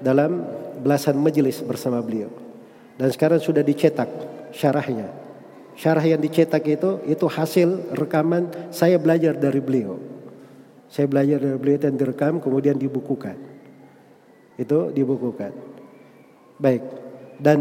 dalam 0.00 0.44
belasan 0.80 1.16
majelis 1.16 1.60
bersama 1.64 2.00
beliau 2.04 2.28
dan 3.00 3.08
sekarang 3.12 3.40
sudah 3.40 3.64
dicetak 3.64 4.08
syarahnya 4.52 5.08
syarah 5.76 6.04
yang 6.04 6.20
dicetak 6.20 6.64
itu 6.68 7.00
itu 7.08 7.26
hasil 7.28 7.96
rekaman 7.96 8.48
saya 8.72 8.96
belajar 9.00 9.36
dari 9.36 9.60
beliau 9.60 9.96
saya 10.92 11.08
belajar 11.08 11.40
dari 11.40 11.56
beliau 11.56 11.78
dan 11.80 11.92
direkam 11.96 12.40
kemudian 12.40 12.76
dibukukan 12.76 13.56
itu 14.56 14.78
dibukukan. 14.92 15.52
Baik. 16.56 16.82
Dan 17.36 17.58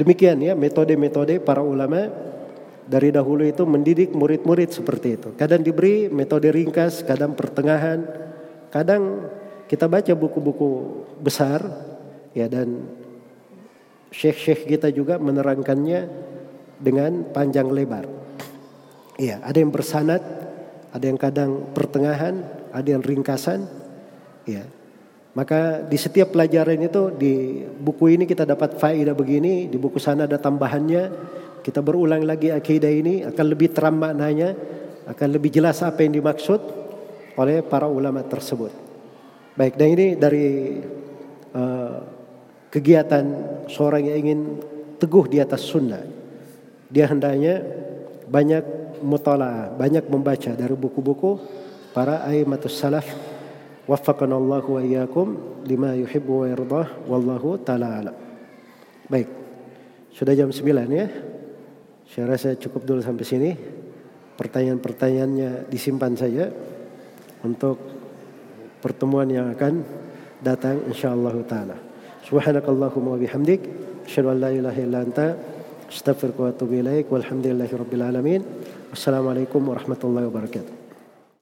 demikian 0.00 0.40
ya 0.40 0.56
metode-metode 0.56 1.36
para 1.44 1.60
ulama 1.60 2.08
dari 2.84 3.08
dahulu 3.08 3.44
itu 3.44 3.64
mendidik 3.64 4.12
murid-murid 4.12 4.70
seperti 4.70 5.08
itu. 5.16 5.28
Kadang 5.36 5.64
diberi 5.64 6.12
metode 6.12 6.52
ringkas, 6.52 7.04
kadang 7.04 7.32
pertengahan, 7.32 8.04
kadang 8.68 9.28
kita 9.64 9.88
baca 9.88 10.12
buku-buku 10.12 10.70
besar 11.24 11.64
ya 12.36 12.44
dan 12.46 12.84
syekh-syekh 14.12 14.68
kita 14.68 14.92
juga 14.92 15.16
menerangkannya 15.16 16.00
dengan 16.78 17.26
panjang 17.32 17.72
lebar. 17.72 18.06
Iya, 19.16 19.40
ada 19.42 19.58
yang 19.58 19.70
bersanad, 19.70 20.22
ada 20.90 21.04
yang 21.06 21.18
kadang 21.18 21.70
pertengahan, 21.70 22.42
ada 22.74 22.88
yang 22.90 23.02
ringkasan. 23.02 23.66
Ya, 24.44 24.66
maka 25.34 25.82
di 25.82 25.98
setiap 25.98 26.30
pelajaran 26.30 26.78
itu 26.78 27.10
di 27.14 27.62
buku 27.66 28.14
ini 28.14 28.24
kita 28.26 28.46
dapat 28.46 28.78
faedah 28.78 29.14
begini, 29.18 29.66
di 29.66 29.78
buku 29.78 29.98
sana 29.98 30.30
ada 30.30 30.38
tambahannya. 30.38 31.34
Kita 31.64 31.80
berulang 31.80 32.28
lagi 32.28 32.52
akidah 32.52 32.92
ini 32.92 33.24
akan 33.24 33.46
lebih 33.48 33.72
terang 33.72 33.96
maknanya, 33.96 34.52
akan 35.08 35.28
lebih 35.32 35.48
jelas 35.48 35.80
apa 35.80 36.04
yang 36.04 36.20
dimaksud 36.20 36.60
oleh 37.40 37.64
para 37.64 37.88
ulama 37.88 38.20
tersebut. 38.20 38.68
Baik, 39.56 39.80
dan 39.80 39.88
ini 39.96 40.06
dari 40.12 40.46
uh, 41.56 41.96
kegiatan 42.68 43.24
seorang 43.72 44.12
yang 44.12 44.18
ingin 44.28 44.40
teguh 45.00 45.24
di 45.24 45.40
atas 45.40 45.64
sunnah. 45.64 46.04
Dia 46.92 47.08
hendaknya 47.08 47.64
banyak 48.28 48.64
mutalaah, 49.00 49.72
banyak 49.72 50.04
membaca 50.12 50.52
dari 50.52 50.76
buku-buku 50.76 51.40
para 51.96 52.28
aimatus 52.28 52.76
salaf 52.76 53.08
Waffaqana 53.84 54.32
Allah 54.32 54.64
wa 54.64 54.80
iyyakum 54.80 55.60
lima 55.68 55.92
yuhibbu 55.92 56.32
wa 56.40 56.46
yardah 56.48 56.86
wallahu 57.04 57.60
taala. 57.60 58.16
Baik. 59.12 59.28
Sudah 60.08 60.32
jam 60.32 60.48
9 60.48 60.88
ya. 60.88 61.06
Saya 62.14 62.30
rasa 62.30 62.54
cukup 62.54 62.86
dulu 62.86 63.02
sampai 63.02 63.26
sini. 63.26 63.50
Pertanyaan-pertanyaannya 64.38 65.66
disimpan 65.66 66.14
saja 66.14 66.46
untuk 67.42 67.78
pertemuan 68.78 69.26
yang 69.26 69.50
akan 69.50 69.82
datang 70.38 70.78
insyaallah 70.86 71.34
taala. 71.42 71.74
Subhanakallahumma 72.22 73.14
wa 73.14 73.18
bihamdik 73.18 73.60
asyhadu 74.06 74.30
an 74.30 74.38
la 74.38 74.50
ilaha 74.54 74.78
illa 74.78 74.98
anta 75.02 75.26
astaghfiruka 75.90 76.40
wa 76.40 76.50
atubu 76.54 76.78
ilaik 76.78 77.10
walhamdulillahi 77.10 77.74
rabbil 77.74 78.04
alamin. 78.06 78.40
Wassalamualaikum 78.94 79.62
warahmatullahi 79.66 80.30
wabarakatuh. 80.30 80.83